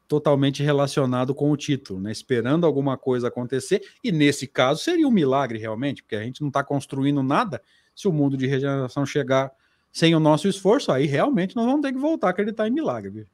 totalmente 0.09 0.63
relacionado 0.63 1.35
com 1.35 1.51
o 1.51 1.57
título, 1.57 2.01
né? 2.01 2.13
Esperando 2.13 2.67
alguma 2.67 2.97
coisa 2.97 3.29
acontecer, 3.29 3.83
e 4.03 4.13
nesse 4.13 4.47
caso 4.47 4.83
seria 4.83 5.07
um 5.07 5.11
milagre 5.11 5.59
realmente, 5.59 6.03
porque 6.03 6.17
a 6.17 6.23
gente 6.23 6.41
não 6.41 6.49
está 6.49 6.63
construindo 6.63 7.23
nada. 7.23 7.61
Se 7.95 8.07
o 8.07 8.13
mundo 8.13 8.37
de 8.37 8.47
regeneração 8.47 9.05
chegar 9.05 9.53
sem 9.93 10.15
o 10.15 10.21
nosso 10.21 10.47
esforço, 10.47 10.93
aí 10.93 11.07
realmente 11.07 11.57
nós 11.57 11.65
vamos 11.65 11.81
ter 11.81 11.93
que 11.93 11.99
voltar 11.99 12.29
a 12.29 12.31
acreditar 12.31 12.69
em 12.69 12.71
milagre. 12.71 13.11
Viu? 13.11 13.27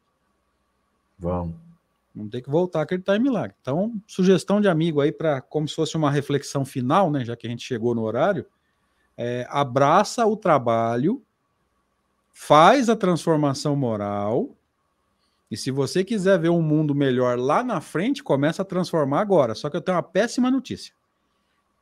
Vamos. 1.19 1.55
Vamos 2.15 2.31
ter 2.31 2.43
que 2.43 2.51
voltar 2.51 2.81
a 2.81 2.83
acreditar 2.83 3.17
em 3.17 3.21
milagre. 3.21 3.57
Então, 3.61 3.95
sugestão 4.07 4.61
de 4.61 4.69
amigo 4.69 5.01
aí 5.01 5.11
para 5.11 5.41
como 5.41 5.67
se 5.67 5.75
fosse 5.75 5.97
uma 5.97 6.11
reflexão 6.11 6.65
final, 6.65 7.11
né? 7.11 7.25
Já 7.25 7.35
que 7.35 7.47
a 7.47 7.51
gente 7.51 7.65
chegou 7.65 7.95
no 7.95 8.03
horário, 8.03 8.47
é, 9.17 9.47
abraça 9.49 10.27
o 10.27 10.37
trabalho, 10.37 11.23
faz 12.33 12.89
a 12.89 12.97
transformação 12.97 13.75
moral. 13.75 14.51
E 15.53 15.57
se 15.59 15.71
você 15.71 16.03
quiser 16.03 16.39
ver 16.39 16.49
um 16.49 16.63
mundo 16.63 16.95
melhor 16.95 17.39
lá 17.39 17.63
na 17.63 17.79
frente, 17.79 18.23
começa 18.23 18.63
a 18.63 18.65
transformar 18.65 19.21
agora. 19.21 19.55
Só 19.55 19.69
que 19.69 19.77
eu 19.77 19.83
tenho 19.83 19.99
uma 19.99 20.03
péssima 20.03 20.51
notícia. 20.51 20.95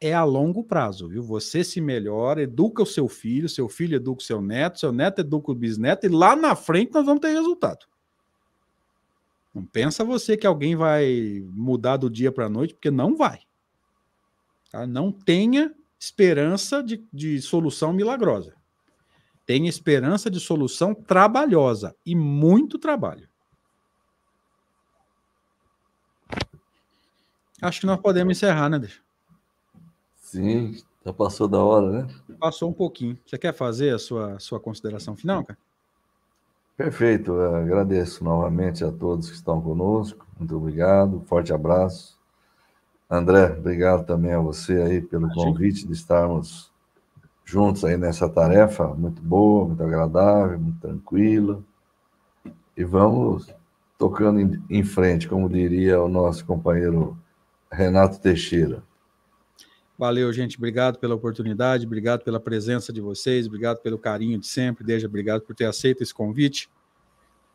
É 0.00 0.12
a 0.12 0.24
longo 0.24 0.64
prazo, 0.64 1.06
viu? 1.06 1.22
Você 1.22 1.62
se 1.62 1.80
melhora, 1.80 2.42
educa 2.42 2.82
o 2.82 2.86
seu 2.86 3.06
filho, 3.06 3.48
seu 3.48 3.68
filho 3.68 3.94
educa 3.94 4.22
o 4.22 4.24
seu 4.24 4.42
neto, 4.42 4.80
seu 4.80 4.90
neto 4.90 5.20
educa 5.20 5.52
o 5.52 5.54
bisneto, 5.54 6.04
e 6.04 6.08
lá 6.08 6.34
na 6.34 6.56
frente 6.56 6.92
nós 6.92 7.06
vamos 7.06 7.20
ter 7.20 7.28
resultado. 7.28 7.86
Não 9.54 9.64
pensa 9.64 10.02
você 10.02 10.36
que 10.36 10.48
alguém 10.48 10.74
vai 10.74 11.40
mudar 11.52 11.96
do 11.96 12.10
dia 12.10 12.32
para 12.32 12.46
a 12.46 12.50
noite, 12.50 12.74
porque 12.74 12.90
não 12.90 13.14
vai. 13.14 13.38
Tá? 14.72 14.84
Não 14.84 15.12
tenha 15.12 15.72
esperança 15.96 16.82
de, 16.82 17.06
de 17.12 17.40
solução 17.40 17.92
milagrosa. 17.92 18.52
Tenha 19.46 19.68
esperança 19.68 20.28
de 20.28 20.40
solução 20.40 20.92
trabalhosa 20.92 21.94
e 22.04 22.16
muito 22.16 22.76
trabalho. 22.76 23.29
Acho 27.60 27.80
que 27.80 27.86
nós 27.86 28.00
podemos 28.00 28.36
encerrar, 28.36 28.68
né, 28.68 28.78
Deixa? 28.78 29.00
Sim, 30.16 30.76
já 31.04 31.12
passou 31.12 31.48
da 31.48 31.58
hora, 31.58 31.90
né? 31.90 32.14
Passou 32.38 32.70
um 32.70 32.72
pouquinho. 32.72 33.18
Você 33.26 33.36
quer 33.36 33.52
fazer 33.52 33.94
a 33.94 33.98
sua, 33.98 34.38
sua 34.38 34.60
consideração 34.60 35.16
final, 35.16 35.44
cara? 35.44 35.58
Perfeito, 36.76 37.32
Eu 37.32 37.56
agradeço 37.56 38.24
novamente 38.24 38.82
a 38.82 38.90
todos 38.90 39.28
que 39.28 39.34
estão 39.34 39.60
conosco, 39.60 40.26
muito 40.38 40.56
obrigado, 40.56 41.22
forte 41.26 41.52
abraço. 41.52 42.18
André, 43.10 43.56
obrigado 43.58 44.06
também 44.06 44.32
a 44.32 44.38
você 44.38 44.80
aí 44.80 45.02
pelo 45.02 45.28
convite 45.34 45.86
de 45.86 45.92
estarmos 45.92 46.70
juntos 47.44 47.84
aí 47.84 47.98
nessa 47.98 48.28
tarefa 48.28 48.86
muito 48.94 49.20
boa, 49.20 49.66
muito 49.66 49.82
agradável, 49.82 50.58
muito 50.58 50.80
tranquila. 50.80 51.62
E 52.74 52.82
vamos 52.82 53.52
tocando 53.98 54.40
em, 54.40 54.64
em 54.70 54.82
frente, 54.82 55.28
como 55.28 55.50
diria 55.50 56.00
o 56.00 56.08
nosso 56.08 56.46
companheiro 56.46 57.18
Renato 57.72 58.20
Teixeira. 58.20 58.82
Valeu, 59.98 60.32
gente. 60.32 60.56
Obrigado 60.56 60.98
pela 60.98 61.14
oportunidade, 61.14 61.86
obrigado 61.86 62.24
pela 62.24 62.40
presença 62.40 62.92
de 62.92 63.00
vocês, 63.00 63.46
obrigado 63.46 63.78
pelo 63.78 63.98
carinho 63.98 64.38
de 64.38 64.46
sempre. 64.46 64.82
Deja, 64.82 65.06
obrigado 65.06 65.42
por 65.42 65.54
ter 65.54 65.66
aceito 65.66 66.02
esse 66.02 66.14
convite. 66.14 66.70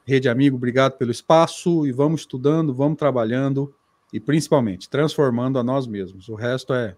Rede 0.06 0.30
Amigo, 0.30 0.56
obrigado 0.56 0.98
pelo 0.98 1.10
espaço 1.10 1.88
e 1.88 1.92
vamos 1.92 2.22
estudando, 2.22 2.74
vamos 2.74 3.00
trabalhando 3.00 3.74
e 4.14 4.20
principalmente 4.20 4.88
transformando 4.88 5.58
a 5.58 5.64
nós 5.64 5.88
mesmos. 5.88 6.30
O 6.30 6.36
resto 6.36 6.74
é 6.74 6.96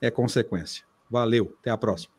é 0.00 0.10
consequência. 0.10 0.84
Valeu, 1.10 1.54
até 1.60 1.70
a 1.70 1.76
próxima. 1.76 2.14